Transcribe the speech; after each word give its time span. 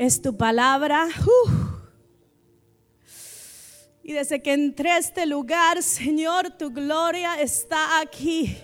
es 0.00 0.22
tu 0.22 0.34
palabra. 0.34 1.08
Y 4.02 4.14
desde 4.14 4.40
que 4.40 4.54
entré 4.54 4.92
a 4.92 4.96
este 4.96 5.26
lugar, 5.26 5.82
Señor, 5.82 6.56
tu 6.56 6.70
gloria 6.70 7.38
está 7.38 8.00
aquí. 8.00 8.56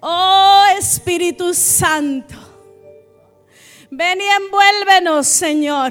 Oh 0.00 0.64
Espíritu 0.78 1.52
Santo, 1.52 2.36
ven 3.90 4.20
y 4.20 4.24
envuélvenos, 4.24 5.26
Señor. 5.26 5.90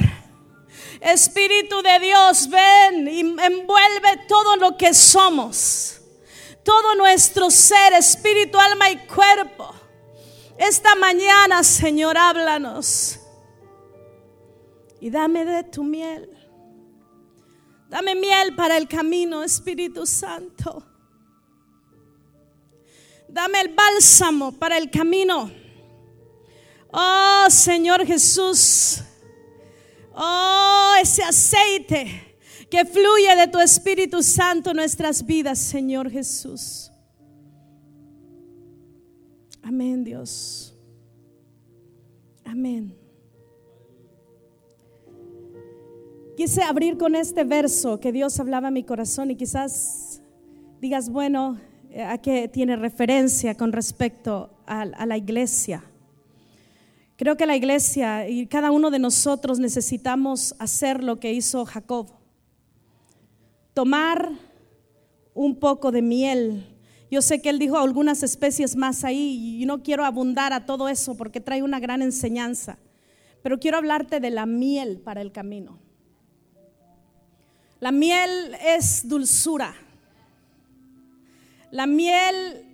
Espíritu 1.01 1.81
de 1.81 1.99
Dios, 1.99 2.49
ven 2.49 3.09
y 3.09 3.19
envuelve 3.19 4.25
todo 4.29 4.55
lo 4.55 4.77
que 4.77 4.93
somos, 4.93 5.99
todo 6.63 6.95
nuestro 6.95 7.51
ser, 7.51 7.91
espíritu, 7.91 8.57
alma 8.57 8.89
y 8.89 8.97
cuerpo. 9.07 9.75
Esta 10.57 10.95
mañana, 10.95 11.65
Señor, 11.65 12.17
háblanos 12.17 13.19
y 15.05 15.11
dame 15.11 15.45
de 15.45 15.63
tu 15.63 15.83
miel. 15.83 16.27
Dame 17.87 18.15
miel 18.15 18.55
para 18.55 18.75
el 18.75 18.87
camino, 18.87 19.43
Espíritu 19.43 20.03
Santo. 20.07 20.83
Dame 23.29 23.61
el 23.61 23.75
bálsamo 23.75 24.53
para 24.53 24.79
el 24.79 24.89
camino. 24.89 25.51
Oh 26.91 27.45
Señor 27.51 28.03
Jesús. 28.03 29.03
Oh, 30.15 30.95
ese 30.99 31.21
aceite 31.21 32.37
que 32.67 32.83
fluye 32.83 33.35
de 33.35 33.47
tu 33.47 33.59
Espíritu 33.59 34.23
Santo 34.23 34.71
en 34.71 34.77
nuestras 34.77 35.23
vidas, 35.23 35.59
Señor 35.59 36.09
Jesús. 36.09 36.91
Amén, 39.61 40.03
Dios. 40.03 40.73
Amén. 42.43 43.04
Quise 46.35 46.63
abrir 46.63 46.97
con 46.97 47.15
este 47.15 47.45
verso 47.45 48.01
que 48.01 48.11
Dios 48.11 48.41
hablaba 48.41 48.67
en 48.67 48.73
mi 48.73 48.83
corazón 48.83 49.31
y 49.31 49.37
quizás 49.37 50.21
digas, 50.81 51.09
bueno, 51.09 51.57
eh, 51.89 52.03
¿a 52.03 52.17
qué 52.17 52.49
tiene 52.49 52.75
referencia 52.75 53.55
con 53.55 53.71
respecto 53.71 54.49
a, 54.65 54.81
a 54.81 55.05
la 55.05 55.15
iglesia? 55.15 55.81
Creo 57.15 57.37
que 57.37 57.45
la 57.45 57.55
iglesia 57.55 58.27
y 58.27 58.47
cada 58.47 58.71
uno 58.71 58.91
de 58.91 58.99
nosotros 58.99 59.59
necesitamos 59.59 60.55
hacer 60.59 61.05
lo 61.05 61.21
que 61.21 61.31
hizo 61.31 61.63
Jacob. 61.63 62.07
Tomar 63.73 64.29
un 65.33 65.55
poco 65.57 65.93
de 65.93 66.01
miel. 66.01 66.65
Yo 67.09 67.21
sé 67.21 67.41
que 67.41 67.49
él 67.49 67.59
dijo 67.59 67.77
algunas 67.77 68.23
especies 68.23 68.75
más 68.75 69.05
ahí 69.05 69.61
y 69.61 69.65
no 69.65 69.83
quiero 69.83 70.03
abundar 70.03 70.51
a 70.51 70.65
todo 70.65 70.89
eso 70.89 71.15
porque 71.15 71.39
trae 71.39 71.63
una 71.63 71.79
gran 71.79 72.01
enseñanza. 72.01 72.77
Pero 73.41 73.57
quiero 73.57 73.77
hablarte 73.77 74.19
de 74.19 74.31
la 74.31 74.45
miel 74.45 74.99
para 74.99 75.21
el 75.21 75.31
camino. 75.31 75.84
La 77.79 77.91
miel 77.91 78.55
es 78.61 79.07
dulzura. 79.07 79.73
La 81.71 81.85
miel 81.85 82.65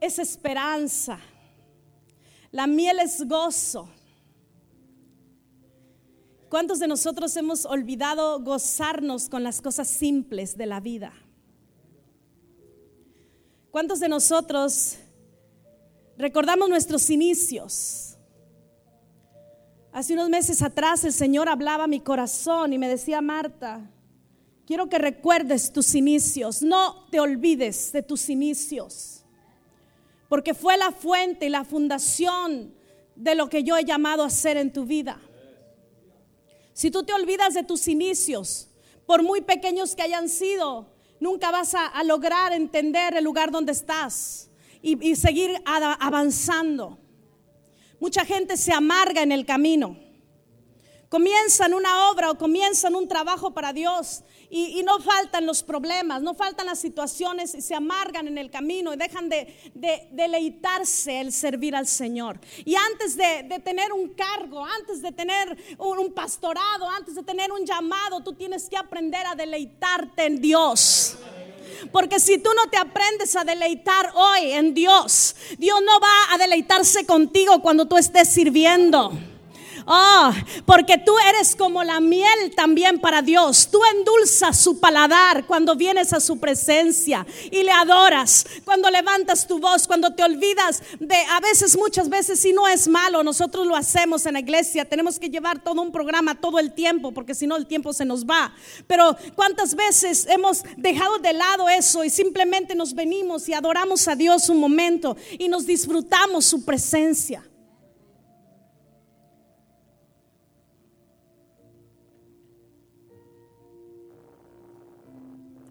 es 0.00 0.18
esperanza. 0.18 1.18
La 2.50 2.66
miel 2.66 2.98
es 3.00 3.26
gozo. 3.26 3.88
¿Cuántos 6.48 6.78
de 6.78 6.88
nosotros 6.88 7.36
hemos 7.36 7.66
olvidado 7.66 8.40
gozarnos 8.40 9.28
con 9.28 9.44
las 9.44 9.60
cosas 9.60 9.86
simples 9.86 10.56
de 10.56 10.64
la 10.64 10.80
vida? 10.80 11.12
¿Cuántos 13.70 14.00
de 14.00 14.08
nosotros 14.08 14.96
recordamos 16.16 16.70
nuestros 16.70 17.10
inicios? 17.10 18.07
Hace 19.98 20.14
unos 20.14 20.28
meses 20.28 20.62
atrás 20.62 21.02
el 21.02 21.12
Señor 21.12 21.48
hablaba 21.48 21.82
a 21.82 21.88
mi 21.88 21.98
corazón 21.98 22.72
y 22.72 22.78
me 22.78 22.88
decía, 22.88 23.20
Marta, 23.20 23.90
quiero 24.64 24.88
que 24.88 24.96
recuerdes 24.96 25.72
tus 25.72 25.92
inicios, 25.96 26.62
no 26.62 27.08
te 27.10 27.18
olvides 27.18 27.90
de 27.90 28.04
tus 28.04 28.28
inicios 28.28 29.24
porque 30.28 30.54
fue 30.54 30.76
la 30.76 30.92
fuente 30.92 31.46
y 31.46 31.48
la 31.48 31.64
fundación 31.64 32.72
de 33.16 33.34
lo 33.34 33.48
que 33.48 33.64
yo 33.64 33.76
he 33.76 33.84
llamado 33.84 34.22
a 34.22 34.26
hacer 34.26 34.56
en 34.56 34.72
tu 34.72 34.84
vida. 34.84 35.20
Si 36.74 36.92
tú 36.92 37.02
te 37.02 37.12
olvidas 37.12 37.54
de 37.54 37.64
tus 37.64 37.88
inicios, 37.88 38.68
por 39.04 39.24
muy 39.24 39.40
pequeños 39.40 39.96
que 39.96 40.02
hayan 40.02 40.28
sido, 40.28 40.92
nunca 41.18 41.50
vas 41.50 41.74
a, 41.74 42.04
lograr 42.04 42.52
entender 42.52 43.16
el 43.16 43.24
lugar 43.24 43.50
donde 43.50 43.72
estás 43.72 44.48
y 44.80 45.16
seguir 45.16 45.60
avanzando. 45.66 47.00
Mucha 48.00 48.24
gente 48.24 48.56
se 48.56 48.72
amarga 48.72 49.22
en 49.22 49.32
el 49.32 49.44
camino. 49.44 49.96
Comienzan 51.08 51.72
una 51.72 52.10
obra 52.10 52.30
o 52.30 52.36
comienzan 52.36 52.94
un 52.94 53.08
trabajo 53.08 53.52
para 53.52 53.72
Dios 53.72 54.22
y, 54.50 54.82
no 54.82 54.98
faltan 55.00 55.46
los 55.46 55.62
problemas, 55.62 56.22
no 56.22 56.34
faltan 56.34 56.66
las 56.66 56.78
situaciones 56.78 57.54
y 57.54 57.62
se 57.62 57.74
amargan 57.74 58.28
en 58.28 58.38
el 58.38 58.50
camino 58.50 58.92
y 58.92 58.96
dejan 58.96 59.28
de, 59.28 59.54
deleitarse 60.10 61.20
el 61.20 61.32
servir 61.32 61.74
al 61.74 61.86
Señor. 61.86 62.38
Y 62.64 62.74
antes 62.74 63.16
de, 63.16 63.60
tener 63.64 63.92
un 63.92 64.10
cargo, 64.10 64.64
antes 64.64 65.02
de 65.02 65.12
tener 65.12 65.56
un, 65.78 66.12
pastorado, 66.12 66.88
antes 66.90 67.14
de 67.14 67.22
tener 67.22 67.52
un 67.52 67.64
llamado, 67.64 68.22
tú 68.22 68.34
tienes 68.34 68.68
que 68.68 68.76
aprender 68.76 69.26
a 69.26 69.34
deleitarte 69.34 70.26
en 70.26 70.40
Dios. 70.40 71.16
Porque 71.92 72.20
si 72.20 72.38
tú 72.38 72.50
no 72.54 72.68
te 72.70 72.76
aprendes 72.76 73.36
a 73.36 73.44
deleitar 73.44 74.12
hoy 74.14 74.52
en 74.52 74.74
Dios, 74.74 75.36
Dios 75.58 75.80
no 75.84 76.00
va 76.00 76.34
a 76.34 76.38
deleitarse 76.38 77.06
contigo 77.06 77.60
cuando 77.62 77.86
tú 77.86 77.96
estés 77.96 78.28
sirviendo. 78.28 79.12
Oh, 79.90 80.30
porque 80.66 80.98
tú 80.98 81.14
eres 81.30 81.56
como 81.56 81.82
la 81.82 81.98
miel 81.98 82.54
también 82.54 83.00
para 83.00 83.22
Dios. 83.22 83.70
Tú 83.70 83.80
endulzas 83.96 84.58
su 84.58 84.78
paladar 84.78 85.46
cuando 85.46 85.74
vienes 85.76 86.12
a 86.12 86.20
su 86.20 86.38
presencia 86.38 87.26
y 87.50 87.62
le 87.62 87.72
adoras. 87.72 88.44
Cuando 88.66 88.90
levantas 88.90 89.46
tu 89.46 89.58
voz, 89.58 89.86
cuando 89.86 90.12
te 90.12 90.22
olvidas 90.22 90.82
de, 91.00 91.16
a 91.30 91.40
veces, 91.40 91.74
muchas 91.78 92.10
veces, 92.10 92.38
si 92.38 92.52
no 92.52 92.68
es 92.68 92.86
malo, 92.86 93.22
nosotros 93.22 93.66
lo 93.66 93.74
hacemos 93.74 94.26
en 94.26 94.34
la 94.34 94.40
iglesia. 94.40 94.84
Tenemos 94.84 95.18
que 95.18 95.30
llevar 95.30 95.64
todo 95.64 95.80
un 95.80 95.90
programa 95.90 96.38
todo 96.38 96.58
el 96.58 96.74
tiempo, 96.74 97.12
porque 97.12 97.34
si 97.34 97.46
no 97.46 97.56
el 97.56 97.66
tiempo 97.66 97.94
se 97.94 98.04
nos 98.04 98.26
va. 98.26 98.52
Pero 98.86 99.16
¿cuántas 99.36 99.74
veces 99.74 100.26
hemos 100.28 100.64
dejado 100.76 101.16
de 101.16 101.32
lado 101.32 101.66
eso 101.66 102.04
y 102.04 102.10
simplemente 102.10 102.74
nos 102.74 102.92
venimos 102.94 103.48
y 103.48 103.54
adoramos 103.54 104.06
a 104.06 104.14
Dios 104.14 104.50
un 104.50 104.60
momento 104.60 105.16
y 105.38 105.48
nos 105.48 105.64
disfrutamos 105.64 106.44
su 106.44 106.66
presencia? 106.66 107.42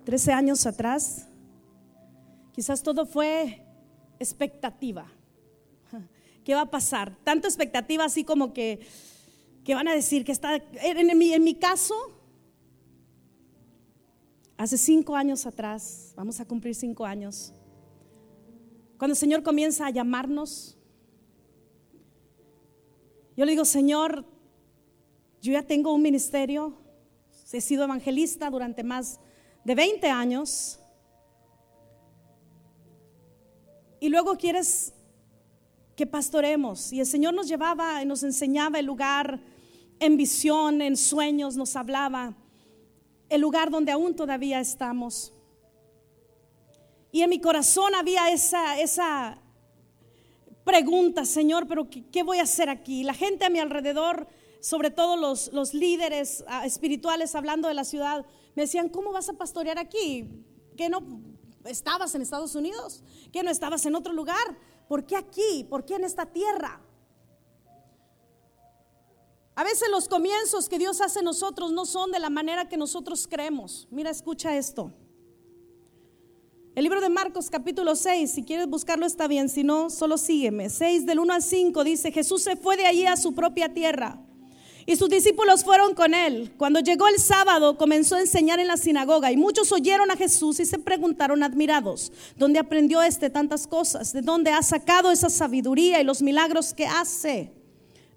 Trece 0.07 0.31
años 0.31 0.65
atrás, 0.65 1.27
quizás 2.53 2.81
todo 2.81 3.05
fue 3.05 3.61
expectativa. 4.19 5.05
¿Qué 6.45 6.55
va 6.55 6.61
a 6.61 6.71
pasar? 6.71 7.13
Tanta 7.25 7.49
expectativa 7.49 8.05
así 8.05 8.23
como 8.23 8.53
que, 8.53 8.87
que 9.65 9.75
van 9.75 9.89
a 9.89 9.93
decir 9.93 10.23
que 10.23 10.31
está, 10.31 10.63
en 10.81 11.17
mi, 11.17 11.33
en 11.33 11.43
mi 11.43 11.55
caso, 11.55 11.93
hace 14.55 14.77
cinco 14.77 15.13
años 15.13 15.45
atrás, 15.45 16.13
vamos 16.15 16.39
a 16.39 16.45
cumplir 16.45 16.73
cinco 16.73 17.05
años, 17.05 17.51
cuando 18.97 19.11
el 19.11 19.17
Señor 19.17 19.43
comienza 19.43 19.87
a 19.87 19.89
llamarnos, 19.89 20.77
yo 23.35 23.43
le 23.43 23.51
digo, 23.51 23.65
Señor, 23.65 24.23
yo 25.41 25.51
ya 25.51 25.63
tengo 25.63 25.93
un 25.93 26.01
ministerio, 26.01 26.77
he 27.51 27.59
sido 27.59 27.83
evangelista 27.83 28.49
durante 28.49 28.85
más 28.85 29.19
de 29.67 29.75
20 29.75 30.09
años 30.09 30.79
y 33.99 34.07
luego 34.07 34.37
quieres 34.37 34.93
que 35.93 36.05
pastoremos. 36.05 36.93
Y 36.93 37.01
el 37.01 37.05
Señor 37.05 37.33
nos 37.33 37.49
llevaba 37.49 38.01
y 38.01 38.05
nos 38.05 38.23
enseñaba 38.23 38.79
el 38.79 38.85
lugar 38.85 39.41
en 39.99 40.15
visión, 40.15 40.81
en 40.81 40.95
sueños, 40.95 41.57
nos 41.57 41.75
hablaba 41.75 42.33
el 43.27 43.41
lugar 43.41 43.69
donde 43.69 43.91
aún 43.91 44.15
todavía 44.15 44.61
estamos. 44.61 45.33
Y 47.11 47.23
en 47.23 47.29
mi 47.29 47.41
corazón 47.41 47.93
había 47.93 48.31
esa, 48.31 48.79
esa 48.79 49.37
pregunta, 50.63 51.25
Señor, 51.25 51.67
pero 51.67 51.89
¿qué, 51.89 52.23
voy 52.23 52.37
a 52.37 52.43
hacer 52.43 52.69
aquí? 52.69 53.03
La 53.03 53.13
gente 53.13 53.43
a 53.43 53.49
mi 53.49 53.59
alrededor, 53.59 54.29
sobre 54.67 54.91
todo 54.91 55.15
los, 55.15 55.53
los 55.53 55.73
líderes 55.73 56.43
ah, 56.45 56.65
espirituales 56.65 57.35
hablando 57.35 57.69
de 57.69 57.73
la 57.73 57.85
ciudad, 57.85 58.25
me 58.53 58.63
decían, 58.63 58.89
¿cómo 58.89 59.13
vas 59.13 59.29
a 59.29 59.33
pastorear 59.33 59.79
aquí? 59.79 60.27
¿Que 60.75 60.89
no 60.89 60.99
estabas 61.63 62.13
en 62.15 62.21
Estados 62.21 62.53
Unidos? 62.53 63.01
¿Que 63.31 63.43
no 63.43 63.49
estabas 63.49 63.85
en 63.85 63.95
otro 63.95 64.11
lugar? 64.11 64.35
¿Por 64.89 65.05
qué 65.05 65.15
aquí? 65.15 65.65
¿Por 65.69 65.85
qué 65.85 65.95
en 65.95 66.03
esta 66.03 66.25
tierra? 66.25 66.81
A 69.55 69.63
veces 69.63 69.87
los 69.89 70.09
comienzos 70.09 70.67
que 70.67 70.77
Dios 70.77 70.99
hace 70.99 71.19
en 71.19 71.25
nosotros 71.25 71.71
no 71.71 71.85
son 71.85 72.11
de 72.11 72.19
la 72.19 72.29
manera 72.29 72.67
que 72.67 72.75
nosotros 72.75 73.25
creemos. 73.25 73.87
Mira, 73.89 74.09
escucha 74.09 74.57
esto. 74.57 74.91
El 76.75 76.83
libro 76.83 76.99
de 76.99 77.07
Marcos 77.07 77.49
capítulo 77.49 77.95
6, 77.95 78.29
si 78.29 78.43
quieres 78.43 78.67
buscarlo 78.67 79.05
está 79.05 79.29
bien, 79.29 79.47
si 79.47 79.63
no, 79.63 79.89
solo 79.89 80.17
sígueme. 80.17 80.69
6 80.69 81.05
del 81.05 81.19
1 81.19 81.33
al 81.35 81.41
5 81.41 81.85
dice, 81.85 82.11
Jesús 82.11 82.41
se 82.41 82.57
fue 82.57 82.75
de 82.75 82.85
allí 82.85 83.05
a 83.05 83.15
su 83.15 83.33
propia 83.33 83.73
tierra 83.73 84.26
Y 84.89 84.95
sus 84.95 85.09
discípulos 85.09 85.65
fueron 85.65 85.93
con 85.93 86.13
él. 86.13 86.53
Cuando 86.55 86.79
llegó 86.79 87.09
el 87.09 87.19
sábado, 87.19 87.77
comenzó 87.77 88.15
a 88.15 88.21
enseñar 88.21 88.61
en 88.61 88.67
la 88.67 88.77
sinagoga 88.77 89.33
y 89.33 89.35
muchos 89.35 89.73
oyeron 89.73 90.09
a 90.11 90.15
Jesús 90.15 90.61
y 90.61 90.65
se 90.65 90.79
preguntaron 90.79 91.43
admirados, 91.43 92.13
¿dónde 92.37 92.57
aprendió 92.57 93.01
este 93.01 93.29
tantas 93.29 93.67
cosas? 93.67 94.13
¿De 94.13 94.21
dónde 94.21 94.51
ha 94.51 94.63
sacado 94.63 95.11
esa 95.11 95.29
sabiduría 95.29 95.99
y 95.99 96.05
los 96.05 96.21
milagros 96.21 96.73
que 96.73 96.87
hace? 96.87 97.51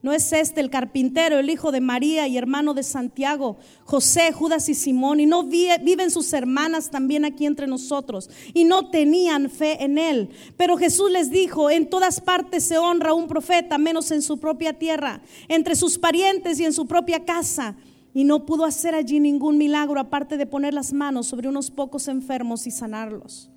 ¿No 0.02 0.14
es 0.14 0.32
este 0.32 0.62
el 0.62 0.70
carpintero, 0.70 1.38
el 1.38 1.50
hijo 1.50 1.72
de 1.72 1.82
María 1.82 2.26
y 2.26 2.38
hermano 2.38 2.72
de 2.72 2.82
Santiago, 2.82 3.58
José, 3.84 4.32
Judas 4.32 4.70
y 4.70 4.74
Simón? 4.74 5.20
¿Y 5.20 5.26
no 5.26 5.44
viven 5.44 6.10
sus 6.10 6.32
hermanas 6.32 6.90
también 6.90 7.26
aquí 7.26 7.44
entre 7.44 7.66
nosotros? 7.66 8.30
Y 8.54 8.64
no 8.64 8.88
tenían 8.88 9.50
fe 9.50 9.84
en 9.84 9.98
él. 9.98 10.30
Pero 10.56 10.78
Jesús 10.78 11.10
les 11.10 11.30
dijo, 11.30 11.70
en 11.70 11.90
todas 11.90 12.22
partes 12.22 12.64
se 12.64 12.78
honra 12.78 13.12
un 13.12 13.28
profeta, 13.28 13.76
menos 13.76 14.10
en 14.10 14.22
su 14.22 14.38
propia 14.38 14.78
tierra, 14.78 15.20
entre 15.48 15.76
sus 15.76 15.98
parientes 15.98 16.58
y 16.60 16.64
en 16.64 16.72
su 16.72 16.86
propia 16.86 17.26
casa. 17.26 17.76
Y 18.14 18.24
no 18.24 18.46
pudo 18.46 18.64
hacer 18.64 18.94
allí 18.94 19.20
ningún 19.20 19.58
milagro 19.58 20.00
aparte 20.00 20.38
de 20.38 20.46
poner 20.46 20.72
las 20.72 20.94
manos 20.94 21.26
sobre 21.26 21.46
unos 21.46 21.70
pocos 21.70 22.08
enfermos 22.08 22.66
y 22.66 22.70
sanarlos. 22.70 23.50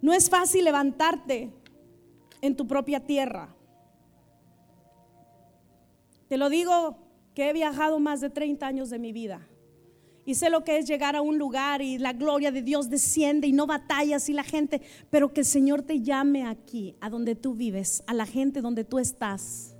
No 0.00 0.12
es 0.12 0.30
fácil 0.30 0.64
levantarte 0.64 1.52
en 2.40 2.56
tu 2.56 2.68
propia 2.68 3.00
tierra. 3.00 3.56
Te 6.30 6.36
lo 6.36 6.48
digo 6.48 6.96
que 7.34 7.50
he 7.50 7.52
viajado 7.52 7.98
más 7.98 8.20
de 8.20 8.30
30 8.30 8.64
años 8.64 8.88
de 8.88 9.00
mi 9.00 9.10
vida. 9.10 9.48
Y 10.24 10.36
sé 10.36 10.48
lo 10.48 10.62
que 10.62 10.78
es 10.78 10.86
llegar 10.86 11.16
a 11.16 11.22
un 11.22 11.38
lugar 11.38 11.82
y 11.82 11.98
la 11.98 12.12
gloria 12.12 12.52
de 12.52 12.62
Dios 12.62 12.88
desciende 12.88 13.48
y 13.48 13.52
no 13.52 13.66
batallas 13.66 14.28
y 14.28 14.32
la 14.32 14.44
gente, 14.44 14.80
pero 15.10 15.32
que 15.32 15.40
el 15.40 15.46
Señor 15.46 15.82
te 15.82 16.02
llame 16.02 16.46
aquí, 16.46 16.94
a 17.00 17.10
donde 17.10 17.34
tú 17.34 17.56
vives, 17.56 18.04
a 18.06 18.14
la 18.14 18.26
gente 18.26 18.60
donde 18.60 18.84
tú 18.84 19.00
estás, 19.00 19.74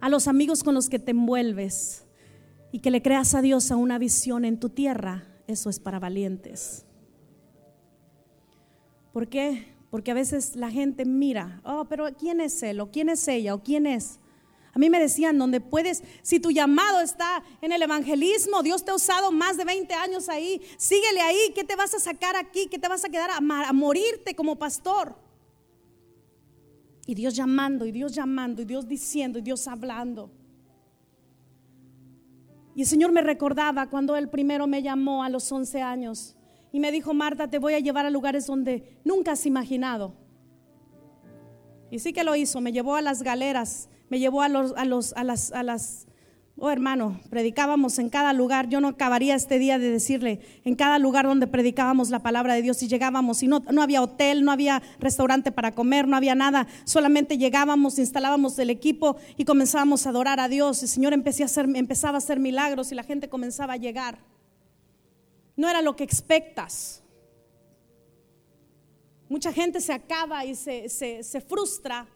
a 0.00 0.08
los 0.08 0.26
amigos 0.26 0.64
con 0.64 0.74
los 0.74 0.88
que 0.88 0.98
te 0.98 1.12
envuelves 1.12 2.04
y 2.72 2.80
que 2.80 2.90
le 2.90 3.00
creas 3.00 3.32
a 3.36 3.40
Dios 3.40 3.70
a 3.70 3.76
una 3.76 3.96
visión 3.96 4.44
en 4.44 4.58
tu 4.58 4.70
tierra, 4.70 5.22
eso 5.46 5.70
es 5.70 5.78
para 5.78 6.00
valientes. 6.00 6.86
¿Por 9.12 9.28
qué? 9.28 9.76
Porque 9.90 10.10
a 10.10 10.14
veces 10.14 10.56
la 10.56 10.72
gente 10.72 11.04
mira, 11.04 11.60
oh, 11.64 11.86
pero 11.88 12.08
¿quién 12.18 12.40
es 12.40 12.60
él? 12.64 12.80
¿O 12.80 12.90
quién 12.90 13.10
es 13.10 13.28
ella? 13.28 13.54
¿O 13.54 13.62
quién 13.62 13.86
es? 13.86 14.18
A 14.74 14.78
mí 14.78 14.90
me 14.90 14.98
decían, 14.98 15.38
donde 15.38 15.60
puedes, 15.60 16.02
si 16.22 16.40
tu 16.40 16.50
llamado 16.50 17.00
está 17.00 17.44
en 17.62 17.70
el 17.70 17.80
evangelismo, 17.80 18.62
Dios 18.62 18.84
te 18.84 18.90
ha 18.90 18.94
usado 18.94 19.30
más 19.30 19.56
de 19.56 19.64
20 19.64 19.94
años 19.94 20.28
ahí, 20.28 20.60
síguele 20.76 21.20
ahí, 21.20 21.52
¿qué 21.54 21.62
te 21.62 21.76
vas 21.76 21.94
a 21.94 22.00
sacar 22.00 22.34
aquí? 22.34 22.66
¿Qué 22.66 22.78
te 22.78 22.88
vas 22.88 23.04
a 23.04 23.08
quedar 23.08 23.30
a, 23.30 23.36
a 23.36 23.72
morirte 23.72 24.34
como 24.34 24.56
pastor? 24.56 25.14
Y 27.06 27.14
Dios 27.14 27.36
llamando, 27.36 27.86
y 27.86 27.92
Dios 27.92 28.12
llamando, 28.12 28.62
y 28.62 28.64
Dios 28.64 28.88
diciendo, 28.88 29.38
y 29.38 29.42
Dios 29.42 29.68
hablando. 29.68 30.30
Y 32.74 32.80
el 32.80 32.86
Señor 32.88 33.12
me 33.12 33.22
recordaba 33.22 33.88
cuando 33.88 34.16
Él 34.16 34.28
primero 34.28 34.66
me 34.66 34.82
llamó 34.82 35.22
a 35.22 35.28
los 35.28 35.50
11 35.52 35.82
años 35.82 36.34
y 36.72 36.80
me 36.80 36.90
dijo, 36.90 37.14
Marta, 37.14 37.48
te 37.48 37.60
voy 37.60 37.74
a 37.74 37.78
llevar 37.78 38.06
a 38.06 38.10
lugares 38.10 38.46
donde 38.46 38.98
nunca 39.04 39.32
has 39.32 39.46
imaginado. 39.46 40.14
Y 41.92 42.00
sí 42.00 42.12
que 42.12 42.24
lo 42.24 42.34
hizo, 42.34 42.60
me 42.60 42.72
llevó 42.72 42.96
a 42.96 43.02
las 43.02 43.22
galeras 43.22 43.88
me 44.14 44.20
llevó 44.20 44.42
a, 44.42 44.48
los, 44.48 44.72
a, 44.76 44.84
los, 44.84 45.12
a, 45.14 45.24
las, 45.24 45.50
a 45.50 45.64
las, 45.64 46.06
oh 46.56 46.70
hermano, 46.70 47.20
predicábamos 47.30 47.98
en 47.98 48.10
cada 48.10 48.32
lugar. 48.32 48.68
Yo 48.68 48.80
no 48.80 48.86
acabaría 48.86 49.34
este 49.34 49.58
día 49.58 49.76
de 49.76 49.90
decirle, 49.90 50.38
en 50.62 50.76
cada 50.76 51.00
lugar 51.00 51.26
donde 51.26 51.48
predicábamos 51.48 52.10
la 52.10 52.20
palabra 52.20 52.54
de 52.54 52.62
Dios 52.62 52.80
y 52.84 52.86
llegábamos 52.86 53.42
y 53.42 53.48
no, 53.48 53.64
no 53.72 53.82
había 53.82 54.02
hotel, 54.02 54.44
no 54.44 54.52
había 54.52 54.80
restaurante 55.00 55.50
para 55.50 55.74
comer, 55.74 56.06
no 56.06 56.16
había 56.16 56.36
nada, 56.36 56.68
solamente 56.84 57.38
llegábamos, 57.38 57.98
instalábamos 57.98 58.56
el 58.60 58.70
equipo 58.70 59.16
y 59.36 59.44
comenzábamos 59.44 60.06
a 60.06 60.10
adorar 60.10 60.38
a 60.38 60.46
Dios. 60.46 60.80
El 60.84 60.88
Señor 60.88 61.12
a 61.12 61.16
empezaba 61.16 62.14
a 62.14 62.18
hacer 62.18 62.38
milagros 62.38 62.92
y 62.92 62.94
la 62.94 63.02
gente 63.02 63.28
comenzaba 63.28 63.72
a 63.72 63.78
llegar. 63.78 64.18
No 65.56 65.68
era 65.68 65.82
lo 65.82 65.96
que 65.96 66.04
expectas. 66.04 67.02
Mucha 69.28 69.52
gente 69.52 69.80
se 69.80 69.92
acaba 69.92 70.44
y 70.44 70.54
se, 70.54 70.88
se, 70.88 71.24
se 71.24 71.40
frustra 71.40 72.06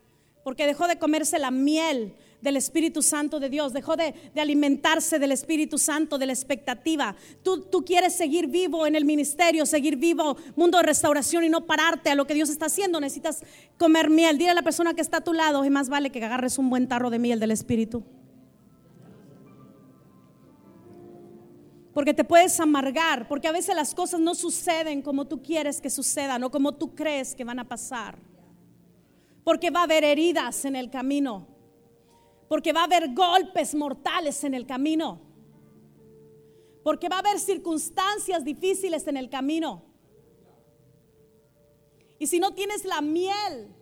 porque 0.49 0.67
dejó 0.67 0.89
de 0.89 0.99
comerse 0.99 1.39
la 1.39 1.51
miel 1.51 2.15
del 2.41 2.57
Espíritu 2.57 3.03
Santo 3.03 3.39
de 3.39 3.51
Dios, 3.51 3.75
dejó 3.75 3.97
de, 3.97 4.15
alimentarse 4.35 5.19
del 5.19 5.31
Espíritu 5.31 5.77
Santo, 5.77 6.17
de 6.17 6.25
la 6.25 6.33
expectativa. 6.33 7.15
Tú, 7.43 7.67
tú 7.67 7.85
quieres 7.85 8.15
seguir 8.15 8.47
vivo 8.47 8.87
en 8.87 8.95
el 8.95 9.05
ministerio, 9.05 9.67
seguir 9.67 9.97
vivo, 9.97 10.39
mundo 10.57 10.79
de 10.79 10.85
restauración 10.85 11.45
y 11.45 11.51
no 11.51 11.67
pararte 11.67 12.09
a 12.09 12.15
lo 12.15 12.27
que 12.27 12.33
Dios 12.33 12.49
está 12.49 12.65
haciendo. 12.65 12.99
Necesitas 12.99 13.43
comer 13.77 14.09
miel. 14.09 14.39
Dile 14.39 14.53
a 14.53 14.55
la 14.55 14.63
persona 14.63 14.95
que 14.95 15.03
está 15.03 15.19
a 15.19 15.21
tu 15.21 15.35
lado, 15.35 15.65
es 15.65 15.71
más 15.71 15.91
vale 15.91 16.09
que 16.09 16.25
agarres 16.25 16.57
un 16.57 16.71
buen 16.71 16.89
tarro 16.89 17.11
de 17.11 17.19
miel 17.19 17.41
del 17.41 17.51
Espíritu. 17.51 18.03
Porque 21.93 22.15
te 22.15 22.25
puedes 22.25 22.59
amargar, 22.59 23.29
porque 23.29 23.49
a 23.49 23.53
veces 23.53 23.77
las 23.77 23.95
cosas 23.95 24.19
no 24.19 24.35
suceden 24.35 25.03
como 25.03 25.27
tú 25.27 25.43
quieres 25.43 25.83
que 25.83 25.91
sucedan 25.91 26.43
o 26.43 26.51
como 26.51 26.73
tú 26.73 26.95
crees 26.95 27.35
que 27.35 27.45
van 27.45 27.59
a 27.59 27.69
pasar 27.69 28.28
porque 29.49 29.71
va 29.71 29.81
a 29.81 29.85
haber 29.85 30.05
heridas 30.05 30.67
en 30.67 30.77
el 30.77 30.91
camino, 30.91 31.49
porque 32.51 32.75
va 32.75 32.83
a 32.83 32.85
haber 32.85 33.15
golpes 33.15 33.75
mortales 33.75 34.45
en 34.45 34.53
el 34.53 34.67
camino, 34.67 35.23
porque 36.85 37.09
va 37.09 37.17
a 37.17 37.21
haber 37.21 37.39
circunstancias 37.39 38.45
difíciles 38.45 39.07
en 39.07 39.17
el 39.17 39.31
camino. 39.31 39.87
Y 42.19 42.27
si 42.27 42.39
no 42.39 42.53
tienes 42.53 42.85
la 42.85 43.01
miel, 43.01 43.75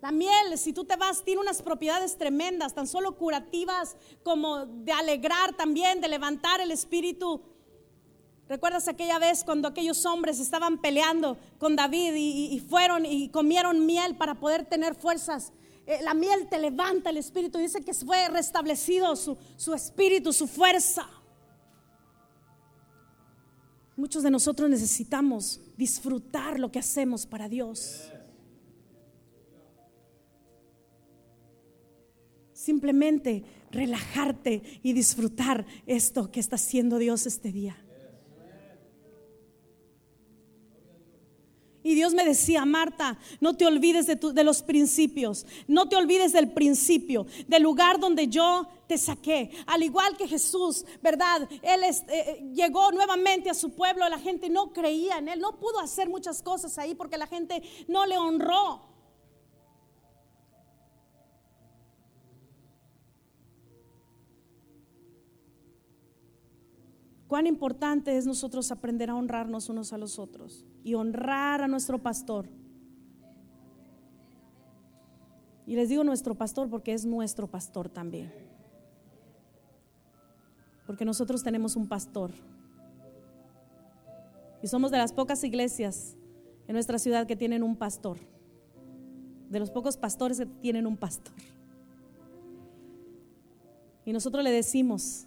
la 0.00 0.12
miel, 0.12 0.56
si 0.56 0.72
tú 0.72 0.86
te 0.86 0.96
vas, 0.96 1.22
tiene 1.22 1.42
unas 1.42 1.60
propiedades 1.60 2.16
tremendas, 2.16 2.72
tan 2.72 2.86
solo 2.86 3.14
curativas 3.18 3.98
como 4.22 4.64
de 4.64 4.92
alegrar 4.92 5.54
también, 5.54 6.00
de 6.00 6.08
levantar 6.08 6.62
el 6.62 6.70
espíritu 6.70 7.42
¿Recuerdas 8.52 8.86
aquella 8.86 9.18
vez 9.18 9.44
cuando 9.44 9.66
aquellos 9.66 10.04
hombres 10.04 10.38
estaban 10.38 10.76
peleando 10.76 11.38
con 11.56 11.74
David 11.74 12.12
y, 12.14 12.60
fueron 12.60 13.06
y 13.06 13.30
comieron 13.30 13.86
miel 13.86 14.14
para 14.14 14.34
poder 14.34 14.66
tener 14.66 14.94
fuerzas? 14.94 15.54
Eh, 15.86 16.00
la 16.02 16.12
miel 16.12 16.46
te 16.50 16.58
levanta 16.58 17.08
el 17.08 17.16
espíritu. 17.16 17.56
Dice 17.56 17.80
que 17.80 17.94
fue 17.94 18.28
restablecido 18.28 19.16
su, 19.16 19.38
su 19.56 19.72
espíritu, 19.72 20.34
su 20.34 20.46
fuerza. 20.46 21.08
Muchos 23.96 24.22
de 24.22 24.30
nosotros 24.30 24.68
necesitamos 24.68 25.58
disfrutar 25.78 26.60
lo 26.60 26.70
que 26.70 26.78
hacemos 26.78 27.24
para 27.24 27.48
Dios. 27.48 28.12
Simplemente 32.52 33.44
relajarte 33.70 34.80
y 34.82 34.92
disfrutar 34.92 35.64
esto 35.86 36.30
que 36.30 36.40
está 36.40 36.56
haciendo 36.56 36.98
Dios 36.98 37.24
este 37.24 37.50
día. 37.50 37.82
Y 41.84 41.94
Dios 41.96 42.14
me 42.14 42.24
decía, 42.24 42.64
Marta, 42.64 43.18
no 43.40 43.56
te 43.56 43.66
olvides 43.66 44.06
de, 44.06 44.44
los 44.44 44.62
principios, 44.62 45.46
no 45.66 45.88
te 45.88 45.96
olvides 45.96 46.32
del 46.32 46.52
principio, 46.52 47.26
del 47.48 47.62
lugar 47.64 47.98
donde 47.98 48.28
yo 48.28 48.68
te 48.86 48.96
saqué. 48.96 49.50
Al 49.66 49.82
igual 49.82 50.16
que 50.16 50.28
Jesús, 50.28 50.84
¿verdad? 51.02 51.48
Él 51.60 51.82
eh, 51.82 52.04
eh, 52.08 52.50
llegó 52.54 52.92
nuevamente 52.92 53.50
a 53.50 53.54
su 53.54 53.70
pueblo, 53.70 54.08
la 54.08 54.20
gente 54.20 54.48
no 54.48 54.72
creía 54.72 55.18
en 55.18 55.28
él, 55.28 55.40
no 55.40 55.58
pudo 55.58 55.80
hacer 55.80 56.08
muchas 56.08 56.40
cosas 56.40 56.78
ahí 56.78 56.94
porque 56.94 57.18
la 57.18 57.26
gente 57.26 57.60
no 57.88 58.06
le 58.06 58.16
honró. 58.16 58.88
Cuán 67.26 67.48
importante 67.48 68.16
es 68.16 68.26
nosotros 68.26 68.70
aprender 68.70 69.10
a 69.10 69.16
honrarnos 69.16 69.68
unos 69.68 69.92
a 69.92 69.98
los 69.98 70.18
otros 70.20 70.64
y 70.84 70.94
honrar 70.94 71.62
a 71.62 71.68
nuestro 71.68 71.98
pastor. 71.98 72.48
Y 75.66 75.76
les 75.76 75.88
digo 75.88 76.04
nuestro 76.04 76.34
pastor 76.34 76.68
porque 76.68 76.92
es 76.92 77.04
nuestro 77.04 77.46
pastor 77.46 77.88
también. 77.88 78.32
Porque 80.86 81.04
nosotros 81.04 81.42
tenemos 81.42 81.76
un 81.76 81.88
pastor. 81.88 82.32
Y 84.62 84.66
somos 84.66 84.90
de 84.90 84.98
las 84.98 85.12
pocas 85.12 85.42
iglesias 85.44 86.16
en 86.66 86.74
nuestra 86.74 86.98
ciudad 86.98 87.26
que 87.26 87.36
tienen 87.36 87.62
un 87.62 87.76
pastor. 87.76 88.18
De 89.50 89.60
los 89.60 89.70
pocos 89.70 89.96
pastores 89.96 90.38
que 90.38 90.46
tienen 90.46 90.86
un 90.86 90.96
pastor. 90.96 91.34
Y 94.04 94.12
nosotros 94.12 94.42
le 94.42 94.50
decimos, 94.50 95.26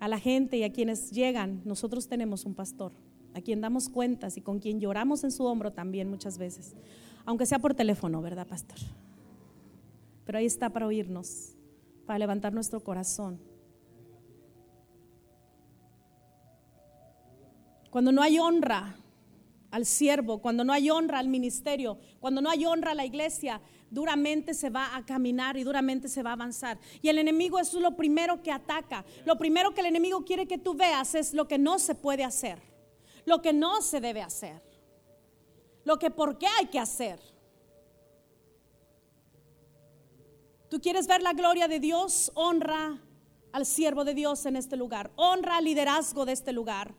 a 0.00 0.08
la 0.08 0.18
gente 0.18 0.56
y 0.56 0.62
a 0.64 0.72
quienes 0.72 1.10
llegan, 1.10 1.62
nosotros 1.64 2.08
tenemos 2.08 2.44
un 2.44 2.54
pastor, 2.54 2.92
a 3.36 3.42
quien 3.42 3.60
damos 3.60 3.90
cuentas 3.90 4.38
y 4.38 4.40
con 4.40 4.58
quien 4.58 4.80
lloramos 4.80 5.22
en 5.22 5.30
su 5.30 5.44
hombro 5.44 5.70
también 5.70 6.08
muchas 6.08 6.38
veces, 6.38 6.74
aunque 7.26 7.44
sea 7.44 7.58
por 7.58 7.74
teléfono, 7.74 8.22
¿verdad, 8.22 8.46
pastor? 8.46 8.78
Pero 10.24 10.38
ahí 10.38 10.46
está 10.46 10.70
para 10.70 10.86
oírnos, 10.86 11.54
para 12.06 12.18
levantar 12.18 12.54
nuestro 12.54 12.80
corazón. 12.80 13.38
Cuando 17.90 18.10
no 18.10 18.22
hay 18.22 18.38
honra, 18.38 18.96
al 19.70 19.84
siervo, 19.84 20.38
cuando 20.38 20.64
no 20.64 20.72
hay 20.72 20.88
honra 20.88 21.18
al 21.18 21.28
ministerio, 21.28 21.98
cuando 22.18 22.40
no 22.40 22.48
hay 22.48 22.64
honra 22.64 22.92
a 22.92 22.94
la 22.94 23.04
iglesia, 23.04 23.60
duramente 23.90 24.54
se 24.54 24.70
va 24.70 24.96
a 24.96 25.04
caminar 25.04 25.58
y 25.58 25.64
duramente 25.64 26.08
se 26.08 26.22
va 26.22 26.30
a 26.30 26.34
avanzar. 26.34 26.78
Y 27.02 27.08
el 27.08 27.18
enemigo 27.18 27.58
es 27.58 27.74
lo 27.74 27.96
primero 27.96 28.42
que 28.42 28.50
ataca. 28.50 29.04
Lo 29.26 29.36
primero 29.36 29.74
que 29.74 29.80
el 29.80 29.86
enemigo 29.86 30.24
quiere 30.24 30.46
que 30.46 30.56
tú 30.56 30.74
veas 30.74 31.14
es 31.14 31.34
lo 31.34 31.46
que 31.46 31.58
no 31.58 31.78
se 31.78 31.94
puede 31.94 32.24
hacer, 32.24 32.58
lo 33.26 33.42
que 33.42 33.52
no 33.52 33.82
se 33.82 34.00
debe 34.00 34.22
hacer, 34.22 34.62
lo 35.84 35.98
que 35.98 36.10
por 36.10 36.38
qué 36.38 36.46
hay 36.46 36.66
que 36.66 36.78
hacer. 36.78 37.20
Tú 40.70 40.80
quieres 40.80 41.06
ver 41.06 41.22
la 41.22 41.32
gloria 41.32 41.68
de 41.68 41.78
Dios, 41.78 42.32
honra 42.34 43.02
al 43.52 43.66
siervo 43.66 44.04
de 44.04 44.14
Dios 44.14 44.46
en 44.46 44.56
este 44.56 44.76
lugar, 44.76 45.10
honra 45.16 45.58
al 45.58 45.64
liderazgo 45.64 46.24
de 46.24 46.32
este 46.32 46.52
lugar. 46.52 46.94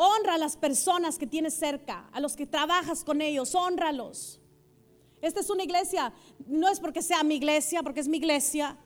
Honra 0.00 0.34
a 0.34 0.38
las 0.38 0.56
personas 0.56 1.18
que 1.18 1.26
tienes 1.26 1.54
cerca, 1.54 2.08
a 2.12 2.20
los 2.20 2.36
que 2.36 2.46
trabajas 2.46 3.02
con 3.02 3.20
ellos, 3.20 3.56
honralos. 3.56 4.40
Esta 5.20 5.40
es 5.40 5.50
una 5.50 5.64
iglesia, 5.64 6.12
no 6.46 6.68
es 6.68 6.78
porque 6.78 7.02
sea 7.02 7.24
mi 7.24 7.34
iglesia, 7.34 7.82
porque 7.82 7.98
es 7.98 8.06
mi 8.06 8.18
iglesia, 8.18 8.78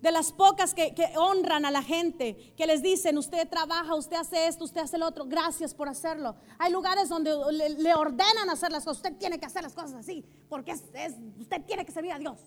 de 0.00 0.12
las 0.12 0.32
pocas 0.32 0.74
que, 0.74 0.94
honran 1.16 1.64
a 1.64 1.70
la 1.70 1.82
gente, 1.82 2.54
que 2.56 2.66
les 2.66 2.82
dicen, 2.82 3.18
usted 3.18 3.48
trabaja, 3.48 3.94
usted 3.94 4.16
hace 4.16 4.46
esto, 4.46 4.64
usted 4.64 4.82
hace 4.82 4.98
lo 4.98 5.06
otro, 5.06 5.24
gracias 5.26 5.74
por 5.74 5.88
hacerlo. 5.88 6.36
Hay 6.58 6.72
lugares 6.72 7.08
donde 7.08 7.32
le, 7.78 7.94
ordenan 7.94 8.50
hacer 8.50 8.70
las 8.70 8.84
cosas, 8.84 8.98
usted 8.98 9.16
tiene 9.18 9.38
que 9.38 9.46
hacer 9.46 9.62
las 9.62 9.74
cosas 9.74 9.94
así, 9.94 10.24
porque 10.48 10.72
usted 10.72 11.62
tiene 11.66 11.84
que 11.84 11.92
servir 11.92 12.12
a 12.12 12.18
Dios. 12.18 12.38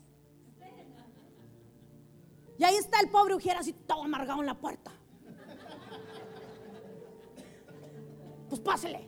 Y 2.58 2.64
ahí 2.64 2.76
está 2.76 3.00
el 3.00 3.10
pobre 3.10 3.36
Ujiera 3.36 3.62
así 3.62 3.72
todo 3.72 4.04
amargado 4.04 4.42
en 4.42 4.46
la 4.46 4.60
puerta. 4.60 4.92
Pues 8.50 8.60
pásele. 8.60 9.08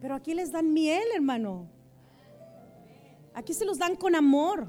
Pero 0.00 0.14
aquí 0.14 0.34
les 0.34 0.52
dan 0.52 0.72
miel, 0.72 1.04
hermano. 1.14 1.70
Aquí 3.38 3.54
se 3.54 3.64
los 3.64 3.78
dan 3.78 3.94
con 3.94 4.16
amor. 4.16 4.66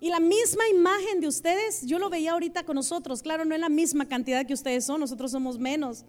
Y 0.00 0.08
la 0.08 0.18
misma 0.18 0.66
imagen 0.70 1.20
de 1.20 1.28
ustedes, 1.28 1.84
yo 1.84 1.98
lo 1.98 2.08
veía 2.08 2.32
ahorita 2.32 2.64
con 2.64 2.76
nosotros. 2.76 3.20
Claro, 3.20 3.44
no 3.44 3.54
es 3.54 3.60
la 3.60 3.68
misma 3.68 4.08
cantidad 4.08 4.46
que 4.46 4.54
ustedes 4.54 4.86
son, 4.86 4.98
nosotros 4.98 5.30
somos 5.30 5.58
menos. 5.58 6.06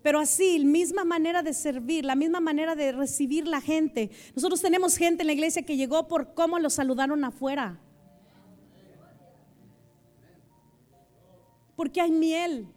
Pero 0.00 0.20
así, 0.20 0.60
la 0.60 0.64
misma 0.64 1.04
manera 1.04 1.42
de 1.42 1.52
servir, 1.52 2.04
la 2.04 2.14
misma 2.14 2.38
manera 2.38 2.76
de 2.76 2.92
recibir 2.92 3.48
la 3.48 3.60
gente. 3.60 4.12
Nosotros 4.36 4.60
tenemos 4.60 4.96
gente 4.96 5.24
en 5.24 5.26
la 5.26 5.32
iglesia 5.32 5.64
que 5.64 5.76
llegó 5.76 6.06
por 6.06 6.32
cómo 6.32 6.60
lo 6.60 6.70
saludaron 6.70 7.24
afuera. 7.24 7.80
Porque 11.74 12.00
hay 12.00 12.12
miel. 12.12 12.68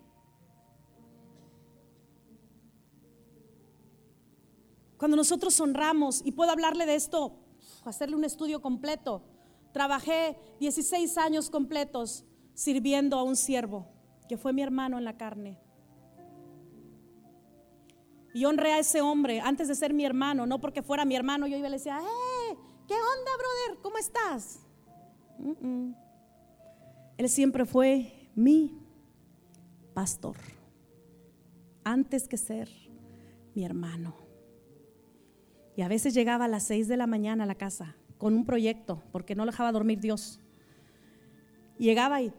Cuando 5.00 5.16
nosotros 5.16 5.58
honramos, 5.62 6.22
y 6.26 6.34
puedo 6.34 6.52
hablarle 6.52 6.86
de 6.86 6.96
esto, 6.96 7.40
hacerle 7.86 8.18
un 8.18 8.26
estudio 8.26 8.62
completo. 8.62 9.24
Trabajé 9.72 10.38
16 10.60 11.18
años 11.18 11.50
completos 11.50 12.26
sirviendo 12.54 13.18
a 13.18 13.24
un 13.24 13.38
siervo, 13.38 13.88
que 14.28 14.36
fue 14.36 14.52
mi 14.52 14.62
hermano 14.62 14.98
en 14.98 15.06
la 15.06 15.16
carne. 15.16 15.58
Y 18.34 18.44
honré 18.44 18.74
a 18.74 18.80
ese 18.80 19.02
hombre 19.02 19.40
antes 19.40 19.70
de 19.70 19.76
ser 19.76 19.94
mi 19.94 20.04
hermano, 20.04 20.46
no 20.46 20.60
porque 20.60 20.84
fuera 20.84 21.06
mi 21.06 21.16
hermano, 21.16 21.48
yo 21.48 21.56
iba 21.56 21.70
y 21.70 21.72
le 21.72 21.78
decía, 21.78 21.98
¡eh! 22.00 22.58
¿Qué 22.86 22.94
onda, 22.94 23.32
brother? 23.38 23.82
¿Cómo 23.82 23.98
estás? 23.98 24.60
Él 27.16 27.30
siempre 27.30 27.66
fue 27.66 28.30
mi 28.36 28.78
pastor, 29.94 30.36
antes 31.86 32.28
que 32.28 32.36
ser 32.36 32.70
mi 33.56 33.64
hermano. 33.64 34.29
Y 35.80 35.82
a 35.82 35.88
veces 35.88 36.14
llegaba 36.14 36.44
a 36.44 36.48
las 36.50 36.64
seis 36.64 36.90
de 36.90 36.98
la 36.98 37.08
mañana 37.08 37.46
a 37.46 37.48
la 37.48 37.56
casa 37.56 37.96
con 38.18 38.34
un 38.34 38.46
proyecto, 38.46 39.02
porque 39.14 39.34
no 39.34 39.46
dejaba 39.46 39.72
dormir 39.72 40.02
Dios. 40.02 40.42
llegaba 41.78 42.22
y, 42.22 42.34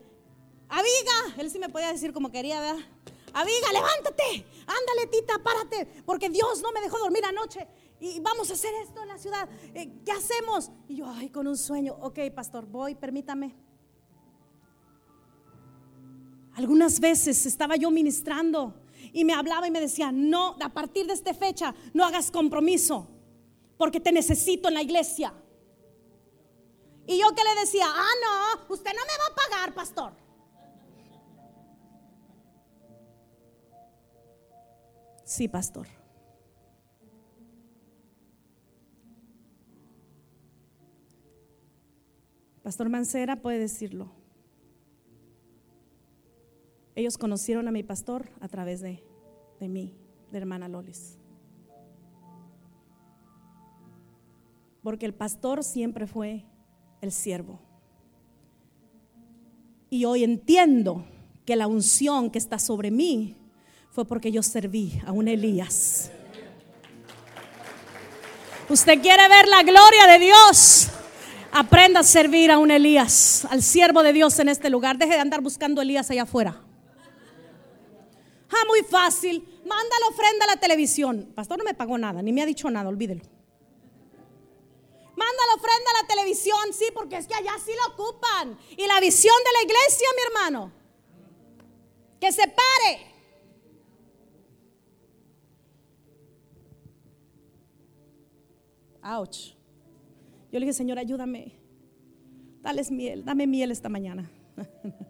Aviga, 0.68 1.38
él 1.38 1.50
sí 1.50 1.58
me 1.58 1.70
podía 1.70 1.90
decir 1.90 2.12
como 2.12 2.30
quería, 2.30 2.60
¿verdad? 2.60 2.84
Aviga, 3.32 3.72
levántate, 3.72 4.44
ándale, 4.66 5.06
tita, 5.10 5.42
párate, 5.42 5.88
porque 6.04 6.28
Dios 6.28 6.60
no 6.60 6.70
me 6.70 6.82
dejó 6.82 6.98
dormir 6.98 7.24
anoche 7.24 7.66
y 7.98 8.20
vamos 8.20 8.50
a 8.50 8.52
hacer 8.52 8.74
esto 8.82 9.00
en 9.00 9.08
la 9.08 9.16
ciudad. 9.16 9.48
Eh, 9.72 9.90
¿Qué 10.04 10.12
hacemos? 10.12 10.70
Y 10.86 10.96
yo, 10.96 11.06
ay, 11.08 11.30
con 11.30 11.46
un 11.46 11.56
sueño, 11.56 11.96
ok, 11.98 12.18
pastor, 12.34 12.66
voy, 12.66 12.94
permítame. 12.94 13.56
Algunas 16.56 17.00
veces 17.00 17.46
estaba 17.46 17.76
yo 17.76 17.90
ministrando 17.90 18.74
y 19.14 19.24
me 19.24 19.32
hablaba 19.32 19.66
y 19.66 19.70
me 19.70 19.80
decía, 19.80 20.12
no, 20.12 20.58
a 20.60 20.68
partir 20.68 21.06
de 21.06 21.14
esta 21.14 21.32
fecha 21.32 21.74
no 21.94 22.04
hagas 22.04 22.30
compromiso, 22.30 23.08
porque 23.80 23.98
te 23.98 24.12
necesito 24.12 24.68
en 24.68 24.74
la 24.74 24.82
iglesia. 24.82 25.32
Y 27.06 27.18
yo 27.18 27.34
que 27.34 27.42
le 27.42 27.60
decía, 27.62 27.86
ah, 27.88 28.12
no, 28.22 28.74
usted 28.74 28.90
no 28.90 29.00
me 29.06 29.16
va 29.18 29.26
a 29.32 29.34
pagar, 29.34 29.74
pastor. 29.74 30.12
Sí, 35.24 35.48
pastor. 35.48 35.86
Pastor 42.62 42.90
Mancera 42.90 43.36
puede 43.40 43.60
decirlo. 43.60 44.12
Ellos 46.94 47.16
conocieron 47.16 47.66
a 47.66 47.70
mi 47.70 47.82
pastor 47.82 48.28
a 48.40 48.48
través 48.48 48.82
de, 48.82 49.02
de 49.58 49.68
mí, 49.70 49.96
de 50.30 50.36
hermana 50.36 50.68
Lolis. 50.68 51.19
Porque 54.82 55.06
el 55.06 55.14
pastor 55.14 55.62
siempre 55.62 56.06
fue 56.06 56.44
el 57.00 57.12
siervo. 57.12 57.60
Y 59.90 60.04
hoy 60.04 60.24
entiendo 60.24 61.04
que 61.44 61.56
la 61.56 61.66
unción 61.66 62.30
que 62.30 62.38
está 62.38 62.58
sobre 62.58 62.90
mí 62.90 63.36
fue 63.90 64.04
porque 64.04 64.30
yo 64.30 64.42
serví 64.42 65.00
a 65.04 65.12
un 65.12 65.28
Elías. 65.28 66.10
Usted 68.68 69.02
quiere 69.02 69.28
ver 69.28 69.48
la 69.48 69.62
gloria 69.64 70.06
de 70.06 70.18
Dios. 70.20 70.88
Aprenda 71.52 72.00
a 72.00 72.04
servir 72.04 72.52
a 72.52 72.58
un 72.58 72.70
Elías, 72.70 73.44
al 73.50 73.62
siervo 73.62 74.04
de 74.04 74.12
Dios 74.12 74.38
en 74.38 74.48
este 74.48 74.70
lugar. 74.70 74.96
Deje 74.96 75.14
de 75.14 75.18
andar 75.18 75.40
buscando 75.40 75.82
Elías 75.82 76.08
allá 76.10 76.22
afuera. 76.22 76.62
Ah, 78.48 78.64
muy 78.68 78.82
fácil. 78.84 79.42
Manda 79.66 79.96
la 80.00 80.08
ofrenda 80.08 80.44
a 80.44 80.54
la 80.54 80.60
televisión. 80.60 81.32
Pastor 81.34 81.58
no 81.58 81.64
me 81.64 81.74
pagó 81.74 81.98
nada, 81.98 82.22
ni 82.22 82.32
me 82.32 82.42
ha 82.42 82.46
dicho 82.46 82.70
nada, 82.70 82.88
olvídelo. 82.88 83.22
La 86.00 86.06
televisión, 86.06 86.72
sí, 86.72 86.86
porque 86.94 87.16
es 87.16 87.26
que 87.26 87.34
allá 87.34 87.52
sí 87.64 87.72
lo 87.74 87.94
ocupan. 87.94 88.58
Y 88.76 88.86
la 88.86 89.00
visión 89.00 89.34
de 89.44 89.52
la 89.52 89.62
iglesia, 89.64 90.08
mi 90.16 90.22
hermano, 90.26 90.72
que 92.20 92.32
se 92.32 92.42
pare. 92.42 93.10
Ouch. 99.02 99.54
Yo 100.52 100.58
le 100.58 100.60
dije, 100.60 100.72
Señor, 100.72 100.98
ayúdame. 100.98 101.58
Dales 102.60 102.90
miel, 102.90 103.24
dame 103.24 103.46
miel 103.46 103.70
esta 103.70 103.88
mañana. 103.88 104.30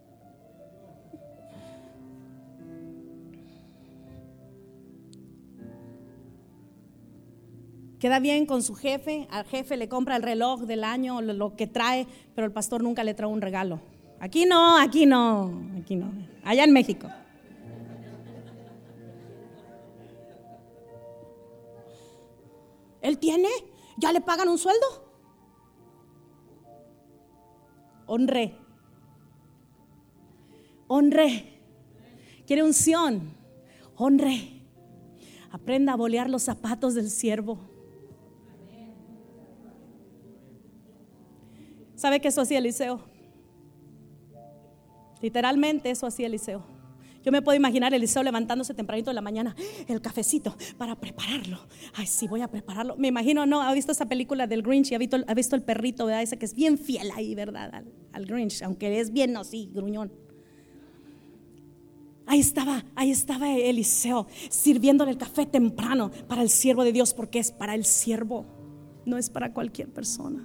Queda 8.01 8.19
bien 8.19 8.47
con 8.47 8.63
su 8.63 8.73
jefe, 8.73 9.27
al 9.29 9.45
jefe 9.45 9.77
le 9.77 9.87
compra 9.87 10.15
el 10.15 10.23
reloj 10.23 10.61
del 10.61 10.83
año, 10.83 11.21
lo 11.21 11.55
que 11.55 11.67
trae, 11.67 12.07
pero 12.33 12.47
el 12.47 12.51
pastor 12.51 12.81
nunca 12.81 13.03
le 13.03 13.13
trae 13.13 13.29
un 13.29 13.41
regalo. 13.41 13.79
Aquí 14.19 14.47
no, 14.47 14.75
aquí 14.79 15.05
no, 15.05 15.69
aquí 15.79 15.95
no. 15.95 16.11
Allá 16.43 16.63
en 16.63 16.73
México. 16.73 17.07
¿Él 23.01 23.19
tiene? 23.19 23.49
¿Ya 23.97 24.11
le 24.11 24.21
pagan 24.21 24.49
un 24.49 24.57
sueldo? 24.57 24.87
Honré. 28.07 28.55
Honré. 30.87 31.59
Quiere 32.47 32.63
unción. 32.63 33.35
Honré. 33.95 34.63
Aprenda 35.51 35.93
a 35.93 35.97
bolear 35.97 36.31
los 36.31 36.41
zapatos 36.41 36.95
del 36.95 37.11
siervo. 37.11 37.70
¿Sabe 42.01 42.19
que 42.19 42.29
eso 42.29 42.41
hacía 42.41 42.57
Eliseo? 42.57 42.99
Literalmente 45.21 45.91
eso 45.91 46.07
hacía 46.07 46.25
Eliseo. 46.25 46.63
Yo 47.23 47.31
me 47.31 47.43
puedo 47.43 47.55
imaginar 47.55 47.93
Eliseo 47.93 48.23
levantándose 48.23 48.73
tempranito 48.73 49.11
de 49.11 49.13
la 49.13 49.21
mañana, 49.21 49.55
el 49.87 50.01
cafecito 50.01 50.57
para 50.79 50.95
prepararlo. 50.95 51.59
Ay, 51.93 52.07
sí, 52.07 52.27
voy 52.27 52.41
a 52.41 52.47
prepararlo. 52.47 52.95
Me 52.97 53.09
imagino, 53.09 53.45
no, 53.45 53.61
ha 53.61 53.71
visto 53.75 53.91
esa 53.91 54.07
película 54.07 54.47
del 54.47 54.63
Grinch 54.63 54.91
y 54.91 54.95
ha 54.95 54.97
visto, 54.97 55.17
ha 55.27 55.33
visto 55.35 55.55
el 55.55 55.61
perrito, 55.61 56.07
¿verdad? 56.07 56.23
Ese 56.23 56.39
que 56.39 56.45
es 56.45 56.55
bien 56.55 56.79
fiel 56.79 57.11
ahí, 57.13 57.35
¿verdad? 57.35 57.85
Al, 58.13 58.25
Grinch, 58.25 58.63
aunque 58.63 58.99
es 58.99 59.13
bien, 59.13 59.31
no, 59.31 59.43
sí, 59.43 59.69
gruñón. 59.71 60.11
Ahí 62.25 62.39
estaba, 62.39 62.83
ahí 62.95 63.11
estaba 63.11 63.55
Eliseo 63.55 64.25
sirviéndole 64.49 65.11
el 65.11 65.19
café 65.19 65.45
temprano 65.45 66.09
para 66.27 66.41
el 66.41 66.49
siervo 66.49 66.83
de 66.83 66.93
Dios 66.93 67.13
porque 67.13 67.37
es 67.37 67.51
para 67.51 67.75
el 67.75 67.85
siervo, 67.85 68.47
no 69.05 69.19
es 69.19 69.29
para 69.29 69.53
cualquier 69.53 69.89
persona. 69.89 70.43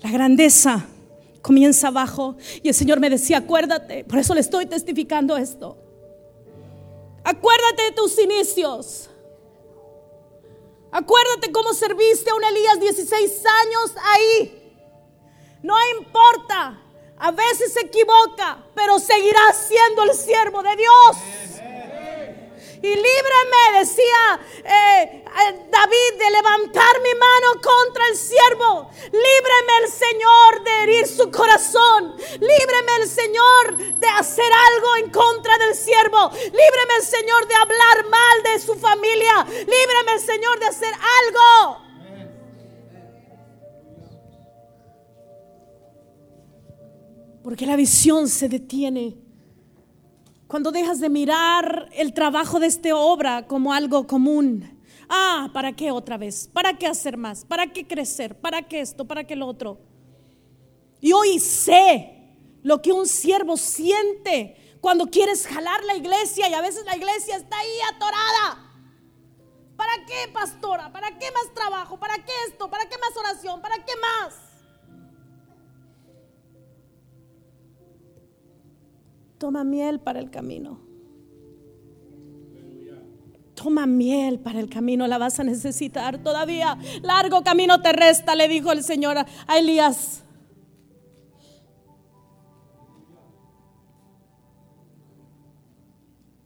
La 0.00 0.10
grandeza 0.10 0.86
comienza 1.42 1.88
abajo 1.88 2.36
y 2.62 2.68
el 2.68 2.74
Señor 2.74 3.00
me 3.00 3.10
decía, 3.10 3.38
acuérdate, 3.38 4.04
por 4.04 4.18
eso 4.18 4.34
le 4.34 4.40
estoy 4.40 4.66
testificando 4.66 5.36
esto. 5.36 5.76
Acuérdate 7.24 7.82
de 7.82 7.92
tus 7.92 8.18
inicios. 8.18 9.10
Acuérdate 10.90 11.52
cómo 11.52 11.74
serviste 11.74 12.30
a 12.30 12.34
un 12.34 12.44
Elías 12.44 12.80
16 12.80 13.44
años 13.64 13.94
ahí. 14.02 14.72
No 15.62 15.74
importa, 15.98 16.80
a 17.18 17.30
veces 17.32 17.72
se 17.72 17.80
equivoca, 17.80 18.64
pero 18.74 18.98
seguirá 18.98 19.40
siendo 19.52 20.04
el 20.04 20.14
siervo 20.14 20.62
de 20.62 20.76
Dios. 20.76 21.16
Y 22.80 22.88
líbrame, 22.88 23.78
decía 23.80 24.40
eh, 24.64 25.24
David, 25.70 26.18
de 26.18 26.30
levantar 26.30 27.00
mi 27.02 27.14
mano 27.18 27.60
contra 27.60 28.06
el 28.08 28.16
siervo. 28.16 28.90
Líbreme 29.04 29.72
el 29.84 29.90
Señor 29.90 30.64
de 30.64 30.82
herir 30.82 31.06
su 31.06 31.30
corazón. 31.30 32.14
Líbreme 32.32 32.96
el 33.02 33.08
Señor 33.08 33.76
de 33.98 34.08
hacer 34.08 34.50
algo 34.52 34.96
en 34.96 35.10
contra 35.10 35.58
del 35.58 35.74
siervo. 35.74 36.30
Líbreme 36.32 36.94
el 36.98 37.04
Señor 37.04 37.48
de 37.48 37.54
hablar 37.54 38.08
mal 38.08 38.42
de 38.44 38.58
su 38.60 38.74
familia. 38.76 39.44
Líbreme 39.48 40.12
el 40.12 40.20
Señor 40.20 40.60
de 40.60 40.66
hacer 40.66 40.94
algo. 40.94 41.88
Porque 47.42 47.66
la 47.66 47.76
visión 47.76 48.28
se 48.28 48.48
detiene 48.48 49.27
cuando 50.48 50.72
dejas 50.72 50.98
de 50.98 51.10
mirar 51.10 51.90
el 51.92 52.14
trabajo 52.14 52.58
de 52.58 52.66
esta 52.66 52.96
obra 52.96 53.46
como 53.46 53.74
algo 53.74 54.06
común. 54.06 54.78
Ah, 55.08 55.50
¿para 55.52 55.72
qué 55.72 55.90
otra 55.90 56.16
vez? 56.16 56.48
¿Para 56.52 56.76
qué 56.78 56.86
hacer 56.86 57.18
más? 57.18 57.44
¿Para 57.44 57.66
qué 57.66 57.86
crecer? 57.86 58.34
¿Para 58.40 58.62
qué 58.62 58.80
esto? 58.80 59.06
¿Para 59.06 59.24
qué 59.24 59.36
lo 59.36 59.46
otro? 59.46 59.78
Y 61.00 61.12
hoy 61.12 61.38
sé 61.38 62.34
lo 62.62 62.80
que 62.80 62.92
un 62.92 63.06
siervo 63.06 63.58
siente 63.58 64.78
cuando 64.80 65.06
quieres 65.06 65.46
jalar 65.46 65.84
la 65.84 65.96
iglesia 65.96 66.48
y 66.48 66.54
a 66.54 66.62
veces 66.62 66.84
la 66.86 66.96
iglesia 66.96 67.36
está 67.36 67.58
ahí 67.58 67.78
atorada. 67.94 68.72
¿Para 69.76 69.92
qué, 70.06 70.28
pastora? 70.32 70.90
¿Para 70.90 71.18
qué 71.18 71.30
más 71.30 71.54
trabajo? 71.54 72.00
¿Para 72.00 72.16
qué 72.16 72.32
esto? 72.48 72.70
¿Para 72.70 72.88
qué 72.88 72.96
más 72.98 73.16
oración? 73.16 73.60
¿Para 73.60 73.76
qué 73.84 73.92
más? 73.96 74.47
Toma 79.38 79.64
miel 79.64 80.00
para 80.00 80.18
el 80.18 80.30
camino. 80.30 80.80
Toma 83.54 83.86
miel 83.86 84.38
para 84.38 84.60
el 84.60 84.68
camino, 84.68 85.06
la 85.06 85.18
vas 85.18 85.40
a 85.40 85.44
necesitar 85.44 86.18
todavía. 86.22 86.78
Largo 87.02 87.42
camino 87.42 87.80
te 87.80 87.92
resta, 87.92 88.34
le 88.34 88.46
dijo 88.46 88.70
el 88.70 88.84
Señor 88.84 89.16
a 89.18 89.58
Elías. 89.58 90.24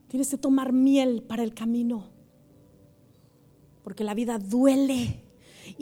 Tienes 0.09 0.29
que 0.29 0.39
tomar 0.39 0.73
miel 0.73 1.23
para 1.23 1.43
el 1.43 1.55
camino, 1.55 2.11
porque 3.83 4.05
la 4.05 4.13
vida 4.13 4.39
duele 4.39 5.22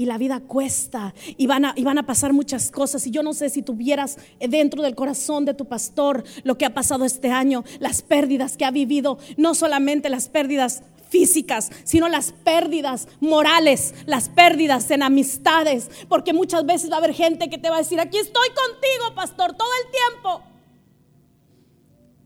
y 0.00 0.06
la 0.06 0.16
vida 0.16 0.40
cuesta 0.40 1.12
y 1.36 1.46
van, 1.46 1.66
a, 1.66 1.74
y 1.76 1.84
van 1.84 1.98
a 1.98 2.06
pasar 2.06 2.32
muchas 2.32 2.70
cosas. 2.70 3.06
Y 3.06 3.10
yo 3.10 3.22
no 3.22 3.34
sé 3.34 3.50
si 3.50 3.60
tuvieras 3.60 4.16
dentro 4.38 4.82
del 4.82 4.94
corazón 4.94 5.44
de 5.44 5.52
tu 5.52 5.66
pastor 5.66 6.24
lo 6.42 6.56
que 6.56 6.64
ha 6.64 6.72
pasado 6.72 7.04
este 7.04 7.30
año, 7.30 7.64
las 7.80 8.00
pérdidas 8.00 8.56
que 8.56 8.64
ha 8.64 8.70
vivido, 8.70 9.18
no 9.36 9.54
solamente 9.54 10.08
las 10.08 10.30
pérdidas 10.30 10.82
físicas, 11.10 11.68
sino 11.84 12.08
las 12.08 12.32
pérdidas 12.32 13.08
morales, 13.20 13.92
las 14.06 14.30
pérdidas 14.30 14.90
en 14.90 15.02
amistades, 15.02 15.90
porque 16.08 16.32
muchas 16.32 16.64
veces 16.64 16.90
va 16.90 16.94
a 16.94 16.98
haber 17.00 17.12
gente 17.12 17.50
que 17.50 17.58
te 17.58 17.68
va 17.68 17.76
a 17.76 17.80
decir, 17.80 18.00
aquí 18.00 18.16
estoy 18.16 18.48
contigo, 18.48 19.14
pastor, 19.14 19.54
todo 19.54 19.68
el 19.84 19.92
tiempo. 19.92 20.42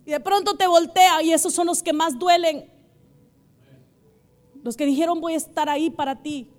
Y 0.06 0.12
de 0.12 0.20
pronto 0.20 0.54
te 0.54 0.68
voltea 0.68 1.24
y 1.24 1.32
esos 1.32 1.52
son 1.52 1.66
los 1.66 1.82
que 1.82 1.92
más 1.92 2.20
duelen. 2.20 2.70
Los 4.62 4.76
que 4.76 4.87
dijeron 4.87 5.20
voy 5.20 5.34
a 5.34 5.38
estar 5.38 5.68
ahí 5.68 5.90
para 5.90 6.22
ti. 6.22 6.53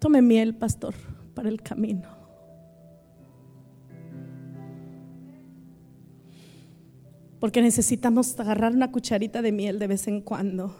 Tome 0.00 0.22
miel, 0.22 0.56
pastor, 0.56 0.94
para 1.34 1.50
el 1.50 1.62
camino. 1.62 2.08
Porque 7.38 7.62
necesitamos 7.62 8.38
agarrar 8.40 8.74
una 8.74 8.90
cucharita 8.90 9.42
de 9.42 9.52
miel 9.52 9.78
de 9.78 9.86
vez 9.86 10.08
en 10.08 10.22
cuando 10.22 10.74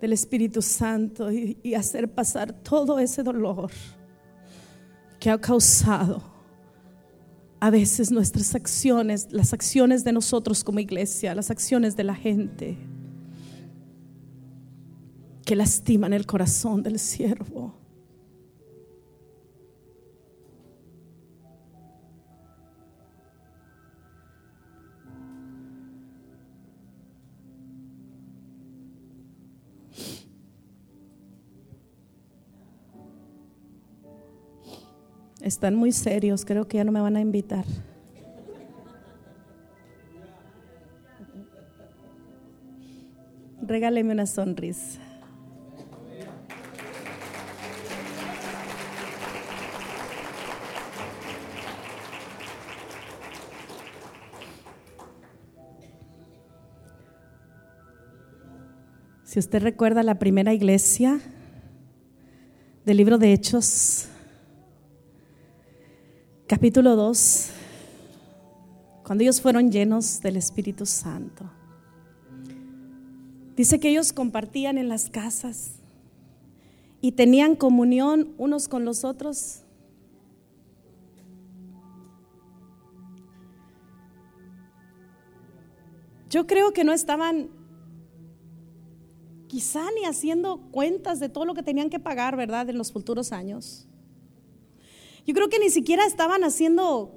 del 0.00 0.12
Espíritu 0.12 0.62
Santo 0.62 1.32
y, 1.32 1.74
hacer 1.74 2.12
pasar 2.12 2.52
todo 2.52 2.98
ese 2.98 3.22
dolor 3.22 3.70
que 5.18 5.30
ha 5.30 5.40
causado 5.40 6.22
a 7.60 7.70
veces 7.70 8.10
nuestras 8.10 8.54
acciones, 8.54 9.28
las 9.30 9.52
acciones 9.52 10.04
de 10.04 10.12
nosotros 10.12 10.62
como 10.62 10.80
iglesia, 10.80 11.34
las 11.34 11.50
acciones 11.50 11.96
de 11.96 12.04
la 12.04 12.14
gente 12.14 12.76
que 15.44 15.56
lastiman 15.56 16.12
el 16.12 16.26
corazón 16.26 16.82
del 16.82 16.98
siervo. 16.98 17.83
Están 35.44 35.74
muy 35.74 35.92
serios, 35.92 36.46
creo 36.46 36.66
que 36.66 36.78
ya 36.78 36.84
no 36.84 36.90
me 36.90 37.02
van 37.02 37.16
a 37.16 37.20
invitar. 37.20 37.66
Regáleme 43.60 44.14
una 44.14 44.24
sonrisa. 44.24 45.00
Si 59.24 59.38
usted 59.38 59.62
recuerda 59.62 60.02
la 60.02 60.18
primera 60.18 60.54
iglesia 60.54 61.20
del 62.86 62.96
libro 62.96 63.18
de 63.18 63.34
Hechos, 63.34 64.08
capítulo 66.54 66.94
2, 66.94 67.50
cuando 69.02 69.22
ellos 69.22 69.40
fueron 69.40 69.72
llenos 69.72 70.20
del 70.20 70.36
Espíritu 70.36 70.86
Santo. 70.86 71.50
Dice 73.56 73.80
que 73.80 73.88
ellos 73.88 74.12
compartían 74.12 74.78
en 74.78 74.88
las 74.88 75.10
casas 75.10 75.80
y 77.00 77.10
tenían 77.10 77.56
comunión 77.56 78.34
unos 78.38 78.68
con 78.68 78.84
los 78.84 79.02
otros. 79.02 79.64
Yo 86.30 86.46
creo 86.46 86.72
que 86.72 86.84
no 86.84 86.92
estaban 86.92 87.48
quizá 89.48 89.82
ni 89.98 90.04
haciendo 90.04 90.58
cuentas 90.70 91.18
de 91.18 91.28
todo 91.28 91.46
lo 91.46 91.54
que 91.54 91.64
tenían 91.64 91.90
que 91.90 91.98
pagar, 91.98 92.36
¿verdad?, 92.36 92.70
en 92.70 92.78
los 92.78 92.92
futuros 92.92 93.32
años. 93.32 93.88
Yo 95.26 95.34
creo 95.34 95.48
que 95.48 95.58
ni 95.58 95.70
siquiera 95.70 96.04
estaban 96.04 96.44
haciendo, 96.44 97.12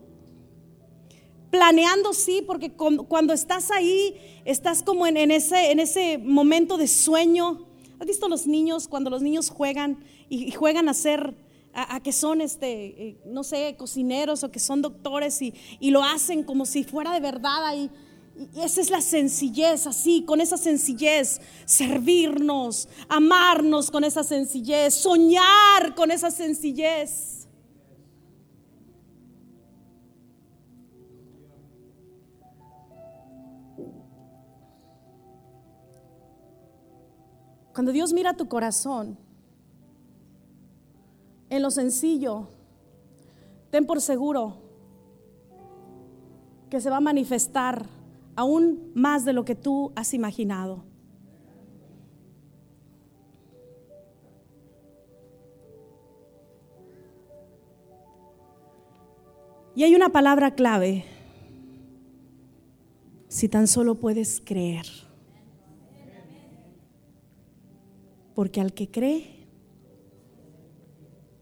planeando, 1.51 2.13
sí, 2.13 2.41
porque 2.45 2.71
cuando 2.71 3.33
estás 3.33 3.69
ahí, 3.71 4.15
estás 4.45 4.81
como 4.81 5.05
en, 5.07 5.31
ese, 5.31 5.71
en 5.71 5.79
ese 5.79 6.17
momento 6.17 6.77
de 6.77 6.87
sueño. 6.87 7.67
¿Has 7.99 8.07
visto 8.07 8.29
los 8.29 8.47
niños 8.47 8.87
cuando 8.87 9.09
los 9.09 9.21
niños 9.21 9.49
juegan 9.49 10.03
y, 10.29 10.51
juegan 10.51 10.87
a 10.87 10.93
ser, 10.93 11.35
a, 11.73 11.99
que 12.01 12.13
son, 12.13 12.41
este, 12.41 13.09
eh, 13.09 13.17
no 13.25 13.43
sé, 13.43 13.75
cocineros 13.77 14.43
o 14.43 14.51
que 14.51 14.59
son 14.59 14.81
doctores 14.81 15.41
y, 15.41 15.53
y 15.79 15.91
lo 15.91 16.03
hacen 16.03 16.43
como 16.43 16.65
si 16.65 16.83
fuera 16.83 17.11
de 17.11 17.19
verdad 17.19 17.65
ahí? 17.65 17.89
Y 18.55 18.61
esa 18.61 18.81
es 18.81 18.89
la 18.89 19.01
sencillez, 19.01 19.87
así, 19.87 20.23
con 20.23 20.41
esa 20.41 20.57
sencillez, 20.57 21.41
servirnos, 21.65 22.87
amarnos 23.09 23.89
con 23.89 24.03
esa 24.03 24.23
sencillez, 24.23 24.93
soñar 24.93 25.95
con 25.95 26.11
esa 26.11 26.29
sencillez. 26.29 27.36
Cuando 37.77 37.91
Dios 37.91 38.11
mira 38.11 38.33
tu 38.33 38.47
corazón, 38.47 39.19
en 41.47 41.61
lo 41.61 41.69
sencillo, 41.69 42.47
ten 43.69 43.85
por 43.85 44.01
seguro 44.01 44.57
que 46.71 46.81
se 46.81 46.89
va 46.89 46.97
a 46.97 47.01
manifestar 47.01 47.85
aún 48.35 48.91
más 48.95 49.25
de 49.25 49.33
lo 49.33 49.45
que 49.45 49.53
tú 49.53 49.91
has 49.95 50.15
imaginado. 50.15 50.85
Y 59.75 59.83
hay 59.83 59.93
una 59.93 60.09
palabra 60.09 60.55
clave, 60.55 61.05
si 63.27 63.47
tan 63.47 63.67
solo 63.67 63.93
puedes 63.93 64.41
creer. 64.43 65.06
Porque 68.37 68.61
al 68.61 68.71
que 68.71 68.87
cree, 68.87 69.47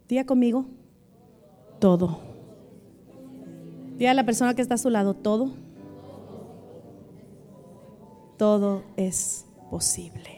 diga 0.07 0.25
conmigo, 0.25 0.65
todo. 1.77 2.19
Diga 3.97 4.11
a 4.11 4.13
la 4.13 4.25
persona 4.25 4.53
que 4.53 4.61
está 4.61 4.75
a 4.75 4.77
su 4.77 4.89
lado, 4.89 5.13
todo. 5.13 5.51
Todo 8.37 8.81
es 8.95 9.45
posible. 9.69 10.34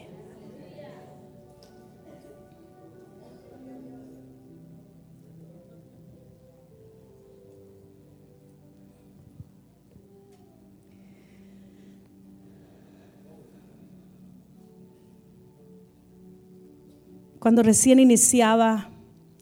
Cuando 17.38 17.62
recién 17.62 18.00
iniciaba 18.00 18.88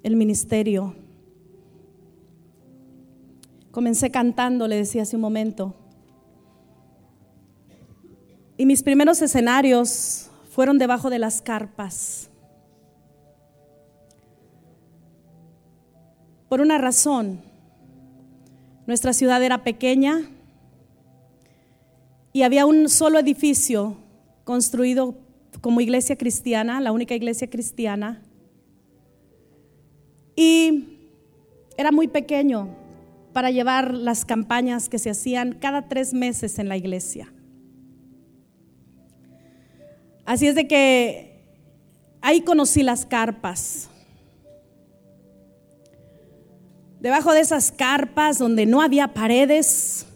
el 0.02 0.16
ministerio, 0.16 0.94
Comencé 3.76 4.10
cantando, 4.10 4.68
le 4.68 4.76
decía 4.76 5.02
hace 5.02 5.16
un 5.16 5.20
momento. 5.20 5.74
Y 8.56 8.64
mis 8.64 8.82
primeros 8.82 9.20
escenarios 9.20 10.30
fueron 10.50 10.78
debajo 10.78 11.10
de 11.10 11.18
las 11.18 11.42
carpas. 11.42 12.30
Por 16.48 16.62
una 16.62 16.78
razón, 16.78 17.42
nuestra 18.86 19.12
ciudad 19.12 19.42
era 19.42 19.62
pequeña 19.62 20.22
y 22.32 22.44
había 22.44 22.64
un 22.64 22.88
solo 22.88 23.18
edificio 23.18 23.98
construido 24.44 25.16
como 25.66 25.80
iglesia 25.80 26.14
cristiana, 26.14 26.80
la 26.80 26.92
única 26.92 27.16
iglesia 27.16 27.50
cristiana. 27.50 28.22
Y 30.36 30.96
era 31.76 31.90
muy 31.90 32.06
pequeño, 32.06 32.68
para 33.32 33.50
llevar 33.50 33.92
las 33.92 34.24
campañas 34.24 34.88
que 34.88 35.00
se 35.00 35.10
hacían 35.10 35.54
cada 35.54 35.88
tres 35.88 36.14
meses 36.14 36.60
en 36.60 36.68
la 36.68 36.76
iglesia. 36.76 37.32
Así 40.24 40.46
es 40.46 40.54
de 40.54 40.68
que 40.68 41.42
ahí 42.20 42.42
conocí 42.42 42.84
las 42.84 43.04
carpas. 43.04 43.88
Debajo 47.00 47.32
de 47.32 47.40
esas 47.40 47.72
carpas 47.72 48.38
donde 48.38 48.66
no 48.66 48.82
había 48.82 49.14
paredes, 49.14 50.06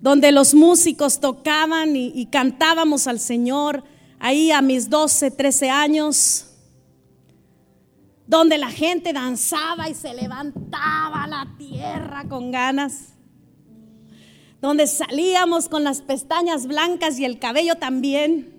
donde 0.00 0.30
los 0.30 0.54
músicos 0.54 1.18
tocaban 1.18 1.96
y, 1.96 2.12
y 2.14 2.26
cantábamos 2.26 3.08
al 3.08 3.18
Señor, 3.18 3.82
ahí 4.20 4.52
a 4.52 4.62
mis 4.62 4.88
12, 4.88 5.32
13 5.32 5.70
años 5.70 6.46
donde 8.26 8.58
la 8.58 8.70
gente 8.70 9.12
danzaba 9.12 9.88
y 9.88 9.94
se 9.94 10.14
levantaba 10.14 11.26
la 11.26 11.48
tierra 11.58 12.28
con 12.28 12.52
ganas, 12.52 13.14
donde 14.60 14.86
salíamos 14.86 15.68
con 15.68 15.82
las 15.82 16.00
pestañas 16.00 16.68
blancas 16.68 17.18
y 17.18 17.24
el 17.24 17.40
cabello 17.40 17.74
también. 17.74 18.54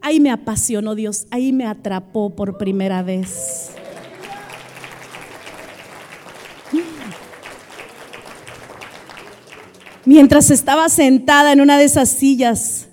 Ahí 0.00 0.20
me 0.20 0.30
apasionó 0.30 0.94
Dios, 0.94 1.26
ahí 1.30 1.52
me 1.52 1.66
atrapó 1.66 2.30
por 2.30 2.56
primera 2.56 3.02
vez. 3.02 3.72
Mientras 10.06 10.50
estaba 10.50 10.88
sentada 10.88 11.52
en 11.52 11.60
una 11.60 11.76
de 11.76 11.84
esas 11.84 12.08
sillas, 12.08 12.88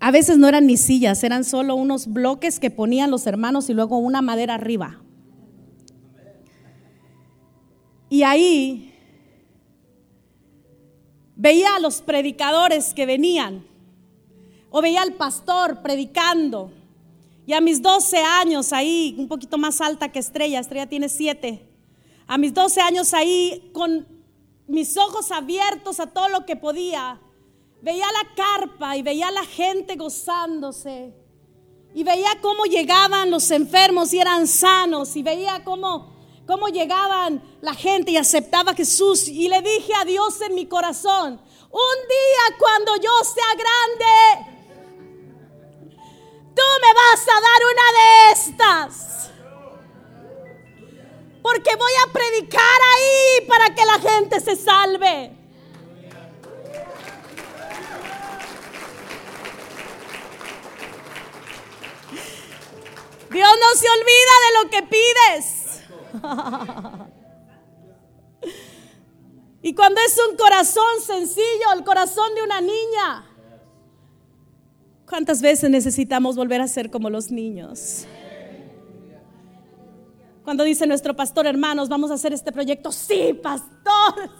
a 0.00 0.10
veces 0.10 0.38
no 0.38 0.48
eran 0.48 0.66
ni 0.66 0.76
sillas, 0.76 1.24
eran 1.24 1.44
solo 1.44 1.74
unos 1.74 2.06
bloques 2.06 2.60
que 2.60 2.70
ponían 2.70 3.10
los 3.10 3.26
hermanos 3.26 3.68
y 3.68 3.74
luego 3.74 3.98
una 3.98 4.22
madera 4.22 4.54
arriba. 4.54 5.02
Y 8.08 8.22
ahí 8.22 8.94
veía 11.34 11.76
a 11.76 11.80
los 11.80 12.00
predicadores 12.00 12.94
que 12.94 13.06
venían, 13.06 13.66
o 14.70 14.80
veía 14.80 15.02
al 15.02 15.14
pastor 15.14 15.82
predicando. 15.82 16.72
Y 17.46 17.54
a 17.54 17.60
mis 17.60 17.80
12 17.82 18.18
años 18.18 18.72
ahí, 18.72 19.14
un 19.18 19.26
poquito 19.26 19.58
más 19.58 19.80
alta 19.80 20.12
que 20.12 20.18
Estrella, 20.18 20.60
Estrella 20.60 20.88
tiene 20.88 21.08
7, 21.08 21.66
a 22.26 22.38
mis 22.38 22.52
12 22.54 22.80
años 22.82 23.14
ahí, 23.14 23.70
con 23.72 24.06
mis 24.66 24.96
ojos 24.96 25.32
abiertos 25.32 25.98
a 25.98 26.08
todo 26.08 26.28
lo 26.28 26.44
que 26.44 26.56
podía, 26.56 27.20
Veía 27.80 28.06
la 28.10 28.34
carpa 28.34 28.96
y 28.96 29.02
veía 29.02 29.30
la 29.30 29.44
gente 29.44 29.96
gozándose. 29.96 31.14
Y 31.94 32.02
veía 32.02 32.40
cómo 32.40 32.64
llegaban 32.64 33.30
los 33.30 33.50
enfermos 33.50 34.12
y 34.12 34.20
eran 34.20 34.46
sanos. 34.46 35.14
Y 35.16 35.22
veía 35.22 35.62
cómo, 35.64 36.12
cómo 36.46 36.68
llegaban 36.68 37.42
la 37.60 37.74
gente 37.74 38.10
y 38.10 38.16
aceptaba 38.16 38.72
a 38.72 38.74
Jesús. 38.74 39.28
Y 39.28 39.48
le 39.48 39.62
dije 39.62 39.92
a 39.94 40.04
Dios 40.04 40.40
en 40.40 40.54
mi 40.54 40.66
corazón, 40.66 41.40
un 41.70 42.08
día 42.08 42.56
cuando 42.58 42.96
yo 42.96 43.10
sea 43.24 43.54
grande, 43.54 44.58
tú 46.54 46.62
me 46.82 46.94
vas 46.94 47.28
a 47.28 47.40
dar 47.40 47.60
una 47.72 47.86
de 47.98 48.32
estas. 48.32 49.30
Porque 51.42 51.76
voy 51.76 51.92
a 52.06 52.12
predicar 52.12 52.80
ahí 52.96 53.46
para 53.46 53.74
que 53.74 53.84
la 53.84 53.98
gente 54.00 54.40
se 54.40 54.56
salve. 54.56 55.37
Dios 63.30 63.50
no 63.60 63.74
se 63.78 63.86
olvida 63.90 64.32
de 64.44 64.50
lo 64.58 64.64
que 64.70 64.82
pides. 64.82 65.82
y 69.62 69.74
cuando 69.74 70.00
es 70.00 70.18
un 70.30 70.36
corazón 70.36 71.00
sencillo, 71.04 71.72
el 71.74 71.84
corazón 71.84 72.34
de 72.34 72.42
una 72.42 72.60
niña, 72.60 73.24
¿cuántas 75.08 75.40
veces 75.42 75.70
necesitamos 75.70 76.36
volver 76.36 76.60
a 76.60 76.68
ser 76.68 76.90
como 76.90 77.10
los 77.10 77.30
niños? 77.30 78.06
Cuando 80.48 80.64
dice 80.64 80.86
nuestro 80.86 81.14
pastor, 81.14 81.46
hermanos, 81.46 81.90
vamos 81.90 82.10
a 82.10 82.14
hacer 82.14 82.32
este 82.32 82.52
proyecto. 82.52 82.90
Sí, 82.90 83.34
pastor. 83.34 84.30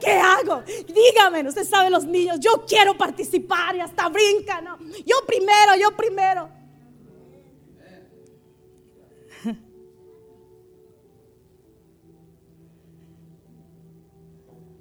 ¿Qué 0.00 0.12
hago? 0.12 0.62
Dígame, 0.86 1.48
usted 1.48 1.66
sabe 1.66 1.90
los 1.90 2.04
niños, 2.04 2.38
yo 2.38 2.64
quiero 2.68 2.96
participar 2.96 3.74
y 3.74 3.80
hasta 3.80 4.08
brincan. 4.08 4.66
Yo 5.04 5.16
primero, 5.26 5.74
yo 5.80 5.96
primero. 5.96 6.48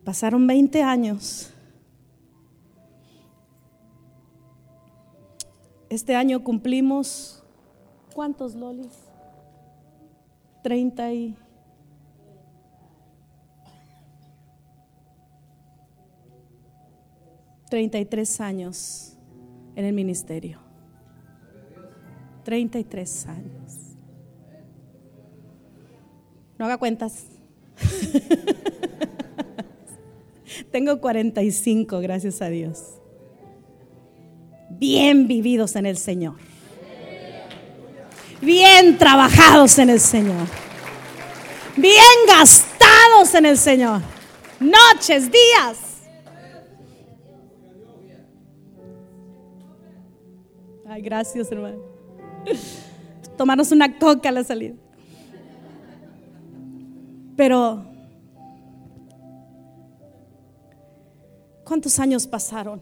Pasaron 0.10 0.48
20 0.48 0.82
años. 0.82 1.54
Este 5.88 6.15
año 6.15 6.43
cumplimos, 6.43 7.43
¿cuántos 8.15 8.56
lolis? 8.56 8.91
30 10.63 11.13
y... 11.13 11.38
Treinta 17.69 18.00
y 18.00 18.06
tres 18.06 18.41
años 18.41 19.15
en 19.76 19.86
el 19.86 19.93
ministerio. 19.93 20.58
Treinta 22.43 22.80
y 22.80 22.84
tres 22.84 23.28
años. 23.28 23.95
No 26.58 26.65
haga 26.65 26.80
cuentas. 26.80 27.26
Tengo 30.72 31.00
45, 31.00 32.00
gracias 32.00 32.41
a 32.41 32.50
Dios. 32.50 33.00
Bien 34.69 35.28
vividos 35.28 35.76
en 35.76 35.86
el 35.86 35.98
Señor. 35.98 36.36
Bien 38.41 38.98
trabajados 38.98 39.78
en 39.80 39.89
el 39.89 40.00
Señor. 40.00 40.48
Bien 41.76 42.04
gastados 42.28 43.34
en 43.36 43.45
el 43.45 43.58
Señor. 43.58 44.02
Noches, 44.60 45.30
días. 45.32 45.78
Ay, 50.88 51.02
gracias, 51.02 51.52
hermano. 51.52 51.78
Tomarnos 53.38 53.72
una 53.72 53.98
coca 53.98 54.30
a 54.30 54.32
la 54.32 54.43
salida. 54.43 54.76
Pero, 57.36 57.88
¿cuántos 61.69 61.99
años 61.99 62.25
pasaron? 62.25 62.82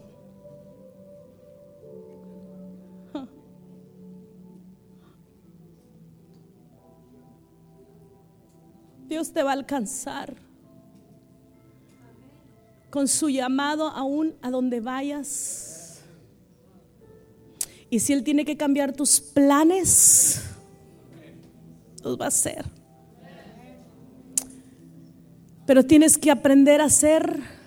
Dios 9.06 9.30
te 9.30 9.42
va 9.42 9.50
a 9.50 9.52
alcanzar 9.52 10.34
con 12.88 13.08
su 13.08 13.28
llamado 13.28 13.88
aún 13.88 14.34
a 14.40 14.50
donde 14.50 14.80
vayas. 14.80 16.00
Y 17.90 18.00
si 18.00 18.14
Él 18.14 18.24
tiene 18.24 18.46
que 18.46 18.56
cambiar 18.56 18.94
tus 18.94 19.20
planes, 19.20 20.42
los 22.02 22.18
va 22.18 22.24
a 22.24 22.28
hacer. 22.28 22.64
Pero 25.66 25.84
tienes 25.84 26.16
que 26.16 26.30
aprender 26.30 26.80
a 26.80 26.88
ser 26.88 27.57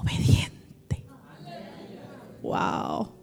obediente. 0.00 1.04
Wow. 2.42 3.20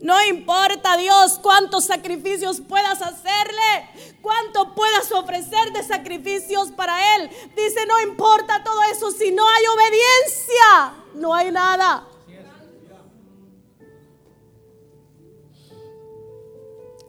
No 0.00 0.22
importa 0.24 0.96
Dios 0.98 1.38
cuántos 1.42 1.84
sacrificios 1.84 2.60
puedas 2.60 3.00
hacerle, 3.00 3.88
cuánto 4.20 4.74
puedas 4.74 5.10
ofrecer 5.12 5.72
de 5.72 5.82
sacrificios 5.82 6.70
para 6.72 7.16
Él. 7.16 7.30
Dice, 7.56 7.86
no 7.86 8.00
importa 8.02 8.62
todo 8.62 8.82
eso, 8.92 9.10
si 9.10 9.32
no 9.32 9.48
hay 9.48 9.64
obediencia, 9.66 11.04
no 11.14 11.34
hay 11.34 11.50
nada. 11.50 12.06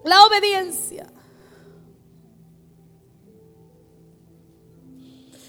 La 0.06 0.24
obediencia. 0.24 1.15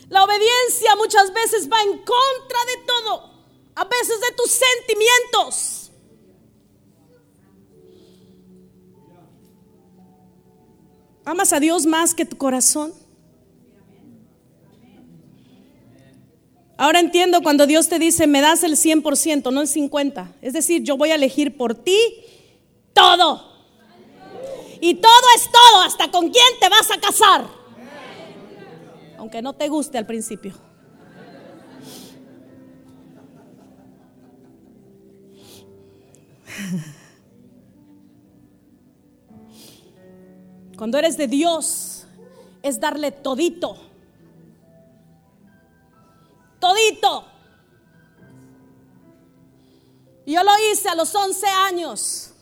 La 0.09 0.23
obediencia 0.23 0.95
muchas 0.97 1.33
veces 1.33 1.69
va 1.71 1.83
en 1.83 1.99
contra 1.99 2.64
de 2.66 2.85
todo, 2.87 3.31
a 3.75 3.85
veces 3.85 4.21
de 4.21 4.37
tus 4.37 4.51
sentimientos. 4.51 5.90
¿Amas 11.25 11.53
a 11.53 11.59
Dios 11.59 11.87
más 11.87 12.14
que 12.14 12.25
tu 12.25 12.37
corazón? 12.38 12.95
Ahora 16.79 17.01
entiendo 17.01 17.42
cuando 17.42 17.66
Dios 17.66 17.88
te 17.88 17.99
dice, 17.99 18.29
me 18.29 18.40
das 18.40 18.62
el 18.62 18.77
100%, 18.77 19.51
no 19.51 19.61
el 19.62 19.66
50%. 19.66 20.35
Es 20.40 20.53
decir, 20.53 20.83
yo 20.83 20.97
voy 20.97 21.11
a 21.11 21.16
elegir 21.16 21.57
por 21.57 21.75
ti 21.75 21.99
todo. 22.92 23.42
Y 24.81 24.95
todo 24.95 25.23
es 25.37 25.51
todo, 25.51 25.81
hasta 25.81 26.11
con 26.12 26.31
quién 26.31 26.47
te 26.61 26.69
vas 26.69 26.90
a 26.92 27.01
casar. 27.01 27.56
Aunque 29.27 29.43
no 29.43 29.55
te 29.55 29.69
guste 29.69 29.99
al 29.99 30.07
principio. 30.07 30.55
Cuando 40.79 40.97
eres 40.97 41.17
de 41.17 41.27
Dios, 41.27 42.07
es 42.62 42.79
darle 42.79 43.11
todito. 43.11 43.77
Todito. 46.61 47.25
Yo 50.25 50.45
lo 50.45 50.53
hice 50.71 50.89
a 50.89 50.95
los 50.95 51.12
11 51.12 51.47
años. 51.49 52.33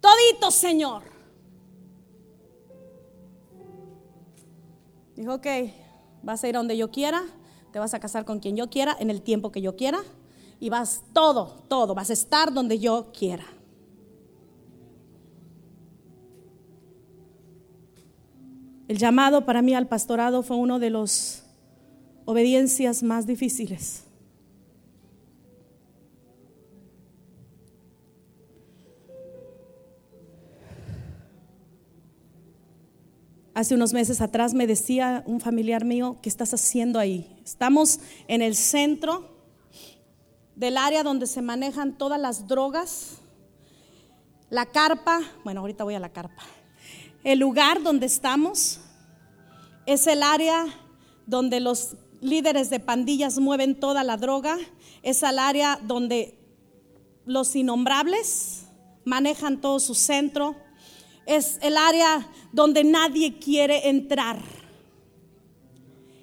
Todito, 0.00 0.50
Señor. 0.50 1.15
Dijo, 5.16 5.34
ok, 5.34 5.46
vas 6.22 6.44
a 6.44 6.48
ir 6.48 6.56
a 6.56 6.58
donde 6.58 6.76
yo 6.76 6.90
quiera, 6.90 7.22
te 7.72 7.78
vas 7.78 7.94
a 7.94 8.00
casar 8.00 8.24
con 8.24 8.38
quien 8.38 8.56
yo 8.56 8.68
quiera, 8.68 8.94
en 9.00 9.10
el 9.10 9.22
tiempo 9.22 9.50
que 9.50 9.62
yo 9.62 9.74
quiera, 9.74 9.98
y 10.60 10.68
vas 10.68 11.02
todo, 11.12 11.64
todo, 11.68 11.94
vas 11.94 12.10
a 12.10 12.12
estar 12.12 12.52
donde 12.52 12.78
yo 12.78 13.10
quiera. 13.12 13.44
El 18.88 18.98
llamado 18.98 19.44
para 19.44 19.62
mí 19.62 19.74
al 19.74 19.88
pastorado 19.88 20.42
fue 20.42 20.56
uno 20.56 20.78
de 20.78 20.90
los 20.90 21.42
obediencias 22.24 23.02
más 23.02 23.26
difíciles. 23.26 24.05
Hace 33.56 33.74
unos 33.74 33.94
meses 33.94 34.20
atrás 34.20 34.52
me 34.52 34.66
decía 34.66 35.22
un 35.24 35.40
familiar 35.40 35.86
mío, 35.86 36.18
¿qué 36.20 36.28
estás 36.28 36.52
haciendo 36.52 36.98
ahí? 36.98 37.40
Estamos 37.42 38.00
en 38.28 38.42
el 38.42 38.54
centro 38.54 39.30
del 40.54 40.76
área 40.76 41.02
donde 41.02 41.26
se 41.26 41.40
manejan 41.40 41.96
todas 41.96 42.20
las 42.20 42.48
drogas. 42.48 43.12
La 44.50 44.66
carpa, 44.66 45.22
bueno, 45.42 45.62
ahorita 45.62 45.84
voy 45.84 45.94
a 45.94 46.00
la 46.00 46.12
carpa. 46.12 46.42
El 47.24 47.38
lugar 47.38 47.82
donde 47.82 48.04
estamos 48.04 48.80
es 49.86 50.06
el 50.06 50.22
área 50.22 50.66
donde 51.24 51.60
los 51.60 51.96
líderes 52.20 52.68
de 52.68 52.78
pandillas 52.78 53.38
mueven 53.38 53.80
toda 53.80 54.04
la 54.04 54.18
droga, 54.18 54.58
es 55.02 55.22
el 55.22 55.38
área 55.38 55.80
donde 55.82 56.38
los 57.24 57.56
innombrables 57.56 58.66
manejan 59.06 59.62
todo 59.62 59.80
su 59.80 59.94
centro, 59.94 60.56
es 61.26 61.58
el 61.62 61.76
área 61.76 62.28
donde 62.52 62.84
nadie 62.84 63.38
quiere 63.38 63.88
entrar. 63.88 64.38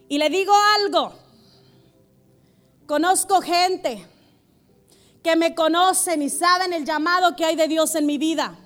Y 0.10 0.18
le 0.18 0.30
digo 0.30 0.54
algo, 0.78 1.14
conozco 2.88 3.42
gente 3.42 4.08
que 5.24 5.36
me 5.36 5.56
conocen 5.56 6.22
y 6.22 6.30
saben 6.30 6.74
el 6.74 6.86
llamado 6.86 7.36
que 7.36 7.46
hay 7.46 7.56
de 7.56 7.68
Dios 7.68 7.96
en 7.96 8.06
mi 8.06 8.18
vida 8.18 8.58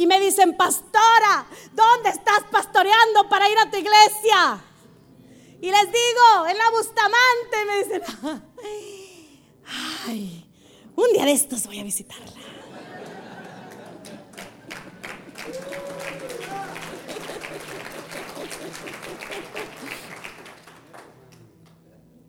y 0.00 0.06
me 0.06 0.18
dicen, 0.18 0.56
pastora, 0.56 1.46
¿dónde 1.74 2.08
estás 2.08 2.44
pastoreando 2.50 3.28
para 3.28 3.50
ir 3.50 3.58
a 3.58 3.70
tu 3.70 3.76
iglesia? 3.76 4.64
Y 5.60 5.70
les 5.70 5.84
digo, 5.84 6.46
en 6.48 6.56
la 6.56 6.70
Bustamante, 6.70 7.64
me 7.66 7.84
dicen, 7.84 8.02
ay, 10.06 10.50
un 10.96 11.12
día 11.12 11.26
de 11.26 11.32
estos 11.32 11.66
voy 11.66 11.80
a 11.80 11.84
visitarla. 11.84 12.39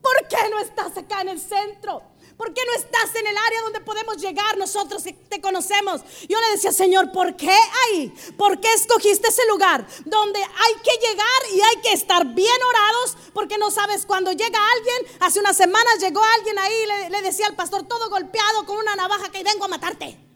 ¿Por 0.01 0.27
qué 0.27 0.49
no 0.49 0.59
estás 0.59 0.97
acá 0.97 1.21
en 1.21 1.29
el 1.29 1.39
centro? 1.39 2.03
¿Por 2.37 2.53
qué 2.55 2.61
no 2.65 2.73
estás 2.73 3.13
en 3.15 3.27
el 3.27 3.37
área 3.37 3.61
donde 3.61 3.81
podemos 3.81 4.17
llegar 4.17 4.57
nosotros 4.57 5.03
que 5.03 5.13
te 5.13 5.39
conocemos? 5.39 6.01
Yo 6.27 6.39
le 6.39 6.51
decía, 6.53 6.71
Señor, 6.71 7.11
¿por 7.11 7.35
qué 7.35 7.51
ahí? 7.51 8.11
¿Por 8.35 8.59
qué 8.59 8.73
escogiste 8.73 9.27
ese 9.27 9.45
lugar 9.47 9.85
donde 10.05 10.39
hay 10.39 10.73
que 10.83 11.07
llegar 11.07 11.41
y 11.53 11.61
hay 11.61 11.81
que 11.83 11.93
estar 11.93 12.25
bien 12.25 12.63
orados? 12.67 13.17
Porque 13.33 13.59
no 13.59 13.69
sabes 13.69 14.07
cuando 14.07 14.31
llega 14.31 14.59
alguien. 14.75 15.17
Hace 15.19 15.39
unas 15.39 15.55
semanas 15.55 15.99
llegó 15.99 16.23
alguien 16.37 16.57
ahí 16.57 17.09
le 17.09 17.21
decía 17.21 17.45
al 17.45 17.55
pastor 17.55 17.83
todo 17.83 18.09
golpeado 18.09 18.65
con 18.65 18.77
una 18.77 18.95
navaja 18.95 19.31
que 19.31 19.43
vengo 19.43 19.65
a 19.65 19.67
matarte. 19.67 20.30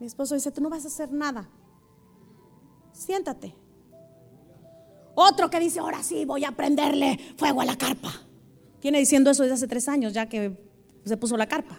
Mi 0.00 0.06
esposo 0.06 0.34
dice, 0.34 0.52
tú 0.52 0.60
no 0.60 0.70
vas 0.70 0.84
a 0.84 0.88
hacer 0.88 1.12
nada. 1.12 1.48
Siéntate. 2.92 3.54
Otro 5.14 5.50
que 5.50 5.58
dice, 5.58 5.80
ahora 5.80 6.02
sí, 6.02 6.24
voy 6.24 6.44
a 6.44 6.52
prenderle 6.52 7.18
fuego 7.36 7.60
a 7.60 7.64
la 7.64 7.76
carpa. 7.76 8.12
Tiene 8.80 8.98
diciendo 8.98 9.30
eso 9.30 9.42
desde 9.42 9.54
hace 9.54 9.66
tres 9.66 9.88
años 9.88 10.12
ya 10.12 10.28
que 10.28 10.56
se 11.04 11.16
puso 11.16 11.36
la 11.36 11.48
carpa. 11.48 11.78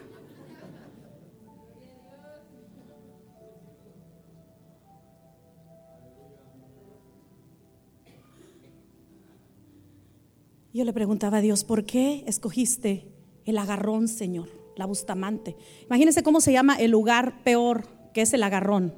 Yo 10.73 10.86
le 10.86 10.93
preguntaba 10.93 11.38
a 11.38 11.41
Dios, 11.41 11.63
¿por 11.63 11.86
qué 11.86 12.23
escogiste 12.27 13.08
el 13.45 13.58
agarrón, 13.58 14.08
Señor? 14.08 14.49
La 14.75 14.86
bustamante. 14.86 15.58
Imagínense 15.86 16.23
cómo 16.23 16.41
se 16.41 16.51
llama 16.53 16.75
el 16.75 16.91
lugar 16.91 17.43
peor, 17.43 17.98
que 18.13 18.21
es 18.21 18.33
el 18.33 18.43
agarrón. 18.43 18.93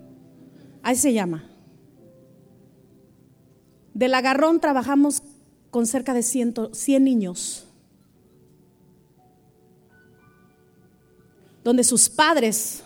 Ahí 0.83 0.95
se 0.95 1.13
llama. 1.13 1.51
Del 3.93 4.13
agarrón 4.13 4.59
trabajamos 4.59 5.21
con 5.69 5.85
cerca 5.85 6.13
de 6.13 6.23
100, 6.23 6.71
niños, 7.03 7.67
donde 11.63 11.83
sus 11.83 12.09
padres 12.09 12.83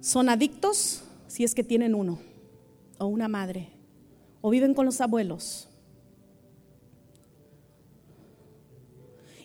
son 0.00 0.28
adictos, 0.28 1.02
si 1.26 1.44
es 1.44 1.54
que 1.54 1.64
tienen 1.64 1.94
uno, 1.94 2.18
o 2.98 3.06
una 3.06 3.28
madre, 3.28 3.70
o 4.40 4.50
viven 4.50 4.74
con 4.74 4.86
los 4.86 5.00
abuelos. 5.00 5.68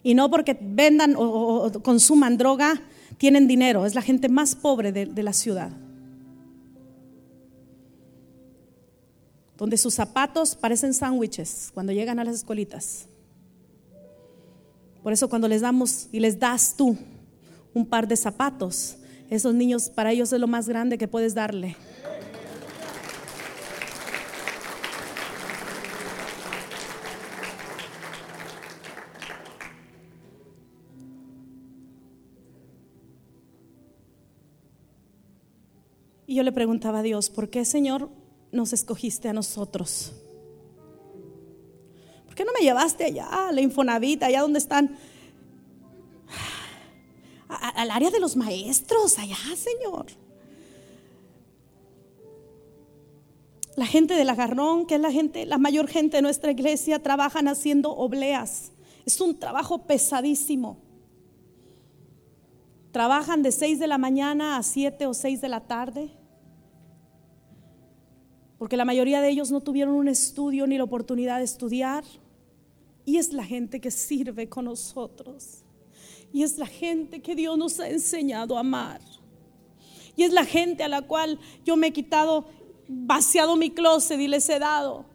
Y 0.01 0.13
no 0.13 0.29
porque 0.29 0.57
vendan 0.59 1.15
o, 1.17 1.71
consuman 1.83 2.37
droga, 2.37 2.81
tienen 3.19 3.47
dinero. 3.47 3.85
Es 3.85 3.93
la 3.93 4.01
gente 4.01 4.29
más 4.29 4.55
pobre 4.55 4.91
de 4.91 5.23
la 5.23 5.33
ciudad. 5.33 5.71
Donde 9.57 9.77
sus 9.77 9.93
zapatos 9.93 10.55
parecen 10.55 10.93
sándwiches 10.93 11.69
cuando 11.73 11.91
llegan 11.91 12.17
a 12.17 12.23
las 12.23 12.33
escuelitas. 12.35 13.07
Por 15.03 15.13
eso 15.13 15.29
cuando 15.29 15.47
les 15.47 15.61
damos 15.61 16.07
y 16.11 16.19
les 16.21 16.39
das 16.39 16.75
tú 16.75 16.97
un 17.73 17.85
par 17.85 18.07
de 18.07 18.15
zapatos, 18.15 18.97
esos 19.29 19.53
niños 19.53 19.89
para 19.89 20.11
ellos 20.11 20.31
es 20.33 20.39
lo 20.39 20.47
más 20.47 20.67
grande 20.67 20.97
que 20.97 21.07
puedes 21.07 21.35
darle. 21.35 21.75
Yo 36.39 36.43
le 36.43 36.53
preguntaba 36.53 36.99
a 36.99 37.03
Dios, 37.03 37.29
¿por 37.29 37.49
qué 37.49 37.65
Señor 37.65 38.09
nos 38.53 38.71
escogiste 38.71 39.27
a 39.27 39.33
nosotros? 39.33 40.13
¿Por 42.25 42.33
qué 42.33 42.45
no 42.45 42.53
me 42.53 42.61
llevaste 42.61 43.03
allá, 43.03 43.49
a 43.49 43.51
la 43.51 43.59
Infonavit, 43.59 44.23
allá 44.23 44.39
donde 44.39 44.59
están, 44.59 44.95
al 47.49 47.91
área 47.91 48.09
de 48.09 48.21
los 48.21 48.37
maestros, 48.37 49.19
allá, 49.19 49.35
Señor? 49.57 50.05
La 53.75 53.85
gente 53.85 54.13
del 54.13 54.29
agarrón, 54.29 54.85
que 54.85 54.95
es 54.95 55.01
la 55.01 55.11
gente, 55.11 55.45
la 55.45 55.57
mayor 55.57 55.89
gente 55.89 56.15
de 56.15 56.21
nuestra 56.21 56.51
iglesia, 56.51 57.03
trabajan 57.03 57.49
haciendo 57.49 57.91
obleas. 57.91 58.71
Es 59.05 59.19
un 59.19 59.37
trabajo 59.37 59.79
pesadísimo. 59.79 60.77
Trabajan 62.93 63.43
de 63.43 63.51
6 63.51 63.77
de 63.77 63.87
la 63.87 63.97
mañana 63.97 64.55
a 64.55 64.63
7 64.63 65.05
o 65.05 65.13
6 65.13 65.41
de 65.41 65.49
la 65.49 65.67
tarde 65.67 66.18
porque 68.59 68.75
la 68.75 68.83
mayoría 68.83 69.21
de 69.21 69.29
ellos 69.29 69.51
no 69.51 69.61
tuvieron 69.61 69.95
un 69.95 70.09
estudio 70.09 70.67
ni 70.67 70.77
la 70.77 70.83
oportunidad 70.83 71.37
de 71.37 71.45
estudiar. 71.45 72.03
Y 73.05 73.17
es 73.17 73.31
la 73.31 73.45
gente 73.45 73.79
que 73.79 73.89
sirve 73.89 74.49
con 74.49 74.65
nosotros. 74.65 75.63
Y 76.33 76.43
es 76.43 76.57
la 76.57 76.67
gente 76.67 77.21
que 77.21 77.35
Dios 77.35 77.57
nos 77.57 77.79
ha 77.79 77.87
enseñado 77.87 78.57
a 78.57 78.59
amar. 78.59 78.99
Y 80.17 80.23
es 80.23 80.33
la 80.33 80.43
gente 80.43 80.83
a 80.83 80.89
la 80.89 81.01
cual 81.01 81.39
yo 81.63 81.77
me 81.77 81.87
he 81.87 81.93
quitado, 81.93 82.45
vaciado 82.89 83.55
mi 83.55 83.69
closet 83.71 84.19
y 84.19 84.27
les 84.27 84.49
he 84.49 84.59
dado. 84.59 85.05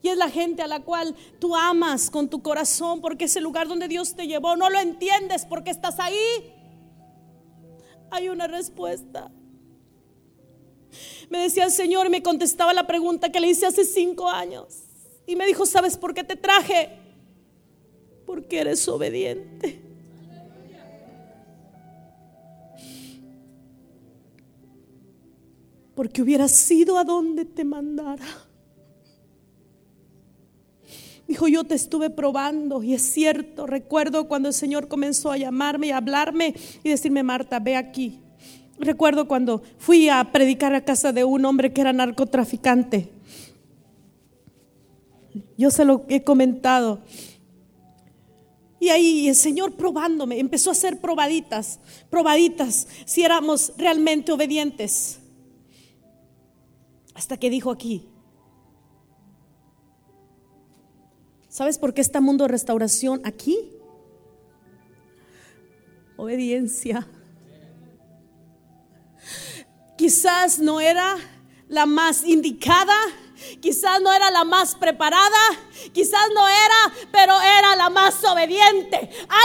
Y 0.00 0.08
es 0.08 0.16
la 0.16 0.30
gente 0.30 0.62
a 0.62 0.66
la 0.66 0.80
cual 0.80 1.14
tú 1.38 1.54
amas 1.54 2.08
con 2.08 2.30
tu 2.30 2.42
corazón 2.42 3.02
porque 3.02 3.26
es 3.26 3.36
el 3.36 3.44
lugar 3.44 3.68
donde 3.68 3.86
Dios 3.86 4.14
te 4.14 4.26
llevó. 4.26 4.56
No 4.56 4.70
lo 4.70 4.80
entiendes 4.80 5.44
porque 5.44 5.70
estás 5.70 6.00
ahí. 6.00 6.16
Hay 8.10 8.30
una 8.30 8.46
respuesta. 8.46 9.30
Me 11.34 11.40
decía 11.40 11.64
el 11.64 11.72
Señor 11.72 12.06
y 12.06 12.10
me 12.10 12.22
contestaba 12.22 12.72
la 12.72 12.86
pregunta 12.86 13.32
que 13.32 13.40
le 13.40 13.48
hice 13.48 13.66
hace 13.66 13.84
cinco 13.84 14.28
años. 14.28 14.84
Y 15.26 15.34
me 15.34 15.48
dijo, 15.48 15.66
¿sabes 15.66 15.96
por 15.96 16.14
qué 16.14 16.22
te 16.22 16.36
traje? 16.36 16.90
Porque 18.24 18.60
eres 18.60 18.86
obediente. 18.86 19.82
Porque 25.96 26.22
hubieras 26.22 26.52
sido 26.52 26.98
a 26.98 27.02
donde 27.02 27.44
te 27.44 27.64
mandara. 27.64 28.24
Dijo, 31.26 31.48
yo 31.48 31.64
te 31.64 31.74
estuve 31.74 32.10
probando 32.10 32.80
y 32.84 32.94
es 32.94 33.02
cierto, 33.02 33.66
recuerdo 33.66 34.28
cuando 34.28 34.50
el 34.50 34.54
Señor 34.54 34.86
comenzó 34.86 35.32
a 35.32 35.36
llamarme 35.36 35.88
y 35.88 35.90
a 35.90 35.96
hablarme 35.96 36.54
y 36.84 36.90
decirme, 36.90 37.24
Marta, 37.24 37.58
ve 37.58 37.74
aquí. 37.74 38.23
Recuerdo 38.78 39.28
cuando 39.28 39.62
fui 39.78 40.08
a 40.08 40.32
predicar 40.32 40.74
a 40.74 40.84
casa 40.84 41.12
de 41.12 41.24
un 41.24 41.44
hombre 41.44 41.72
que 41.72 41.80
era 41.80 41.92
narcotraficante. 41.92 43.10
Yo 45.56 45.70
se 45.70 45.84
lo 45.84 46.04
he 46.08 46.24
comentado. 46.24 47.00
Y 48.80 48.90
ahí 48.90 49.28
el 49.28 49.34
Señor 49.34 49.76
probándome, 49.76 50.38
empezó 50.38 50.70
a 50.70 50.72
hacer 50.72 51.00
probaditas, 51.00 51.80
probaditas, 52.10 52.86
si 53.06 53.22
éramos 53.22 53.72
realmente 53.78 54.32
obedientes. 54.32 55.20
Hasta 57.14 57.36
que 57.36 57.48
dijo 57.48 57.70
aquí, 57.70 58.08
¿sabes 61.48 61.78
por 61.78 61.94
qué 61.94 62.00
está 62.00 62.20
Mundo 62.20 62.44
de 62.44 62.48
Restauración 62.48 63.20
aquí? 63.24 63.56
Obediencia. 66.16 67.08
Quizás 70.04 70.58
no 70.58 70.82
era 70.82 71.16
la 71.66 71.86
más 71.86 72.24
indicada, 72.24 72.94
quizás 73.62 74.02
no 74.02 74.12
era 74.12 74.30
la 74.30 74.44
más 74.44 74.74
preparada, 74.74 75.38
quizás 75.94 76.28
no 76.34 76.46
era, 76.46 76.92
pero 77.10 77.40
era 77.40 77.74
la 77.74 77.88
más 77.88 78.22
obediente. 78.22 78.96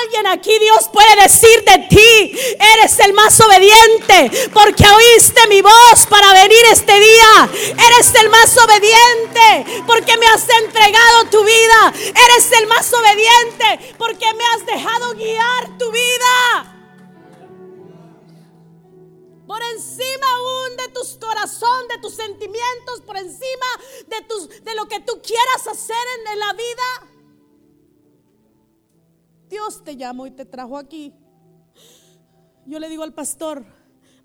Alguien 0.01 0.27
aquí 0.27 0.51
Dios 0.59 0.89
puede 0.91 1.15
decir 1.23 1.63
de 1.63 1.87
ti, 1.87 2.37
eres 2.73 2.99
el 2.99 3.13
más 3.13 3.39
obediente 3.39 4.49
porque 4.53 4.83
oíste 4.85 5.47
mi 5.47 5.61
voz 5.61 6.05
para 6.09 6.33
venir 6.33 6.65
este 6.73 6.99
día. 6.99 7.49
Eres 7.53 8.13
el 8.21 8.29
más 8.29 8.57
obediente 8.57 9.83
porque 9.87 10.17
me 10.17 10.25
has 10.25 10.45
entregado 10.61 11.23
tu 11.31 11.41
vida. 11.45 11.93
Eres 11.95 12.51
el 12.59 12.67
más 12.67 12.91
obediente 12.91 13.95
porque 13.97 14.25
me 14.33 14.43
has 14.43 14.65
dejado 14.65 15.13
guiar 15.13 15.77
tu 15.77 15.89
vida 15.89 16.68
por 19.49 19.63
encima 19.73 20.27
aún 20.35 20.77
de 20.77 20.93
tus 20.93 21.17
corazón, 21.17 21.87
de 21.87 21.97
tus 21.97 22.13
sentimientos, 22.13 23.01
por 23.03 23.17
encima 23.17 23.65
de, 24.07 24.21
tus, 24.27 24.47
de 24.63 24.75
lo 24.75 24.87
que 24.87 24.99
tú 24.99 25.13
quieras 25.23 25.65
hacer 25.65 25.95
en, 26.19 26.33
en 26.33 26.39
la 26.39 26.53
vida. 26.53 27.13
Dios 29.49 29.83
te 29.83 29.97
llamó 29.97 30.27
y 30.27 30.31
te 30.31 30.45
trajo 30.45 30.77
aquí. 30.77 31.15
Yo 32.67 32.77
le 32.77 32.89
digo 32.89 33.01
al 33.01 33.15
pastor, 33.15 33.65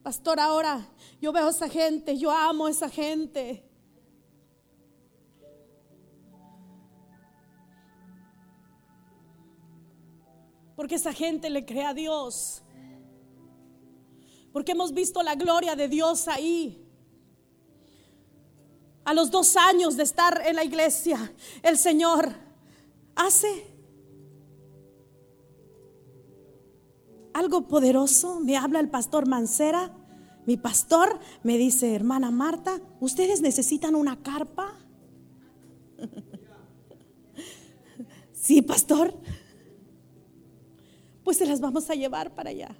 pastor, 0.03 0.39
ahora 0.39 0.87
yo 1.23 1.33
veo 1.33 1.47
a 1.47 1.51
esa 1.51 1.71
gente, 1.71 2.19
yo 2.19 2.31
amo 2.31 2.67
a 2.67 2.71
esa 2.71 2.91
gente. 2.91 3.67
Porque 10.77 10.97
esa 10.97 11.15
gente 11.15 11.49
le 11.49 11.65
cree 11.65 11.87
a 11.87 11.95
Dios 11.95 12.63
porque 14.55 14.71
hemos 14.71 14.95
visto 14.95 15.21
la 15.25 15.35
gloria 15.35 15.75
de 15.75 15.88
Dios 15.88 16.29
ahí. 16.29 16.81
A 19.05 19.12
los 19.12 19.33
dos 19.33 19.57
años 19.57 19.97
de 19.97 20.05
estar 20.05 20.43
en 20.47 20.55
la 20.55 20.62
iglesia, 20.62 21.35
el 21.64 21.77
Señor 21.77 22.33
hace 23.17 23.67
algo 27.33 27.67
poderoso. 27.67 28.38
Me 28.38 28.57
habla 28.57 28.79
el 28.79 28.88
pastor 28.88 29.27
Mancera. 29.27 29.90
Mi 30.47 30.57
pastor 30.57 31.19
me 31.43 31.59
dice, 31.59 31.93
hermana 31.93 32.31
Marta, 32.31 32.81
¿ustedes 33.01 33.40
necesitan 33.40 33.97
una 33.97 34.23
carpa? 34.23 34.73
sí, 38.33 38.62
pastor. 38.62 39.19
Pues 41.25 41.38
se 41.38 41.47
las 41.47 41.61
vamos 41.61 41.90
a 41.90 41.97
llevar 41.97 42.37
para 42.37 42.51
allá. 42.51 42.79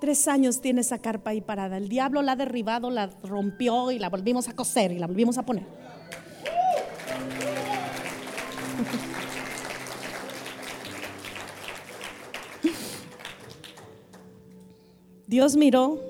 Tres 0.00 0.28
años 0.28 0.60
tiene 0.60 0.82
esa 0.82 0.98
carpa 0.98 1.30
ahí 1.30 1.40
parada. 1.40 1.76
El 1.76 1.88
diablo 1.88 2.22
la 2.22 2.32
ha 2.32 2.36
derribado, 2.36 2.90
la 2.90 3.08
rompió 3.24 3.90
y 3.90 3.98
la 3.98 4.08
volvimos 4.08 4.48
a 4.48 4.54
coser 4.54 4.92
y 4.92 4.98
la 4.98 5.06
volvimos 5.06 5.38
a 5.38 5.42
poner. 5.44 5.66
Dios 15.26 15.56
miró 15.56 16.00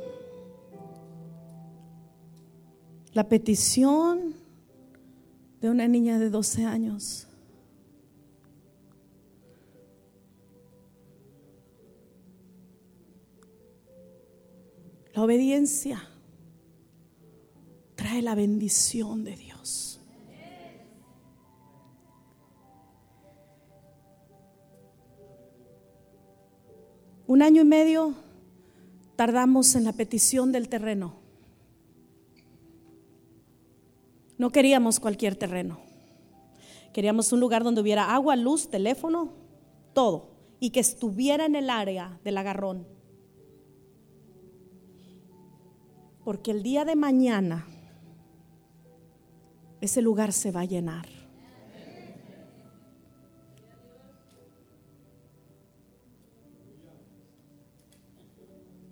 la 3.15 3.29
petición 3.29 4.35
de 5.61 5.71
una 5.71 5.89
niña 5.89 6.19
de 6.19 6.31
12 6.31 6.65
años. 6.65 7.28
La 15.19 15.25
obediencia 15.25 16.01
trae 17.97 18.23
la 18.23 18.37
bendición 18.37 19.25
de 19.25 19.35
Dios. 19.35 20.01
Un 27.27 27.43
año 27.43 27.63
y 27.63 27.65
medio 27.65 28.15
tardamos 29.17 29.75
en 29.75 29.83
la 29.83 29.93
petición 29.93 30.53
del 30.53 30.69
terreno. 30.69 31.17
No 34.37 34.51
queríamos 34.51 35.01
cualquier 35.01 35.35
terreno. 35.35 35.81
Queríamos 36.93 37.33
un 37.33 37.41
lugar 37.41 37.65
donde 37.65 37.81
hubiera 37.81 38.15
agua, 38.15 38.37
luz, 38.37 38.71
teléfono, 38.71 39.33
todo, 39.95 40.31
y 40.61 40.71
que 40.71 40.79
estuviera 40.79 41.45
en 41.45 41.57
el 41.57 41.71
área 41.71 42.21
del 42.23 42.39
agarrón. 42.39 42.98
Porque 46.29 46.51
el 46.51 46.63
día 46.63 46.85
de 46.85 46.95
mañana 46.95 47.67
ese 49.81 50.03
lugar 50.03 50.35
se 50.35 50.51
va 50.51 50.61
a 50.61 50.65
llenar. 50.67 51.07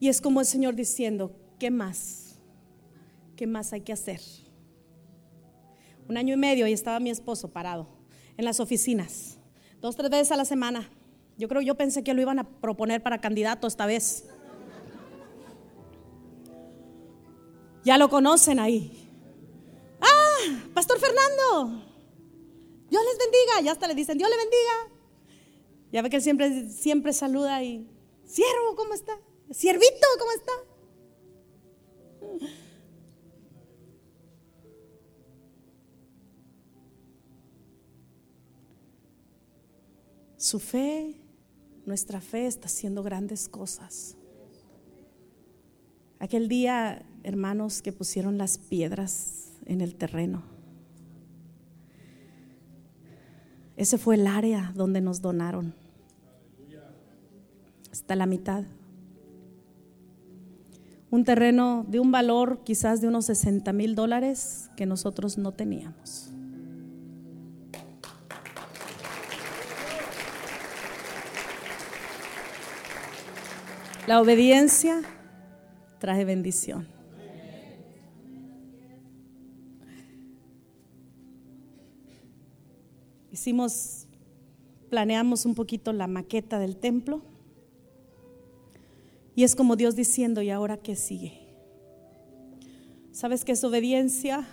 Y 0.00 0.08
es 0.08 0.22
como 0.22 0.40
el 0.40 0.46
Señor 0.46 0.76
diciendo, 0.76 1.30
¿qué 1.58 1.70
más? 1.70 2.38
¿Qué 3.36 3.46
más 3.46 3.74
hay 3.74 3.82
que 3.82 3.92
hacer? 3.92 4.22
Un 6.08 6.16
año 6.16 6.32
y 6.32 6.38
medio 6.38 6.66
y 6.66 6.72
estaba 6.72 7.00
mi 7.00 7.10
esposo 7.10 7.52
parado 7.52 7.86
en 8.38 8.46
las 8.46 8.60
oficinas, 8.60 9.36
dos, 9.82 9.94
tres 9.94 10.08
veces 10.08 10.32
a 10.32 10.38
la 10.38 10.46
semana. 10.46 10.90
Yo 11.36 11.48
creo, 11.48 11.60
yo 11.60 11.74
pensé 11.74 12.02
que 12.02 12.14
lo 12.14 12.22
iban 12.22 12.38
a 12.38 12.48
proponer 12.48 13.02
para 13.02 13.20
candidato 13.20 13.66
esta 13.66 13.84
vez. 13.84 14.26
Ya 17.86 17.98
lo 17.98 18.08
conocen 18.08 18.58
ahí. 18.58 18.90
Ah, 20.00 20.38
Pastor 20.74 20.98
Fernando, 20.98 21.84
Dios 22.90 23.02
les 23.04 23.16
bendiga. 23.16 23.60
Ya 23.62 23.70
hasta 23.70 23.86
le 23.86 23.94
dicen, 23.94 24.18
Dios 24.18 24.28
le 24.28 24.36
bendiga. 24.36 24.90
Ya 25.92 26.02
ve 26.02 26.10
que 26.10 26.20
siempre, 26.20 26.68
siempre 26.68 27.12
saluda 27.12 27.62
y, 27.62 27.88
siervo, 28.24 28.74
¿cómo 28.74 28.92
está? 28.92 29.16
Siervito, 29.52 30.06
¿cómo 30.18 30.32
está? 30.32 30.52
Su 40.36 40.58
fe, 40.58 41.14
nuestra 41.84 42.20
fe 42.20 42.48
está 42.48 42.66
haciendo 42.66 43.04
grandes 43.04 43.48
cosas. 43.48 44.16
Aquel 46.18 46.48
día, 46.48 47.06
hermanos, 47.26 47.82
que 47.82 47.92
pusieron 47.92 48.38
las 48.38 48.56
piedras 48.56 49.50
en 49.64 49.80
el 49.80 49.96
terreno. 49.96 50.44
Ese 53.76 53.98
fue 53.98 54.14
el 54.14 54.28
área 54.28 54.72
donde 54.76 55.00
nos 55.00 55.20
donaron. 55.20 55.74
Hasta 57.90 58.14
la 58.14 58.26
mitad. 58.26 58.62
Un 61.10 61.24
terreno 61.24 61.84
de 61.88 61.98
un 61.98 62.12
valor 62.12 62.60
quizás 62.62 63.00
de 63.00 63.08
unos 63.08 63.26
60 63.26 63.72
mil 63.72 63.96
dólares 63.96 64.70
que 64.76 64.86
nosotros 64.86 65.36
no 65.36 65.50
teníamos. 65.50 66.30
La 74.06 74.20
obediencia 74.20 75.02
trae 75.98 76.24
bendición. 76.24 76.95
Hicimos, 83.46 84.08
planeamos 84.90 85.46
un 85.46 85.54
poquito 85.54 85.92
la 85.92 86.08
maqueta 86.08 86.58
del 86.58 86.76
templo. 86.76 87.22
Y 89.36 89.44
es 89.44 89.54
como 89.54 89.76
Dios 89.76 89.94
diciendo, 89.94 90.42
¿y 90.42 90.50
ahora 90.50 90.78
qué 90.78 90.96
sigue? 90.96 91.54
¿Sabes 93.12 93.44
qué 93.44 93.52
es 93.52 93.62
obediencia? 93.62 94.48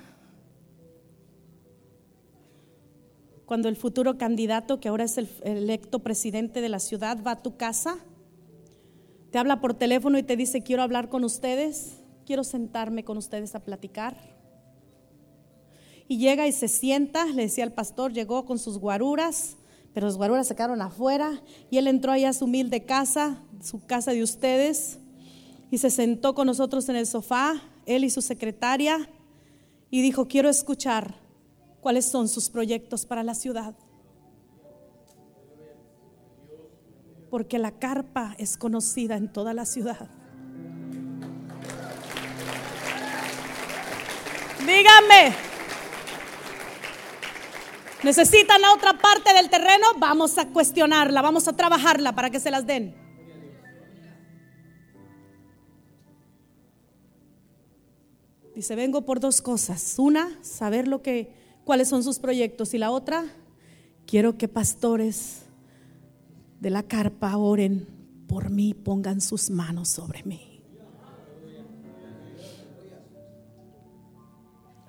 Cuando 3.48 3.68
el 3.68 3.78
futuro 3.78 4.20
candidato, 4.20 4.80
que 4.80 4.90
ahora 4.90 5.06
es 5.06 5.18
el 5.18 5.28
electo 5.42 6.04
presidente 6.04 6.62
de 6.62 6.70
la 6.70 6.78
ciudad, 6.78 7.18
va 7.26 7.32
a 7.32 7.42
tu 7.42 7.58
casa 7.58 7.98
te 9.32 9.40
habla 9.40 9.60
por 9.60 9.74
teléfono 9.74 10.20
y 10.20 10.24
te 10.24 10.38
dice, 10.38 10.62
quiero 10.62 10.84
hablar 10.84 11.10
con 11.10 11.24
ustedes, 11.24 12.04
quiero 12.28 12.44
sentarme 12.44 13.04
con 13.04 13.18
ustedes 13.18 13.56
a 13.56 13.64
platicar. 13.64 14.33
Y 16.08 16.18
llega 16.18 16.48
y 16.48 16.52
se 16.52 16.68
sienta, 16.68 17.26
le 17.26 17.44
decía 17.44 17.64
el 17.64 17.72
pastor, 17.72 18.14
llegó 18.14 18.46
con 18.46 18.60
sus 18.60 18.78
guaruras, 18.78 19.58
pero 19.94 20.08
los 20.08 20.18
guaruras 20.18 20.48
se 20.48 20.56
quedaron 20.56 20.82
afuera 20.82 21.42
y 21.70 21.78
él 21.78 21.88
entró 21.88 22.12
ahí 22.12 22.26
a 22.26 22.34
su 22.34 22.46
humilde 22.46 22.86
casa, 22.86 23.42
su 23.62 23.86
casa 23.86 24.12
de 24.12 24.24
ustedes, 24.24 25.00
y 25.72 25.78
se 25.78 25.90
sentó 25.90 26.36
con 26.36 26.48
nosotros 26.48 26.88
en 26.90 26.96
el 26.96 27.08
sofá, 27.08 27.62
él 27.86 28.04
y 28.04 28.10
su 28.10 28.22
secretaria, 28.22 29.10
y 29.90 30.02
dijo, 30.02 30.28
quiero 30.28 30.50
escuchar 30.50 31.16
cuáles 31.82 32.06
son 32.06 32.28
sus 32.28 32.50
proyectos 32.50 33.06
para 33.06 33.24
la 33.24 33.36
ciudad. 33.36 33.76
porque 37.34 37.58
la 37.58 37.72
carpa 37.72 38.36
es 38.38 38.58
conocida 38.58 39.18
en 39.18 39.28
toda 39.28 39.56
la 39.56 39.66
ciudad. 39.66 40.08
Díganme, 44.60 45.36
¿necesitan 48.04 48.62
la 48.62 48.74
otra 48.74 48.98
parte 48.98 49.34
del 49.34 49.50
terreno? 49.50 49.88
Vamos 50.00 50.38
a 50.38 50.48
cuestionarla, 50.48 51.22
vamos 51.22 51.48
a 51.48 51.54
trabajarla 51.54 52.14
para 52.14 52.30
que 52.30 52.40
se 52.40 52.52
las 52.52 52.66
den. 52.66 52.96
Dice, 58.56 58.76
vengo 58.76 59.02
por 59.04 59.20
dos 59.20 59.42
cosas. 59.42 59.96
Una, 59.98 60.38
saber 60.44 60.88
lo 60.88 61.02
que, 61.02 61.34
cuáles 61.64 61.88
son 61.88 62.04
sus 62.04 62.20
proyectos. 62.20 62.74
Y 62.74 62.78
la 62.78 62.92
otra, 62.92 63.26
quiero 64.06 64.38
que 64.38 64.48
pastores 64.48 65.44
de 66.60 66.70
la 66.70 66.84
carpa 66.84 67.36
oren 67.38 67.88
por 68.28 68.50
mí, 68.50 68.74
pongan 68.74 69.22
sus 69.22 69.50
manos 69.50 69.90
sobre 69.90 70.24
mí. 70.24 70.62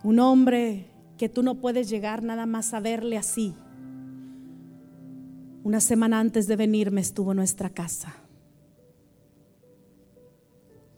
Un 0.03 0.21
hombre 0.21 0.94
que 1.19 1.29
tú 1.29 1.43
no 1.43 1.57
puedes 1.57 1.89
llegar 1.89 2.23
nada 2.23 2.47
más 2.47 2.75
a 2.75 2.81
verle 2.81 3.17
así. 3.17 3.55
Una 5.63 5.81
semana 5.81 6.21
antes 6.21 6.47
de 6.47 6.57
venirme 6.57 7.01
estuvo 7.01 7.33
en 7.33 7.39
nuestra 7.39 7.71
casa. 7.71 8.15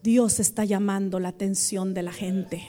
Dios 0.03 0.41
está 0.41 0.65
llamando 0.65 1.21
la 1.21 1.29
atención 1.29 1.95
de 1.95 2.03
la 2.03 2.13
gente. 2.13 2.63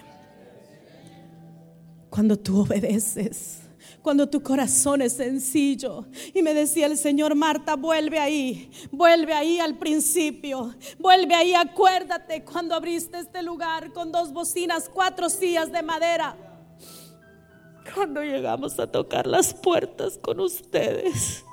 Cuando 2.09 2.37
tú 2.37 2.61
obedeces 2.61 3.61
cuando 4.07 4.29
tu 4.29 4.41
corazón 4.41 5.01
es 5.01 5.11
sencillo. 5.11 6.05
Y 6.33 6.41
me 6.41 6.53
decía 6.53 6.85
el 6.85 6.97
Señor, 6.97 7.35
Marta, 7.35 7.75
vuelve 7.75 8.19
ahí, 8.19 8.71
vuelve 8.89 9.33
ahí 9.33 9.59
al 9.59 9.77
principio, 9.77 10.73
vuelve 10.97 11.35
ahí, 11.35 11.53
acuérdate 11.53 12.45
cuando 12.45 12.73
abriste 12.73 13.19
este 13.19 13.43
lugar 13.43 13.91
con 13.91 14.13
dos 14.13 14.31
bocinas, 14.31 14.89
cuatro 14.93 15.29
sillas 15.29 15.73
de 15.73 15.83
madera. 15.83 16.46
Cuando 17.93 18.23
llegamos 18.23 18.79
a 18.79 18.91
tocar 18.91 19.27
las 19.27 19.53
puertas 19.53 20.17
con 20.17 20.39
ustedes. 20.39 21.43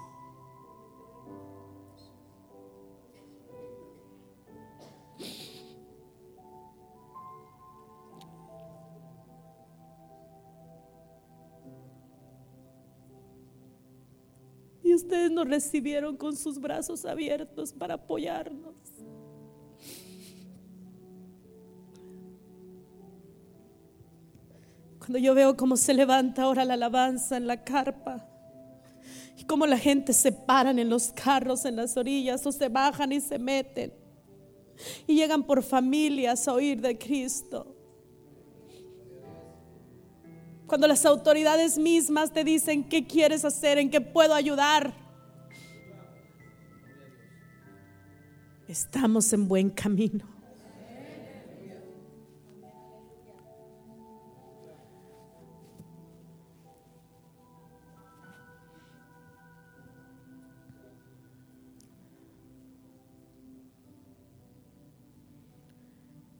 ustedes 14.95 15.31
nos 15.31 15.49
recibieron 15.49 16.17
con 16.17 16.37
sus 16.37 16.59
brazos 16.59 17.05
abiertos 17.05 17.73
para 17.73 17.95
apoyarnos. 17.95 18.75
Cuando 25.05 25.19
yo 25.19 25.35
veo 25.35 25.55
cómo 25.55 25.77
se 25.77 25.93
levanta 25.93 26.45
ahora 26.45 26.65
la 26.65 26.75
alabanza 26.75 27.37
en 27.37 27.47
la 27.47 27.63
carpa 27.63 28.27
y 29.37 29.45
cómo 29.45 29.67
la 29.67 29.77
gente 29.77 30.15
se 30.15 30.33
paran 30.33 30.79
en 30.79 30.89
los 30.89 31.13
carros, 31.13 31.67
en 31.67 31.77
las 31.77 31.99
orillas 31.99 32.47
o 32.47 32.53
se 32.53 32.71
bajan 32.71 33.13
y 33.13 33.21
se 33.21 33.39
meten 33.39 33.93
y 35.07 35.15
llegan 35.15 35.43
por 35.43 35.63
familias 35.63 36.49
a 36.49 36.55
oír 36.55 36.81
de 36.81 36.97
Cristo. 36.97 37.77
Cuando 40.67 40.89
las 40.89 41.05
autoridades 41.05 41.77
mismas 41.77 42.33
te 42.33 42.43
dicen 42.43 42.89
qué 42.89 43.07
quieres 43.07 43.45
hacer, 43.45 43.77
en 43.77 43.91
qué 43.91 44.01
puedo 44.01 44.33
ayudar. 44.33 44.95
Estamos 48.67 49.31
en 49.35 49.47
buen 49.49 49.69
camino. 49.69 50.34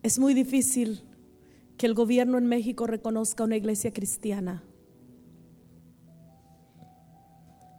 Es 0.05 0.19
muy 0.19 0.35
difícil 0.35 1.01
que 1.79 1.87
el 1.87 1.95
gobierno 1.95 2.37
en 2.37 2.47
México 2.47 2.87
reconozca 2.87 3.43
una 3.43 3.57
iglesia 3.57 3.91
cristiana. 3.91 4.63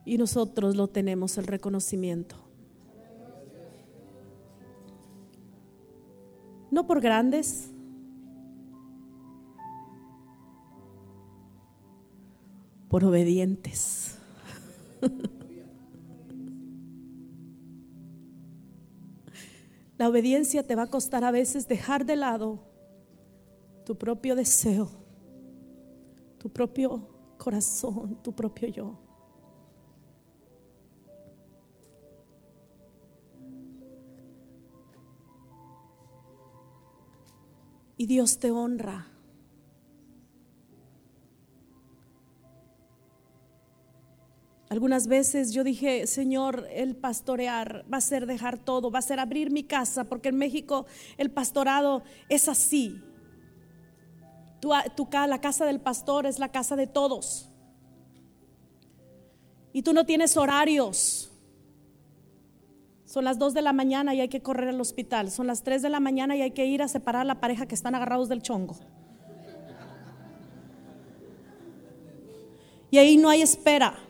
Y 0.05 0.17
nosotros 0.17 0.75
lo 0.75 0.87
tenemos, 0.87 1.37
el 1.37 1.45
reconocimiento. 1.45 2.35
No 6.71 6.87
por 6.87 6.99
grandes, 6.99 7.69
por 12.89 13.05
obedientes. 13.05 14.17
La 19.97 20.09
obediencia 20.09 20.63
te 20.63 20.75
va 20.75 20.83
a 20.83 20.87
costar 20.87 21.23
a 21.23 21.31
veces 21.31 21.67
dejar 21.67 22.05
de 22.05 22.17
lado 22.17 22.59
tu 23.85 23.97
propio 23.97 24.35
deseo, 24.35 24.89
tu 26.37 26.49
propio 26.49 27.07
corazón, 27.37 28.21
tu 28.21 28.33
propio 28.33 28.67
yo. 28.67 28.99
Y 37.97 38.07
Dios 38.07 38.39
te 38.39 38.51
honra. 38.51 39.14
Algunas 44.69 45.07
veces 45.07 45.51
yo 45.53 45.63
dije, 45.63 46.07
Señor, 46.07 46.67
el 46.71 46.95
pastorear 46.95 47.85
va 47.91 47.97
a 47.97 48.01
ser 48.01 48.25
dejar 48.25 48.57
todo, 48.57 48.89
va 48.89 48.99
a 48.99 49.03
ser 49.03 49.19
abrir 49.19 49.51
mi 49.51 49.63
casa, 49.63 50.05
porque 50.05 50.29
en 50.29 50.37
México 50.37 50.87
el 51.17 51.29
pastorado 51.29 52.03
es 52.29 52.49
así. 52.49 52.99
Tu, 54.59 54.69
la 55.27 55.41
casa 55.41 55.65
del 55.65 55.79
pastor 55.79 56.25
es 56.25 56.39
la 56.39 56.49
casa 56.49 56.75
de 56.75 56.87
todos. 56.87 57.47
Y 59.71 59.83
tú 59.83 59.93
no 59.93 60.05
tienes 60.05 60.35
horarios. 60.35 61.31
Son 63.05 63.23
las 63.23 63.37
2 63.37 63.53
de 63.53 63.61
la 63.61 63.71
mañana 63.71 64.15
y 64.15 64.21
hay 64.21 64.29
que 64.29 64.41
correr 64.41 64.69
al 64.69 64.81
hospital. 64.81 65.29
Son 65.29 65.45
las 65.45 65.61
3 65.61 65.83
de 65.83 65.89
la 65.89 65.99
mañana 65.99 66.35
y 66.35 66.41
hay 66.41 66.51
que 66.51 66.65
ir 66.65 66.81
a 66.81 66.87
separar 66.87 67.21
a 67.21 67.25
la 67.25 67.39
pareja 67.39 67.67
que 67.67 67.75
están 67.75 67.93
agarrados 67.93 68.29
del 68.29 68.41
chongo. 68.41 68.75
Y 72.89 72.97
ahí 72.97 73.17
no 73.17 73.29
hay 73.29 73.43
espera. 73.43 74.04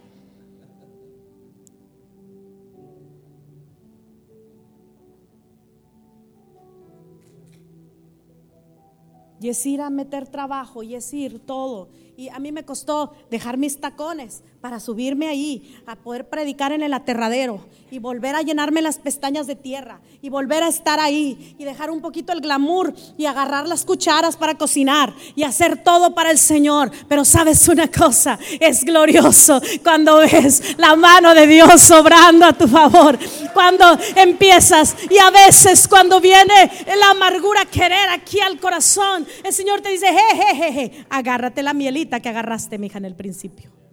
Y 9.46 9.50
es 9.50 9.64
ir 9.68 9.80
a 9.80 9.92
meter 9.92 10.28
trabajo 10.28 10.82
y 10.82 10.96
es 10.96 11.14
ir 11.14 11.38
todo. 11.38 11.90
Y 12.18 12.30
a 12.30 12.40
mí 12.40 12.52
me 12.52 12.66
costó 12.66 13.14
dejar 13.30 13.60
mis 13.60 13.80
tacones 13.80 14.42
para 14.66 14.80
subirme 14.80 15.28
ahí, 15.28 15.80
a 15.86 15.96
poder 15.96 16.28
predicar 16.28 16.72
en 16.72 16.82
el 16.82 16.92
aterradero 16.92 17.64
y 17.92 18.00
volver 18.00 18.36
a 18.36 18.42
llenarme 18.42 18.82
las 18.82 18.98
pestañas 18.98 19.46
de 19.46 19.56
tierra 19.56 20.02
y 20.24 20.30
volver 20.30 20.64
a 20.64 20.70
estar 20.70 21.00
ahí 21.00 21.56
y 21.60 21.66
dejar 21.66 21.92
un 21.92 22.02
poquito 22.02 22.34
el 22.34 22.42
glamour 22.42 22.92
y 23.16 23.28
agarrar 23.28 23.68
las 23.68 23.86
cucharas 23.86 24.36
para 24.36 24.56
cocinar 24.56 25.14
y 25.36 25.44
hacer 25.44 25.84
todo 25.84 26.16
para 26.16 26.32
el 26.32 26.40
Señor. 26.40 26.90
Pero 27.08 27.24
sabes 27.24 27.68
una 27.68 27.92
cosa, 27.92 28.40
es 28.60 28.84
glorioso 28.84 29.62
cuando 29.84 30.18
ves 30.18 30.76
la 30.80 30.96
mano 30.96 31.36
de 31.36 31.46
Dios 31.46 31.92
obrando 31.92 32.48
a 32.48 32.54
tu 32.54 32.68
favor, 32.68 33.20
cuando 33.54 33.86
empiezas 34.16 34.96
y 35.12 35.20
a 35.20 35.30
veces 35.30 35.88
cuando 35.88 36.20
viene 36.20 36.72
la 36.98 37.12
amargura 37.12 37.66
querer 37.66 38.10
aquí 38.10 38.40
al 38.40 38.60
corazón, 38.60 39.28
el 39.44 39.54
Señor 39.54 39.82
te 39.82 39.90
dice, 39.90 40.08
jejeje, 40.08 41.06
agárrate 41.12 41.62
la 41.62 41.76
mielita 41.76 42.20
que 42.20 42.30
agarraste, 42.30 42.80
mija, 42.80 42.98
en 42.98 43.06
el 43.06 43.14
principio. 43.14 43.85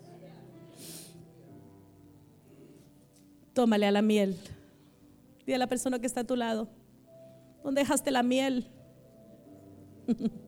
Tómale 3.52 3.86
a 3.86 3.90
la 3.90 4.02
miel. 4.02 4.36
Dile 5.44 5.56
a 5.56 5.58
la 5.58 5.66
persona 5.66 5.98
que 5.98 6.06
está 6.06 6.20
a 6.20 6.24
tu 6.24 6.36
lado, 6.36 6.68
¿dónde 7.64 7.80
dejaste 7.80 8.10
la 8.10 8.22
miel? 8.22 8.70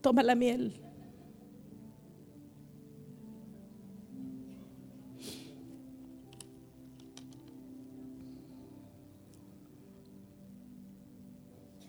Toma 0.00 0.22
la 0.22 0.34
miel. 0.34 0.80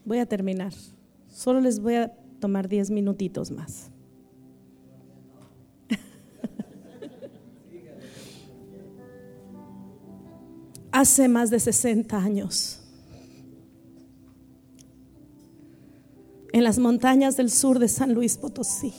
Voy 0.06 0.18
a 0.18 0.26
terminar. 0.26 0.74
Solo 1.28 1.62
les 1.62 1.80
voy 1.80 1.96
a 1.96 2.12
tomar 2.40 2.68
10 2.68 2.92
minutitos 2.92 3.52
más. 3.52 3.92
Hace 10.92 11.28
más 11.28 11.50
de 11.52 11.60
60 11.60 12.18
años, 12.18 12.82
en 16.52 16.64
las 16.64 16.80
montañas 16.80 17.38
del 17.38 17.52
sur 17.52 17.78
de 17.78 17.88
San 17.88 18.14
Luis 18.14 18.38
Potosí, 18.38 18.94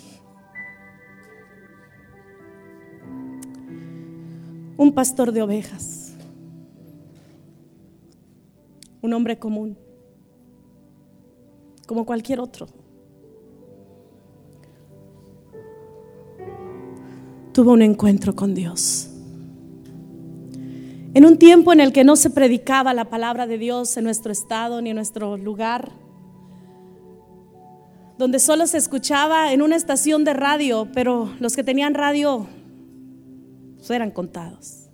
un 4.76 4.92
pastor 4.94 5.32
de 5.32 5.42
ovejas, 5.42 6.14
un 9.02 9.12
hombre 9.12 9.38
común, 9.38 9.76
como 11.86 12.06
cualquier 12.06 12.38
otro, 12.40 12.68
tuvo 17.60 17.72
un 17.72 17.82
encuentro 17.82 18.34
con 18.34 18.54
Dios. 18.54 19.10
En 21.12 21.26
un 21.26 21.36
tiempo 21.36 21.74
en 21.74 21.80
el 21.80 21.92
que 21.92 22.04
no 22.04 22.16
se 22.16 22.30
predicaba 22.30 22.94
la 22.94 23.10
palabra 23.10 23.46
de 23.46 23.58
Dios 23.58 23.98
en 23.98 24.04
nuestro 24.04 24.32
estado 24.32 24.80
ni 24.80 24.88
en 24.88 24.96
nuestro 24.96 25.36
lugar, 25.36 25.92
donde 28.16 28.38
solo 28.38 28.66
se 28.66 28.78
escuchaba 28.78 29.52
en 29.52 29.60
una 29.60 29.76
estación 29.76 30.24
de 30.24 30.32
radio, 30.32 30.88
pero 30.94 31.34
los 31.38 31.54
que 31.54 31.62
tenían 31.62 31.92
radio 31.92 32.46
pues, 33.76 33.90
eran 33.90 34.10
contados. 34.10 34.88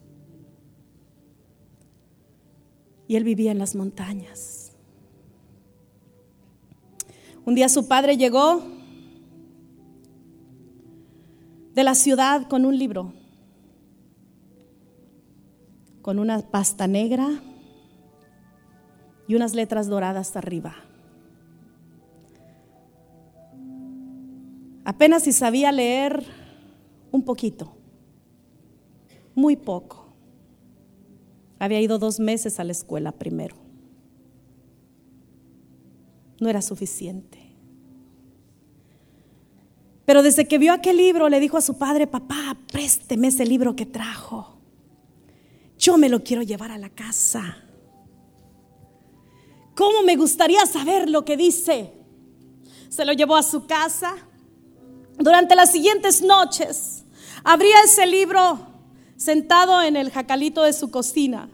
Y 3.07 3.15
él 3.15 3.23
vivía 3.23 3.53
en 3.53 3.61
las 3.61 3.77
montañas. 3.77 4.73
Un 7.45 7.55
día 7.55 7.69
su 7.69 7.87
padre 7.87 8.17
llegó 8.17 8.61
de 11.77 11.85
la 11.85 11.95
ciudad 11.95 12.49
con 12.49 12.65
un 12.65 12.79
libro, 12.79 13.13
con 16.01 16.19
una 16.19 16.39
pasta 16.39 16.87
negra 16.87 17.29
y 19.29 19.35
unas 19.35 19.55
letras 19.55 19.87
doradas 19.87 20.37
arriba. 20.37 20.75
Apenas 24.87 25.25
si 25.25 25.33
sabía 25.33 25.71
leer 25.71 26.25
un 27.13 27.23
poquito, 27.23 27.77
muy 29.35 29.55
poco. 29.55 30.07
Había 31.59 31.83
ido 31.83 31.99
dos 31.99 32.19
meses 32.19 32.59
a 32.59 32.65
la 32.65 32.73
escuela 32.73 33.13
primero. 33.13 33.57
No 36.41 36.49
era 36.49 36.63
suficiente. 36.63 37.36
Pero 40.07 40.23
desde 40.23 40.47
que 40.47 40.59
vio 40.59 40.73
aquel 40.73 40.97
libro 40.97 41.29
le 41.29 41.41
dijo 41.41 41.59
a 41.59 41.61
su 41.61 41.77
padre, 41.77 42.07
papá, 42.07 42.57
présteme 42.73 43.27
ese 43.27 43.45
libro 43.45 43.75
que 43.75 43.85
trajo. 43.85 44.57
Yo 45.79 45.99
me 45.99 46.09
lo 46.09 46.23
quiero 46.23 46.43
llevar 46.43 46.71
a 46.71 46.79
la 46.79 46.89
casa. 46.89 47.59
¿Cómo 49.75 50.03
me 50.05 50.17
gustaría 50.17 50.65
saber 50.65 51.11
lo 51.11 51.25
que 51.25 51.37
dice? 51.37 51.93
Se 52.89 53.05
lo 53.05 53.13
llevó 53.13 53.35
a 53.37 53.43
su 53.43 53.67
casa. 53.67 54.15
Durante 55.19 55.57
las 55.57 55.73
siguientes 55.73 56.23
noches 56.23 57.05
abría 57.43 57.75
ese 57.85 58.07
libro 58.07 58.61
sentado 59.17 59.83
en 59.83 59.97
el 59.97 60.13
jacalito 60.13 60.63
de 60.63 60.73
su 60.73 60.91
cocina. 60.91 61.51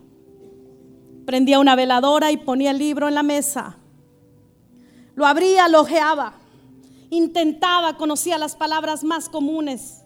Prendía 1.24 1.58
una 1.58 1.74
veladora 1.74 2.30
y 2.30 2.36
ponía 2.36 2.72
el 2.72 2.78
libro 2.78 3.08
en 3.08 3.14
la 3.14 3.22
mesa. 3.22 3.78
Lo 5.14 5.26
abría, 5.26 5.68
lo 5.68 5.80
ojeaba 5.80 6.41
intentaba, 7.12 7.98
conocía 7.98 8.38
las 8.38 8.56
palabras 8.56 9.04
más 9.04 9.28
comunes. 9.28 10.02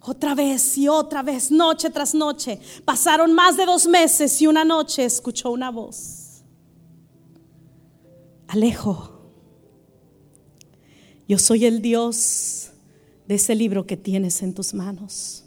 Otra 0.00 0.34
vez 0.34 0.78
y 0.78 0.86
otra 0.86 1.22
vez, 1.22 1.50
noche 1.50 1.90
tras 1.90 2.14
noche. 2.14 2.60
Pasaron 2.84 3.32
más 3.32 3.56
de 3.56 3.66
dos 3.66 3.86
meses 3.86 4.40
y 4.40 4.46
una 4.46 4.64
noche 4.64 5.04
escuchó 5.04 5.50
una 5.50 5.70
voz. 5.70 6.44
Alejo, 8.46 9.32
yo 11.26 11.38
soy 11.38 11.64
el 11.64 11.82
Dios 11.82 12.70
de 13.26 13.34
ese 13.34 13.56
libro 13.56 13.86
que 13.86 13.96
tienes 13.96 14.40
en 14.42 14.54
tus 14.54 14.72
manos. 14.72 15.44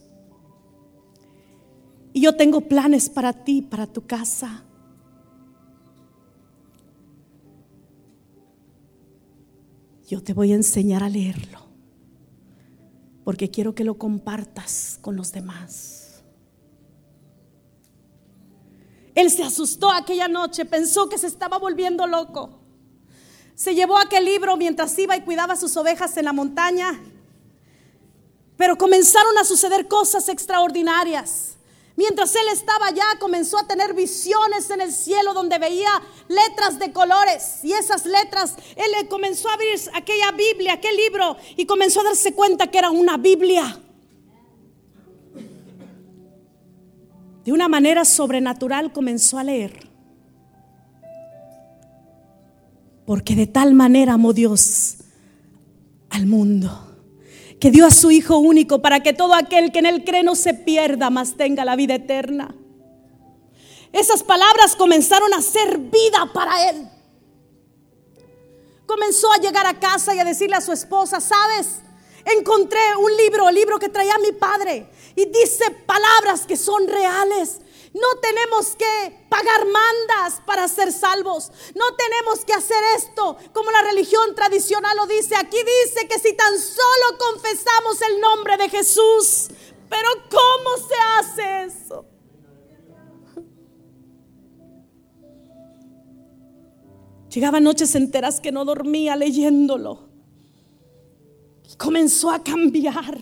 Y 2.12 2.22
yo 2.22 2.36
tengo 2.36 2.62
planes 2.62 3.10
para 3.10 3.32
ti, 3.32 3.62
para 3.62 3.88
tu 3.88 4.06
casa. 4.06 4.67
Yo 10.08 10.24
te 10.24 10.34
voy 10.34 10.54
a 10.54 10.56
enseñar 10.56 11.04
a 11.04 11.10
leerlo, 11.10 11.60
porque 13.26 13.52
quiero 13.52 13.76
que 13.76 13.84
lo 13.84 13.98
compartas 13.98 14.98
con 15.02 15.18
los 15.18 15.34
demás. 15.34 16.24
Él 19.16 19.30
se 19.30 19.44
asustó 19.44 19.92
aquella 19.92 20.30
noche, 20.30 20.64
pensó 20.64 21.10
que 21.10 21.18
se 21.18 21.28
estaba 21.28 21.58
volviendo 21.58 22.08
loco. 22.08 22.62
Se 23.54 23.76
llevó 23.76 23.98
aquel 23.98 24.24
libro 24.24 24.56
mientras 24.56 24.98
iba 24.98 25.18
y 25.18 25.22
cuidaba 25.22 25.58
sus 25.58 25.76
ovejas 25.76 26.16
en 26.16 26.26
la 26.26 26.34
montaña. 26.34 27.02
Pero 28.56 28.78
comenzaron 28.78 29.38
a 29.38 29.44
suceder 29.44 29.90
cosas 29.90 30.30
extraordinarias. 30.30 31.57
Mientras 31.98 32.36
él 32.36 32.48
estaba 32.54 32.86
allá, 32.86 33.06
comenzó 33.20 33.58
a 33.58 33.66
tener 33.66 33.96
visiones 33.96 34.70
en 34.70 34.82
el 34.82 34.94
cielo 34.94 35.34
donde 35.34 35.58
veía 35.58 35.90
letras 36.28 36.78
de 36.78 36.94
colores. 36.94 37.62
Y 37.64 37.74
esas 37.74 38.06
letras, 38.06 38.56
él 38.76 39.08
comenzó 39.10 39.50
a 39.50 39.56
abrir 39.56 39.80
aquella 39.96 40.32
Biblia, 40.32 40.74
aquel 40.74 40.96
libro, 40.96 41.38
y 41.56 41.66
comenzó 41.66 42.02
a 42.02 42.04
darse 42.04 42.36
cuenta 42.36 42.68
que 42.68 42.78
era 42.78 42.92
una 42.92 43.18
Biblia. 43.18 43.80
De 47.44 47.52
una 47.52 47.68
manera 47.68 48.06
sobrenatural 48.06 48.94
comenzó 48.94 49.40
a 49.40 49.44
leer. 49.44 49.90
Porque 53.08 53.36
de 53.36 53.48
tal 53.48 53.74
manera 53.74 54.14
amó 54.14 54.34
Dios 54.34 54.98
al 56.12 56.28
mundo 56.28 56.87
que 57.60 57.72
dio 57.72 57.86
a 57.86 57.92
su 57.92 58.12
Hijo 58.12 58.38
único 58.38 58.82
para 58.82 59.02
que 59.02 59.14
todo 59.14 59.34
aquel 59.34 59.72
que 59.72 59.80
en 59.80 59.88
él 59.88 60.04
cree 60.04 60.24
no 60.24 60.36
se 60.36 60.54
pierda, 60.54 61.10
mas 61.10 61.36
tenga 61.36 61.66
la 61.66 61.76
vida 61.76 61.96
eterna. 61.96 62.56
Esas 63.92 64.24
palabras 64.24 64.76
comenzaron 64.76 65.34
a 65.34 65.42
ser 65.42 65.78
vida 65.78 66.30
para 66.34 66.70
él. 66.70 66.88
Comenzó 68.86 69.32
a 69.34 69.38
llegar 69.38 69.66
a 69.66 69.80
casa 69.80 70.14
y 70.14 70.20
a 70.20 70.24
decirle 70.24 70.56
a 70.56 70.62
su 70.62 70.72
esposa, 70.72 71.20
¿sabes? 71.20 71.80
Encontré 72.26 72.80
un 73.00 73.16
libro, 73.18 73.50
el 73.50 73.56
libro 73.56 73.80
que 73.80 73.90
traía 73.90 74.18
mi 74.20 74.34
padre, 74.34 74.90
y 75.16 75.26
dice 75.26 75.72
palabras 75.86 76.46
que 76.46 76.58
son 76.58 76.88
reales. 76.88 77.62
No 78.00 78.20
tenemos 78.20 78.76
que 78.76 79.26
pagar 79.30 79.66
mandas 79.66 80.42
para 80.46 80.68
ser 80.68 80.92
salvos. 80.92 81.52
No 81.76 81.96
tenemos 81.96 82.46
que 82.46 82.54
hacer 82.54 82.84
esto 82.98 83.38
como 83.54 83.72
la 83.72 83.82
religión 83.82 84.36
tradicional 84.36 84.96
lo 84.98 85.08
dice. 85.08 85.36
Aquí 85.36 85.58
dice 85.58 86.08
que 86.08 86.20
si 86.20 86.34
tan 86.34 86.60
solo 86.60 87.18
confesamos 87.18 88.02
el 88.02 88.22
nombre 88.22 88.58
de 88.58 88.70
Jesús. 88.70 89.48
Pero 89.90 90.10
¿cómo 90.30 90.88
se 90.88 90.96
hace 91.18 91.64
eso? 91.64 92.06
Llegaba 97.30 97.60
noches 97.60 97.96
enteras 97.96 98.40
que 98.40 98.52
no 98.52 98.66
dormía 98.66 99.16
leyéndolo. 99.16 100.08
Y 101.72 101.76
comenzó 101.76 102.32
a 102.32 102.44
cambiar. 102.44 103.18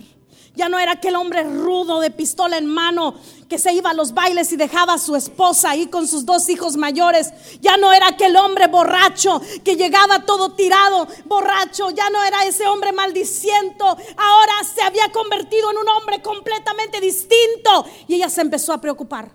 Ya 0.56 0.70
no 0.70 0.80
era 0.80 0.94
aquel 0.94 1.16
hombre 1.16 1.44
rudo 1.44 2.00
de 2.00 2.12
pistola 2.12 2.58
en 2.58 2.66
mano 2.66 3.16
que 3.50 3.60
se 3.60 3.74
iba 3.74 3.90
a 3.90 3.94
los 3.94 4.14
bailes 4.14 4.52
y 4.52 4.58
dejaba 4.58 4.94
a 4.94 4.98
su 4.98 5.16
esposa 5.16 5.72
ahí 5.72 5.88
con 5.88 6.08
sus 6.08 6.26
dos 6.26 6.48
hijos 6.50 6.78
mayores. 6.78 7.32
Ya 7.62 7.78
no 7.78 7.92
era 7.92 8.08
aquel 8.08 8.36
hombre 8.38 8.68
borracho 8.68 9.42
que 9.64 9.76
llegaba 9.76 10.26
todo 10.26 10.54
tirado, 10.54 11.08
borracho. 11.26 11.90
Ya 11.92 12.10
no 12.10 12.24
era 12.24 12.46
ese 12.46 12.66
hombre 12.68 12.92
maldiciento. 12.92 13.86
Ahora 13.86 14.54
se 14.74 14.82
había 14.82 15.12
convertido 15.12 15.72
en 15.72 15.78
un 15.78 15.90
hombre 15.90 16.22
completamente 16.22 17.02
distinto. 17.02 17.86
Y 18.08 18.16
ella 18.16 18.30
se 18.30 18.42
empezó 18.42 18.74
a 18.74 18.82
preocupar. 18.82 19.32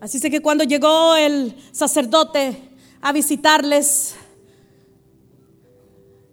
Así 0.00 0.18
sé 0.18 0.30
que 0.30 0.42
cuando 0.42 0.64
llegó 0.64 1.16
el 1.16 1.56
sacerdote 1.72 2.70
a 3.00 3.12
visitarles, 3.12 4.14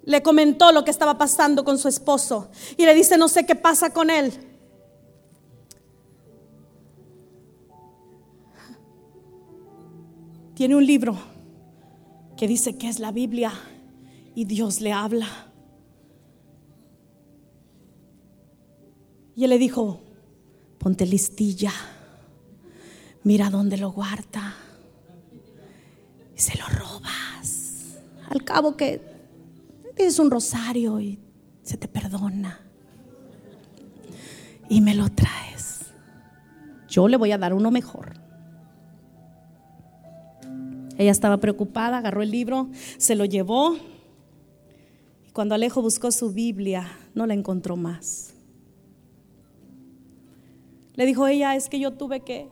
le 0.04 0.24
comentó 0.24 0.72
lo 0.72 0.84
que 0.84 0.92
estaba 0.92 1.18
pasando 1.18 1.64
con 1.64 1.78
su 1.78 1.88
esposo 1.88 2.50
y 2.78 2.86
le 2.86 2.94
dice, 2.94 3.18
no 3.18 3.28
sé 3.28 3.46
qué 3.46 3.56
pasa 3.56 3.92
con 3.92 4.10
él. 4.10 4.34
Tiene 10.56 10.76
un 10.76 10.86
libro 10.86 11.18
que 12.38 12.48
dice 12.48 12.78
que 12.78 12.90
es 12.90 13.00
la 13.00 13.12
Biblia 13.12 13.52
y 14.36 14.46
Dios 14.46 14.82
le 14.82 14.92
habla. 14.92 15.28
Y 19.36 19.44
él 19.44 19.50
le 19.50 19.58
dijo, 19.58 20.02
ponte 20.78 21.06
listilla, 21.06 21.72
mira 23.24 23.50
dónde 23.50 23.78
lo 23.78 23.92
guarda 23.92 24.56
y 26.36 26.40
se 26.40 26.58
lo 26.58 26.68
robas. 26.68 27.98
Al 28.30 28.44
cabo 28.44 28.76
que 28.78 29.11
es 30.06 30.20
un 30.20 30.32
rosario 30.32 31.00
y 31.00 31.20
se 31.64 31.78
te 31.78 31.88
perdona. 31.88 32.60
Y 34.70 34.82
me 34.82 34.96
lo 34.96 35.10
traes. 35.10 35.92
Yo 36.88 37.08
le 37.08 37.18
voy 37.18 37.32
a 37.32 37.38
dar 37.38 37.54
uno 37.54 37.72
mejor. 37.72 38.14
Ella 40.98 41.12
estaba 41.12 41.38
preocupada, 41.38 41.98
agarró 41.98 42.22
el 42.22 42.32
libro, 42.32 42.70
se 42.98 43.16
lo 43.16 43.26
llevó. 43.26 43.76
Y 45.26 45.32
cuando 45.32 45.56
Alejo 45.56 45.82
buscó 45.82 46.12
su 46.12 46.32
Biblia, 46.32 46.88
no 47.16 47.26
la 47.26 47.34
encontró 47.34 47.76
más. 47.76 48.34
Le 50.96 51.06
dijo 51.06 51.28
ella, 51.28 51.56
es 51.56 51.70
que 51.70 51.80
yo 51.80 51.94
tuve 51.94 52.20
que 52.20 52.50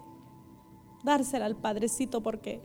dársela 1.04 1.46
al 1.46 1.56
padrecito 1.56 2.22
porque 2.22 2.62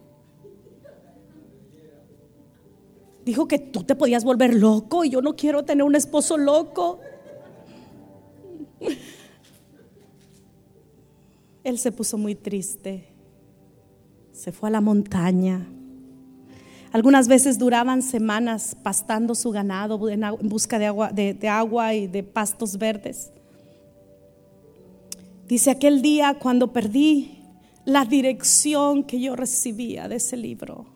Dijo 3.25 3.49
que 3.49 3.59
tú 3.59 3.85
te 3.85 3.95
podías 3.95 4.23
volver 4.25 4.55
loco 4.55 5.05
y 5.05 5.11
yo 5.11 5.23
no 5.23 5.35
quiero 5.35 5.65
tener 5.65 5.85
un 5.85 5.95
esposo 5.95 6.37
loco. 6.37 7.01
Él 11.65 11.79
se 11.79 11.91
puso 11.91 12.19
muy 12.19 12.35
triste. 12.35 13.09
Se 14.33 14.53
fue 14.53 14.69
a 14.69 14.73
la 14.73 14.83
montaña. 14.83 15.67
Algunas 16.93 17.27
veces 17.27 17.59
duraban 17.59 18.03
semanas 18.03 18.77
pastando 18.83 19.35
su 19.35 19.51
ganado 19.51 20.09
en 20.11 20.23
busca 20.43 20.79
de 20.79 20.87
agua, 20.87 21.11
de 21.11 21.49
agua 21.49 21.95
y 21.95 22.07
de 22.07 22.23
pastos 22.23 22.77
verdes. 22.77 23.33
Dice 25.49 25.71
aquel 25.71 26.03
día 26.03 26.37
cuando 26.39 26.73
perdí 26.73 27.39
la 27.87 28.05
dirección 28.05 29.03
que 29.03 29.19
yo 29.21 29.35
recibía 29.35 30.09
de 30.09 30.17
ese 30.17 30.37
libro 30.37 30.94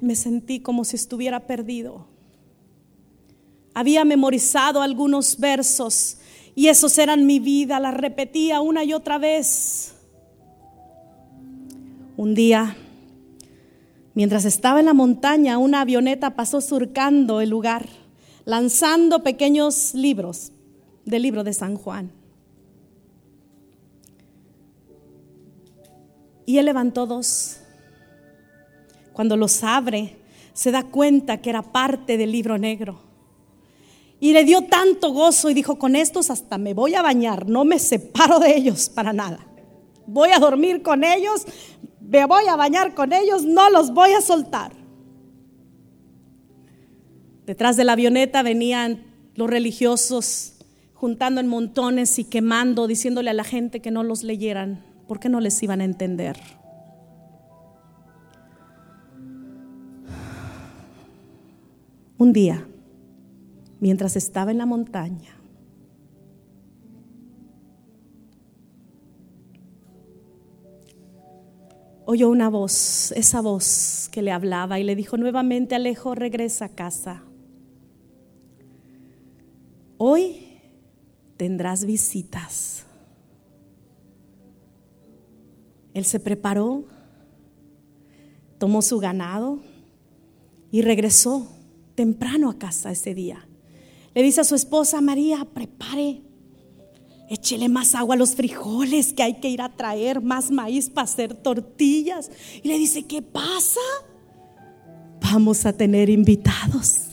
me 0.00 0.14
sentí 0.14 0.60
como 0.60 0.84
si 0.84 0.96
estuviera 0.96 1.46
perdido. 1.46 2.06
Había 3.72 4.04
memorizado 4.04 4.82
algunos 4.82 5.38
versos 5.38 6.18
y 6.54 6.68
esos 6.68 6.96
eran 6.98 7.26
mi 7.26 7.40
vida, 7.40 7.80
la 7.80 7.90
repetía 7.90 8.60
una 8.60 8.84
y 8.84 8.92
otra 8.92 9.18
vez. 9.18 9.94
Un 12.16 12.34
día, 12.34 12.76
mientras 14.14 14.44
estaba 14.44 14.78
en 14.78 14.86
la 14.86 14.94
montaña, 14.94 15.58
una 15.58 15.80
avioneta 15.80 16.36
pasó 16.36 16.60
surcando 16.60 17.40
el 17.40 17.50
lugar, 17.50 17.88
lanzando 18.44 19.24
pequeños 19.24 19.94
libros 19.94 20.52
del 21.04 21.22
libro 21.22 21.42
de 21.42 21.52
San 21.52 21.76
Juan. 21.76 22.12
Y 26.46 26.58
él 26.58 26.66
levantó 26.66 27.06
dos 27.06 27.63
cuando 29.14 29.36
los 29.36 29.64
abre, 29.64 30.16
se 30.52 30.70
da 30.70 30.82
cuenta 30.82 31.40
que 31.40 31.48
era 31.48 31.62
parte 31.62 32.18
del 32.18 32.32
libro 32.32 32.58
negro. 32.58 33.00
Y 34.20 34.32
le 34.32 34.44
dio 34.44 34.62
tanto 34.62 35.10
gozo 35.12 35.48
y 35.48 35.54
dijo, 35.54 35.78
con 35.78 35.96
estos 35.96 36.30
hasta 36.30 36.58
me 36.58 36.74
voy 36.74 36.94
a 36.94 37.02
bañar, 37.02 37.48
no 37.48 37.64
me 37.64 37.78
separo 37.78 38.38
de 38.38 38.56
ellos 38.56 38.88
para 38.88 39.12
nada. 39.12 39.46
Voy 40.06 40.30
a 40.30 40.38
dormir 40.38 40.82
con 40.82 41.04
ellos, 41.04 41.46
me 42.00 42.24
voy 42.26 42.46
a 42.48 42.56
bañar 42.56 42.94
con 42.94 43.12
ellos, 43.12 43.44
no 43.44 43.70
los 43.70 43.94
voy 43.94 44.12
a 44.12 44.20
soltar. 44.20 44.72
Detrás 47.46 47.76
de 47.76 47.84
la 47.84 47.92
avioneta 47.92 48.42
venían 48.42 49.04
los 49.34 49.48
religiosos 49.48 50.54
juntando 50.94 51.40
en 51.40 51.46
montones 51.46 52.18
y 52.18 52.24
quemando, 52.24 52.86
diciéndole 52.86 53.30
a 53.30 53.34
la 53.34 53.44
gente 53.44 53.80
que 53.80 53.90
no 53.90 54.02
los 54.02 54.22
leyeran, 54.22 54.84
porque 55.06 55.28
no 55.28 55.40
les 55.40 55.62
iban 55.62 55.80
a 55.80 55.84
entender. 55.84 56.36
Un 62.16 62.32
día, 62.32 62.66
mientras 63.80 64.16
estaba 64.16 64.52
en 64.52 64.58
la 64.58 64.66
montaña, 64.66 65.36
oyó 72.06 72.30
una 72.30 72.48
voz, 72.48 73.12
esa 73.12 73.40
voz 73.40 74.08
que 74.12 74.22
le 74.22 74.30
hablaba 74.30 74.78
y 74.78 74.84
le 74.84 74.94
dijo 74.94 75.16
nuevamente, 75.16 75.74
Alejo, 75.74 76.14
regresa 76.14 76.66
a 76.66 76.68
casa. 76.68 77.22
Hoy 79.96 80.60
tendrás 81.36 81.84
visitas. 81.84 82.84
Él 85.94 86.04
se 86.04 86.20
preparó, 86.20 86.84
tomó 88.58 88.82
su 88.82 88.98
ganado, 88.98 89.60
Y 90.70 90.82
regresó 90.82 91.53
temprano 91.94 92.50
a 92.50 92.58
casa 92.58 92.90
ese 92.90 93.14
día. 93.14 93.46
Le 94.14 94.22
dice 94.22 94.40
a 94.40 94.44
su 94.44 94.54
esposa 94.54 95.00
María, 95.00 95.44
prepare, 95.44 96.22
échele 97.28 97.68
más 97.68 97.94
agua 97.94 98.14
a 98.14 98.18
los 98.18 98.34
frijoles, 98.34 99.12
que 99.12 99.22
hay 99.22 99.40
que 99.40 99.48
ir 99.48 99.60
a 99.62 99.74
traer 99.74 100.20
más 100.20 100.50
maíz 100.50 100.88
para 100.88 101.04
hacer 101.04 101.34
tortillas. 101.34 102.30
Y 102.62 102.68
le 102.68 102.78
dice, 102.78 103.04
¿qué 103.04 103.22
pasa? 103.22 103.80
Vamos 105.20 105.66
a 105.66 105.72
tener 105.72 106.10
invitados. 106.10 107.06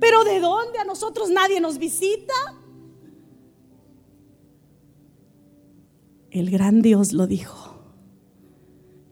Pero 0.00 0.24
¿de 0.24 0.40
dónde? 0.40 0.78
A 0.78 0.84
nosotros 0.84 1.30
nadie 1.30 1.60
nos 1.60 1.78
visita. 1.78 2.34
El 6.30 6.50
gran 6.50 6.82
Dios 6.82 7.12
lo 7.12 7.26
dijo. 7.26 7.80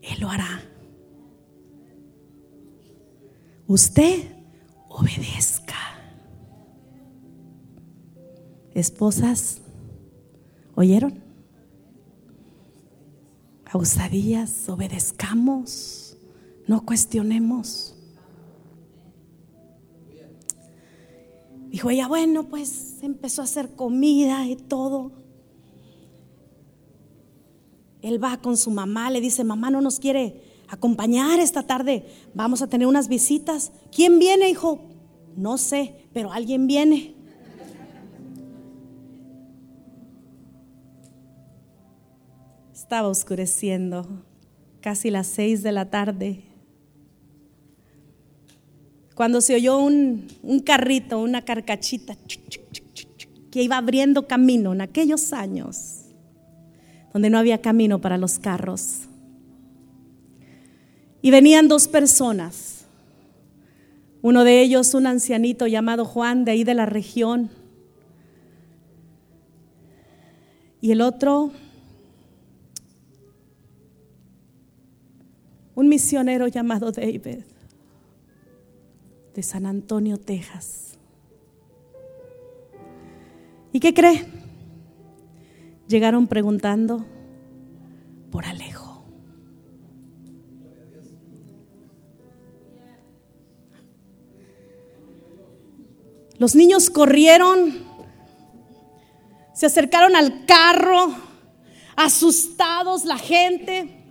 Él 0.02 0.20
lo 0.20 0.28
hará. 0.28 0.73
Usted 3.66 4.24
obedezca. 4.88 5.74
Esposas, 8.74 9.60
¿oyeron? 10.74 11.22
A 13.64 13.78
obedezcamos, 14.68 16.16
no 16.66 16.84
cuestionemos. 16.84 17.96
Dijo 21.68 21.90
ella, 21.90 22.06
bueno, 22.06 22.48
pues 22.48 23.02
empezó 23.02 23.40
a 23.40 23.46
hacer 23.46 23.74
comida 23.74 24.46
y 24.46 24.56
todo. 24.56 25.12
Él 28.02 28.22
va 28.22 28.36
con 28.36 28.56
su 28.56 28.70
mamá, 28.70 29.10
le 29.10 29.20
dice, 29.20 29.44
mamá 29.44 29.70
no 29.70 29.80
nos 29.80 29.98
quiere 29.98 30.43
acompañar 30.68 31.40
esta 31.40 31.62
tarde, 31.62 32.06
vamos 32.34 32.62
a 32.62 32.66
tener 32.66 32.86
unas 32.86 33.08
visitas. 33.08 33.72
¿Quién 33.94 34.18
viene, 34.18 34.50
hijo? 34.50 34.80
No 35.36 35.58
sé, 35.58 36.06
pero 36.12 36.32
alguien 36.32 36.66
viene. 36.66 37.14
Estaba 42.72 43.08
oscureciendo, 43.08 44.24
casi 44.80 45.10
las 45.10 45.26
seis 45.26 45.62
de 45.62 45.72
la 45.72 45.90
tarde 45.90 46.54
cuando 49.14 49.40
se 49.40 49.54
oyó 49.54 49.78
un, 49.78 50.26
carrito, 50.64 51.20
una 51.20 51.42
carcachita 51.42 52.16
que 53.50 53.62
iba 53.62 53.76
abriendo 53.76 54.26
camino 54.26 54.72
en 54.72 54.80
aquellos 54.80 55.32
años 55.32 56.00
donde 57.12 57.30
no 57.30 57.38
había 57.38 57.60
camino 57.60 58.00
para 58.00 58.18
los 58.18 58.40
carros. 58.40 59.02
Y 61.24 61.30
venían 61.30 61.68
dos 61.68 61.88
personas, 61.88 62.84
uno 64.20 64.44
de 64.44 64.60
ellos 64.60 64.92
un 64.92 65.06
ancianito 65.06 65.66
llamado 65.66 66.04
Juan 66.04 66.44
de 66.44 66.50
ahí 66.50 66.64
de 66.64 66.74
la 66.74 66.84
región, 66.84 67.48
y 70.82 70.92
el 70.92 71.00
otro 71.00 71.50
un 75.74 75.88
misionero 75.88 76.46
llamado 76.46 76.92
David 76.92 77.38
de 79.34 79.42
San 79.42 79.64
Antonio, 79.64 80.18
Texas. 80.18 80.98
¿Y 83.72 83.80
qué 83.80 83.94
cree? 83.94 84.26
Llegaron 85.88 86.26
preguntando 86.26 87.06
Los 96.44 96.54
niños 96.54 96.90
corrieron, 96.90 97.72
se 99.54 99.64
acercaron 99.64 100.14
al 100.14 100.44
carro, 100.44 101.14
asustados 101.96 103.06
la 103.06 103.16
gente. 103.16 104.04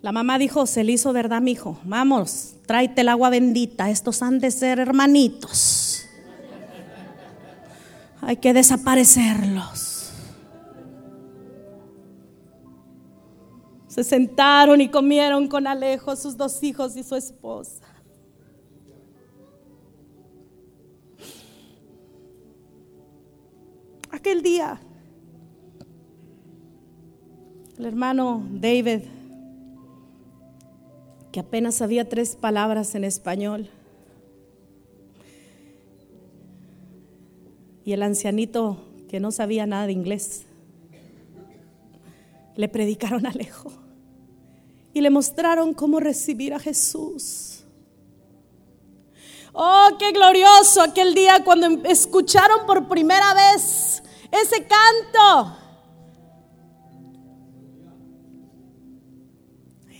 La 0.00 0.10
mamá 0.10 0.38
dijo, 0.38 0.64
se 0.64 0.84
le 0.84 0.92
hizo 0.92 1.12
verdad, 1.12 1.42
mi 1.42 1.52
hijo. 1.52 1.78
Vamos, 1.84 2.54
tráete 2.64 3.02
el 3.02 3.10
agua 3.10 3.28
bendita. 3.28 3.90
Estos 3.90 4.22
han 4.22 4.38
de 4.38 4.50
ser 4.50 4.78
hermanitos. 4.78 6.06
Hay 8.22 8.38
que 8.38 8.54
desaparecerlos. 8.54 10.14
Se 13.88 14.02
sentaron 14.02 14.80
y 14.80 14.88
comieron 14.88 15.46
con 15.46 15.66
Alejo, 15.66 16.16
sus 16.16 16.38
dos 16.38 16.62
hijos 16.62 16.96
y 16.96 17.02
su 17.02 17.16
esposa. 17.16 17.84
Aquel 24.24 24.40
día, 24.40 24.80
el 27.76 27.84
hermano 27.84 28.42
David 28.52 29.00
que 31.30 31.40
apenas 31.40 31.82
había 31.82 32.08
tres 32.08 32.34
palabras 32.34 32.94
en 32.94 33.04
español. 33.04 33.68
Y 37.84 37.92
el 37.92 38.02
ancianito 38.02 38.78
que 39.10 39.20
no 39.20 39.30
sabía 39.30 39.66
nada 39.66 39.84
de 39.84 39.92
inglés, 39.92 40.44
le 42.56 42.70
predicaron 42.70 43.26
a 43.26 43.28
Alejo 43.34 43.72
y 44.94 45.02
le 45.02 45.10
mostraron 45.10 45.74
cómo 45.74 46.00
recibir 46.00 46.54
a 46.54 46.58
Jesús. 46.58 47.62
Oh, 49.52 49.90
qué 49.98 50.12
glorioso 50.12 50.80
aquel 50.80 51.12
día 51.12 51.44
cuando 51.44 51.66
escucharon 51.86 52.64
por 52.64 52.88
primera 52.88 53.34
vez 53.34 54.00
ese 54.42 54.66
canto. 54.66 55.56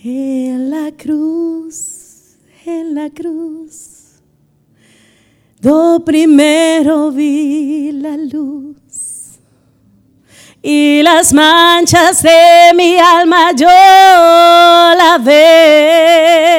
En 0.03 0.69
la 0.69 0.91
cruz, 0.91 2.37
en 2.65 2.93
la 2.93 3.09
cruz, 3.09 4.21
do 5.59 6.05
primero 6.05 7.11
vi 7.11 7.91
la 7.91 8.15
luz 8.15 9.39
y 10.61 11.01
las 11.03 11.31
manchas 11.33 12.21
de 12.23 12.71
mi 12.75 12.97
alma 12.97 13.51
yo 13.53 13.67
la 13.67 15.19
ve. 15.23 16.55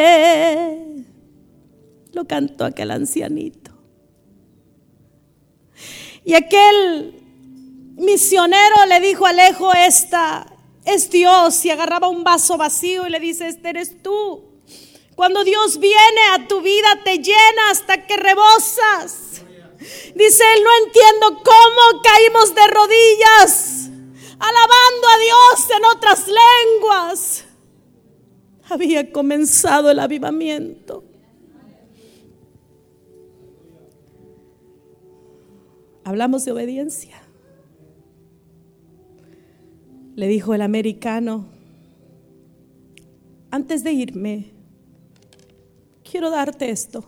Lo 2.13 2.25
cantó 2.25 2.65
aquel 2.65 2.93
ancianito. 2.93 3.73
Y 6.25 6.35
aquel 6.35 7.26
misionero 7.97 8.87
le 8.87 9.01
dijo 9.01 9.27
Alejo 9.27 9.73
esta 9.73 10.47
es 10.85 11.11
Dios 11.11 11.65
y 11.65 11.71
agarraba 11.71 12.09
un 12.09 12.23
vaso 12.23 12.57
vacío 12.57 13.07
y 13.07 13.11
le 13.11 13.19
dice, 13.19 13.49
este 13.49 13.71
eres 13.71 14.03
tú. 14.03 14.45
Cuando 15.17 15.43
Dios 15.43 15.81
viene 15.81 16.21
a 16.35 16.47
tu 16.47 16.63
vida 16.63 17.03
te 17.05 17.19
llena 17.19 17.71
hasta 17.71 18.07
que 18.07 18.17
rebosas. 18.17 19.43
Dice 20.15 20.45
él, 20.57 20.63
no 20.63 20.87
entiendo 20.87 21.43
cómo 21.45 22.03
caímos 22.03 22.55
de 22.55 22.67
rodillas, 22.69 23.91
alabando 24.39 25.09
a 25.09 25.19
Dios 25.19 25.71
en 25.77 25.85
otras 25.85 26.25
lenguas. 26.29 27.45
Había 28.69 29.13
comenzado 29.13 29.91
el 29.91 29.99
avivamiento. 29.99 31.05
Hablamos 36.05 36.45
de 36.45 36.53
obediencia 36.53 37.26
le 40.17 40.27
dijo 40.29 40.55
el 40.55 40.63
americano, 40.63 41.45
antes 43.51 43.85
de 43.85 43.93
irme, 43.93 44.51
quiero 46.11 46.31
darte 46.31 46.71
esto. 46.71 47.05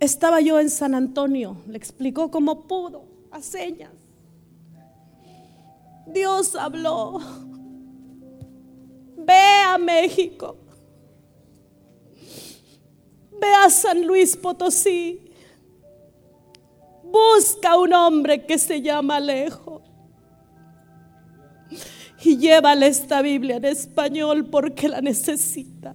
Estaba 0.00 0.40
yo 0.40 0.58
en 0.58 0.68
San 0.68 0.94
Antonio, 0.94 1.56
le 1.68 1.78
explicó 1.78 2.30
cómo 2.30 2.66
pudo, 2.66 3.04
a 3.30 3.40
señas. 3.40 3.92
Dios 6.06 6.56
habló. 6.56 7.20
Ve 9.16 9.62
a 9.64 9.78
México. 9.78 10.56
Ve 13.40 13.52
a 13.64 13.70
San 13.70 14.06
Luis 14.06 14.36
Potosí. 14.36 15.25
Busca 17.16 17.78
un 17.78 17.92
hombre 17.94 18.44
que 18.44 18.58
se 18.58 18.82
llama 18.82 19.16
Alejo. 19.16 19.82
Y 22.22 22.36
llévale 22.36 22.88
esta 22.88 23.22
Biblia 23.22 23.56
en 23.56 23.64
español 23.64 24.46
porque 24.46 24.88
la 24.88 25.00
necesita. 25.00 25.94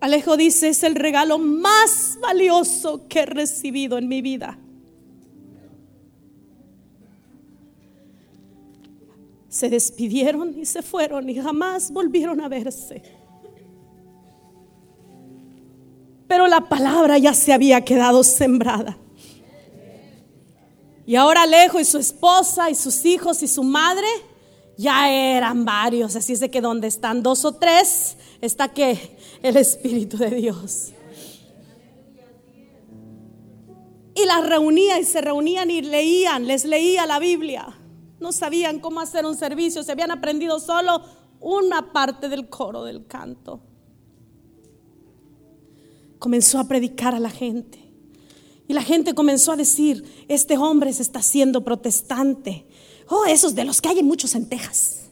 Alejo 0.00 0.38
dice, 0.38 0.68
es 0.70 0.82
el 0.82 0.94
regalo 0.94 1.38
más 1.38 2.18
valioso 2.22 3.06
que 3.06 3.20
he 3.20 3.26
recibido 3.26 3.98
en 3.98 4.08
mi 4.08 4.22
vida. 4.22 4.58
Se 9.48 9.68
despidieron 9.68 10.58
y 10.58 10.64
se 10.64 10.80
fueron 10.80 11.28
y 11.28 11.34
jamás 11.34 11.90
volvieron 11.90 12.40
a 12.40 12.48
verse. 12.48 13.19
Pero 16.30 16.46
la 16.46 16.60
palabra 16.60 17.18
ya 17.18 17.34
se 17.34 17.52
había 17.52 17.84
quedado 17.84 18.22
sembrada. 18.22 18.96
Y 21.04 21.16
ahora 21.16 21.42
Alejo 21.42 21.80
y 21.80 21.84
su 21.84 21.98
esposa 21.98 22.70
y 22.70 22.76
sus 22.76 23.04
hijos 23.04 23.42
y 23.42 23.48
su 23.48 23.64
madre 23.64 24.06
ya 24.76 25.10
eran 25.10 25.64
varios. 25.64 26.14
Así 26.14 26.34
es 26.34 26.38
de 26.38 26.48
que 26.48 26.60
donde 26.60 26.86
están 26.86 27.24
dos 27.24 27.44
o 27.44 27.56
tres 27.56 28.16
está 28.40 28.68
que 28.68 29.18
el 29.42 29.56
Espíritu 29.56 30.18
de 30.18 30.30
Dios. 30.30 30.92
Y 34.14 34.24
las 34.24 34.48
reunía 34.48 35.00
y 35.00 35.04
se 35.04 35.20
reunían 35.22 35.68
y 35.68 35.82
leían, 35.82 36.46
les 36.46 36.64
leía 36.64 37.06
la 37.06 37.18
Biblia. 37.18 37.76
No 38.20 38.30
sabían 38.30 38.78
cómo 38.78 39.00
hacer 39.00 39.26
un 39.26 39.36
servicio, 39.36 39.82
se 39.82 39.90
habían 39.90 40.12
aprendido 40.12 40.60
solo 40.60 41.02
una 41.40 41.92
parte 41.92 42.28
del 42.28 42.48
coro 42.48 42.84
del 42.84 43.08
canto. 43.08 43.62
Comenzó 46.20 46.60
a 46.60 46.68
predicar 46.68 47.16
a 47.16 47.18
la 47.18 47.30
gente. 47.30 47.78
Y 48.68 48.72
la 48.72 48.82
gente 48.82 49.14
comenzó 49.14 49.50
a 49.50 49.56
decir, 49.56 50.24
este 50.28 50.56
hombre 50.56 50.92
se 50.92 51.02
está 51.02 51.18
haciendo 51.18 51.64
protestante. 51.64 52.66
Oh, 53.08 53.24
esos 53.24 53.56
de 53.56 53.64
los 53.64 53.80
que 53.80 53.88
hay 53.88 54.02
muchos 54.04 54.36
en 54.36 54.48
Texas. 54.48 55.08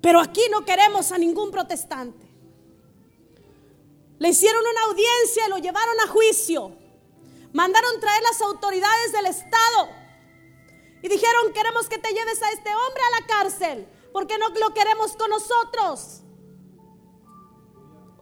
Pero 0.00 0.20
aquí 0.20 0.42
no 0.52 0.64
queremos 0.64 1.10
a 1.10 1.18
ningún 1.18 1.50
protestante. 1.50 2.24
Le 4.18 4.28
hicieron 4.28 4.62
una 4.62 4.92
audiencia 4.92 5.46
y 5.46 5.50
lo 5.50 5.58
llevaron 5.58 5.96
a 6.04 6.08
juicio. 6.08 6.72
Mandaron 7.52 7.98
traer 7.98 8.22
las 8.22 8.40
autoridades 8.42 9.12
del 9.12 9.26
Estado. 9.26 9.88
Y 11.02 11.08
dijeron, 11.08 11.52
queremos 11.54 11.88
que 11.88 11.98
te 11.98 12.10
lleves 12.10 12.42
a 12.42 12.50
este 12.50 12.70
hombre 12.74 13.02
a 13.02 13.20
la 13.20 13.26
cárcel, 13.26 13.88
porque 14.12 14.36
no 14.38 14.50
lo 14.50 14.74
queremos 14.74 15.16
con 15.16 15.30
nosotros. 15.30 16.20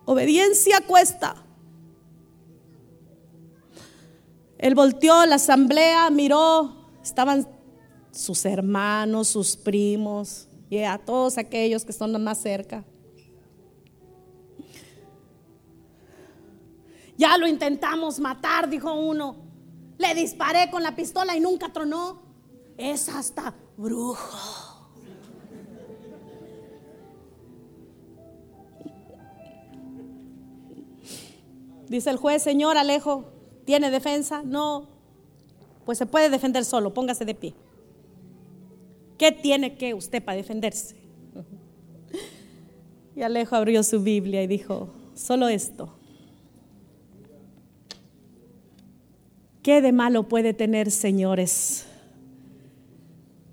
Obediencia 0.06 0.80
cuesta. 0.86 1.34
Él 4.56 4.74
volteó 4.74 5.26
la 5.26 5.34
asamblea, 5.34 6.08
miró, 6.10 6.74
estaban 7.02 7.46
sus 8.12 8.44
hermanos, 8.46 9.28
sus 9.28 9.56
primos, 9.56 10.48
y 10.70 10.78
a 10.78 10.96
todos 10.96 11.36
aquellos 11.36 11.84
que 11.84 11.90
están 11.90 12.22
más 12.22 12.38
cerca. 12.38 12.84
Ya 17.18 17.36
lo 17.36 17.46
intentamos 17.46 18.20
matar, 18.20 18.68
dijo 18.68 18.92
uno. 18.94 19.36
Le 19.98 20.14
disparé 20.14 20.70
con 20.70 20.82
la 20.82 20.94
pistola 20.94 21.36
y 21.36 21.40
nunca 21.40 21.72
tronó. 21.72 22.22
Es 22.76 23.08
hasta 23.08 23.54
brujo. 23.76 24.65
Dice 31.88 32.10
el 32.10 32.16
juez, 32.16 32.42
señor 32.42 32.76
Alejo, 32.76 33.24
¿tiene 33.64 33.90
defensa? 33.90 34.42
No. 34.44 34.88
Pues 35.84 35.98
se 35.98 36.06
puede 36.06 36.30
defender 36.30 36.64
solo, 36.64 36.92
póngase 36.92 37.24
de 37.24 37.34
pie. 37.34 37.54
¿Qué 39.18 39.32
tiene 39.32 39.76
que 39.76 39.94
usted 39.94 40.22
para 40.22 40.36
defenderse? 40.36 40.96
Y 43.14 43.22
Alejo 43.22 43.56
abrió 43.56 43.82
su 43.82 44.02
Biblia 44.02 44.42
y 44.42 44.46
dijo, 44.46 44.90
solo 45.14 45.48
esto. 45.48 45.94
¿Qué 49.62 49.80
de 49.80 49.90
malo 49.90 50.28
puede 50.28 50.52
tener, 50.52 50.90
señores? 50.90 51.86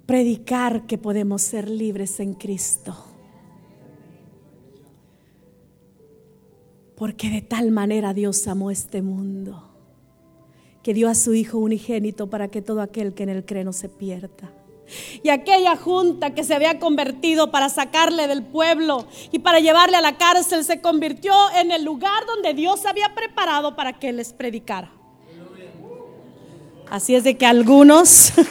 Predicar 0.06 0.86
que 0.86 0.98
podemos 0.98 1.44
ser 1.44 1.70
libres 1.70 2.20
en 2.20 2.34
Cristo. 2.34 3.13
Porque 6.96 7.30
de 7.30 7.42
tal 7.42 7.72
manera 7.72 8.14
Dios 8.14 8.48
amó 8.48 8.72
este 8.72 9.02
mundo, 9.02 9.70
que 10.84 10.94
dio 10.94 11.10
a 11.10 11.16
su 11.16 11.34
Hijo 11.34 11.58
unigénito 11.58 12.30
para 12.30 12.50
que 12.50 12.62
todo 12.62 12.82
aquel 12.82 13.14
que 13.14 13.24
en 13.24 13.30
él 13.30 13.46
cree 13.46 13.64
no 13.64 13.74
se 13.74 13.90
pierda. 13.90 14.52
Y 15.24 15.30
aquella 15.30 15.76
junta 15.76 16.34
que 16.36 16.44
se 16.44 16.54
había 16.54 16.78
convertido 16.80 17.52
para 17.52 17.70
sacarle 17.70 18.28
del 18.28 18.44
pueblo 18.44 19.08
y 19.32 19.40
para 19.40 19.60
llevarle 19.60 19.98
a 19.98 20.02
la 20.02 20.18
cárcel 20.18 20.64
se 20.64 20.82
convirtió 20.82 21.34
en 21.56 21.72
el 21.72 21.84
lugar 21.84 22.26
donde 22.28 22.54
Dios 22.54 22.86
había 22.86 23.16
preparado 23.16 23.76
para 23.76 23.98
que 23.98 24.12
les 24.12 24.34
predicara. 24.34 24.92
Así 26.90 27.16
es 27.16 27.24
de 27.24 27.38
que 27.38 27.46
algunos 27.46 28.34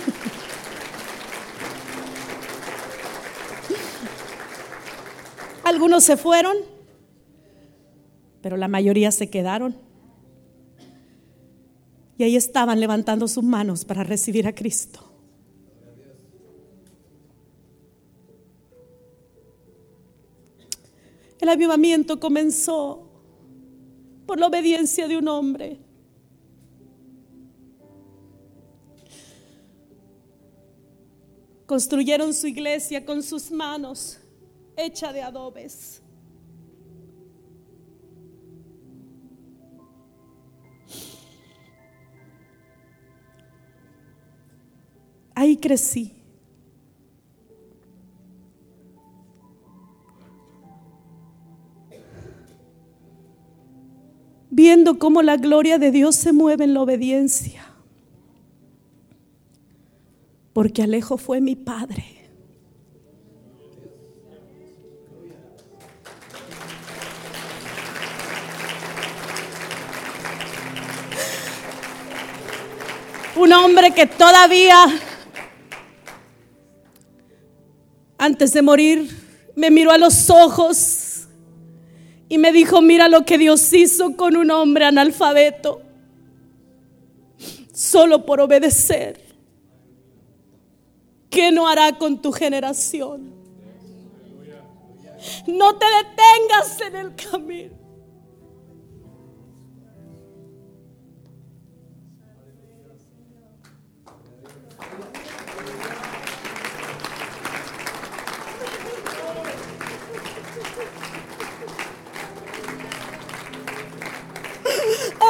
algunos 5.64 6.02
se 6.02 6.16
fueron, 6.16 6.56
pero 8.42 8.56
la 8.56 8.68
mayoría 8.68 9.10
se 9.12 9.30
quedaron. 9.30 9.76
Y 12.18 12.24
ahí 12.24 12.36
estaban 12.36 12.78
levantando 12.80 13.26
sus 13.28 13.44
manos 13.44 13.84
para 13.84 14.04
recibir 14.04 14.46
a 14.46 14.54
Cristo. 14.54 15.08
El 21.40 21.48
avivamiento 21.48 22.20
comenzó 22.20 23.08
por 24.26 24.38
la 24.38 24.46
obediencia 24.46 25.08
de 25.08 25.16
un 25.16 25.26
hombre. 25.26 25.78
Construyeron 31.66 32.34
su 32.34 32.46
iglesia 32.46 33.04
con 33.04 33.22
sus 33.22 33.50
manos, 33.50 34.18
hecha 34.76 35.12
de 35.12 35.22
adobes. 35.22 36.01
Ahí 45.34 45.56
crecí. 45.56 46.22
viendo 54.54 54.98
cómo 54.98 55.22
la 55.22 55.38
gloria 55.38 55.78
de 55.78 55.90
Dios 55.90 56.14
se 56.14 56.30
mueve 56.30 56.64
en 56.64 56.74
la 56.74 56.82
obediencia. 56.82 57.64
Porque 60.52 60.82
Alejo 60.82 61.16
fue 61.16 61.40
mi 61.40 61.56
padre. 61.56 62.04
Un 73.34 73.52
hombre 73.54 73.92
que 73.92 74.06
todavía, 74.06 74.84
antes 78.22 78.52
de 78.52 78.62
morir, 78.62 79.10
me 79.56 79.72
miró 79.72 79.90
a 79.90 79.98
los 79.98 80.30
ojos 80.30 81.26
y 82.28 82.38
me 82.38 82.52
dijo, 82.52 82.80
mira 82.80 83.08
lo 83.08 83.24
que 83.24 83.36
Dios 83.36 83.72
hizo 83.72 84.16
con 84.16 84.36
un 84.36 84.48
hombre 84.52 84.84
analfabeto, 84.84 85.82
solo 87.72 88.24
por 88.24 88.40
obedecer. 88.40 89.20
¿Qué 91.30 91.50
no 91.50 91.66
hará 91.66 91.98
con 91.98 92.22
tu 92.22 92.30
generación? 92.30 93.34
No 95.48 95.76
te 95.76 95.86
detengas 95.86 96.80
en 96.80 96.96
el 96.96 97.14
camino. 97.16 97.81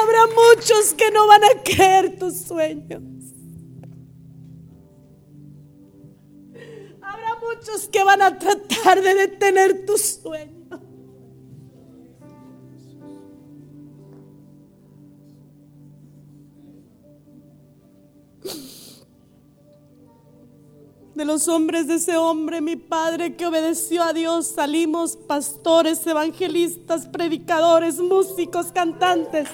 Habrá 0.03 0.27
muchos 0.27 0.93
que 0.95 1.09
no 1.11 1.27
van 1.27 1.43
a 1.45 1.63
creer 1.63 2.19
tus 2.19 2.41
sueños. 2.41 3.01
Habrá 7.01 7.37
muchos 7.39 7.87
que 7.87 8.03
van 8.03 8.21
a 8.21 8.37
tratar 8.37 9.01
de 9.01 9.13
detener 9.15 9.85
tus 9.85 10.01
sueños. 10.21 10.62
De 21.23 21.27
los 21.27 21.47
hombres 21.47 21.87
de 21.87 21.95
ese 21.95 22.17
hombre, 22.17 22.59
mi 22.59 22.75
padre, 22.75 23.37
que 23.37 23.45
obedeció 23.45 24.03
a 24.03 24.11
Dios, 24.11 24.45
salimos 24.55 25.15
pastores, 25.15 26.05
evangelistas, 26.05 27.07
predicadores, 27.07 27.95
músicos, 27.99 28.73
cantantes. 28.73 29.47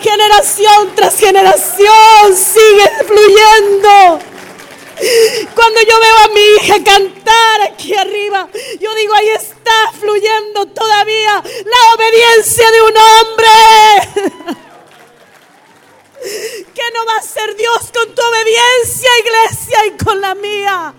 Generación 0.00 0.92
tras 0.94 1.18
generación 1.18 2.34
sigue 2.34 2.90
fluyendo. 3.04 4.20
Cuando 5.54 5.80
yo 5.82 6.00
veo 6.00 6.16
a 6.24 6.28
mi 6.28 6.40
hija 6.56 6.82
cantar 6.82 7.60
aquí 7.70 7.94
arriba, 7.94 8.48
yo 8.80 8.94
digo, 8.94 9.12
ahí 9.16 9.28
está 9.28 9.92
fluyendo 10.00 10.64
todavía 10.64 11.42
la 11.44 11.94
obediencia 11.94 12.70
de 12.70 12.80
un 12.80 12.94
hombre. 12.96 14.65
¿Qué 16.22 16.82
no 16.94 17.06
va 17.06 17.14
a 17.14 17.18
hacer 17.18 17.56
Dios 17.56 17.92
con 17.92 18.14
tu 18.14 18.22
obediencia, 18.22 19.10
iglesia, 19.20 19.86
y 19.86 20.04
con 20.04 20.20
la 20.20 20.34
mía? 20.34 20.94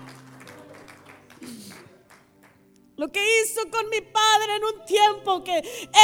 Lo 2.96 3.08
que 3.12 3.42
hizo 3.42 3.60
con 3.70 3.88
mi 3.90 4.00
padre 4.00 4.56
en 4.56 4.64
un 4.64 4.84
tiempo 4.84 5.44
que 5.44 5.58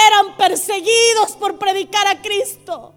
eran 0.06 0.36
perseguidos 0.36 1.32
por 1.32 1.58
predicar 1.58 2.06
a 2.06 2.22
Cristo. 2.22 2.94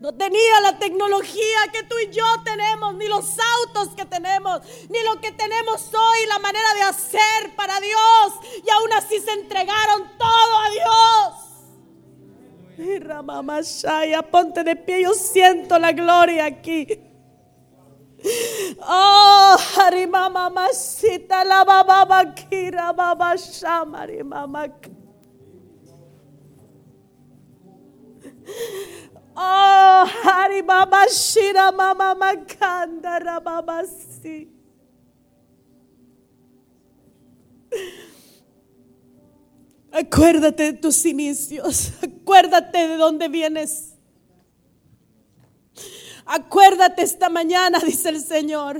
No 0.00 0.14
tenía 0.14 0.60
la 0.60 0.78
tecnología 0.78 1.70
que 1.72 1.82
tú 1.82 1.98
y 1.98 2.10
yo 2.10 2.24
tenemos, 2.42 2.94
ni 2.94 3.06
los 3.06 3.26
autos 3.38 3.94
que 3.94 4.06
tenemos, 4.06 4.60
ni 4.88 5.02
lo 5.02 5.20
que 5.20 5.32
tenemos 5.32 5.82
hoy, 5.92 6.26
la 6.26 6.38
manera 6.38 6.72
de 6.74 6.82
hacer 6.82 7.54
para 7.54 7.78
Dios. 7.80 8.32
Y 8.64 8.70
aún 8.70 8.92
así 8.94 9.20
se 9.20 9.32
entregaron 9.32 10.10
todo 10.16 10.56
a 10.58 10.70
Dios. 10.70 11.49
Ramamashaya, 12.98 14.22
ponte 14.22 14.64
de 14.64 14.74
pie, 14.76 15.02
yo 15.02 15.12
siento 15.14 15.78
la 15.78 15.92
gloria 15.92 16.46
aquí. 16.46 16.86
Oh, 18.82 19.56
Harimama 19.76 20.50
la 21.44 21.64
Baba 21.64 22.34
Kira, 22.34 22.92
Baba 22.92 23.36
Shamari, 23.36 24.22
Mama. 24.22 24.68
Oh, 29.36 30.06
Harimama 30.22 31.06
Shira, 31.08 31.72
Mama 31.72 32.14
Rababasi. 33.20 34.48
Acuérdate 39.92 40.64
de 40.64 40.72
tus 40.74 41.04
inicios. 41.04 41.92
Acuérdate 42.02 42.88
de 42.88 42.96
dónde 42.96 43.28
vienes. 43.28 43.94
Acuérdate 46.24 47.02
esta 47.02 47.28
mañana, 47.28 47.78
dice 47.84 48.10
el 48.10 48.20
Señor. 48.20 48.78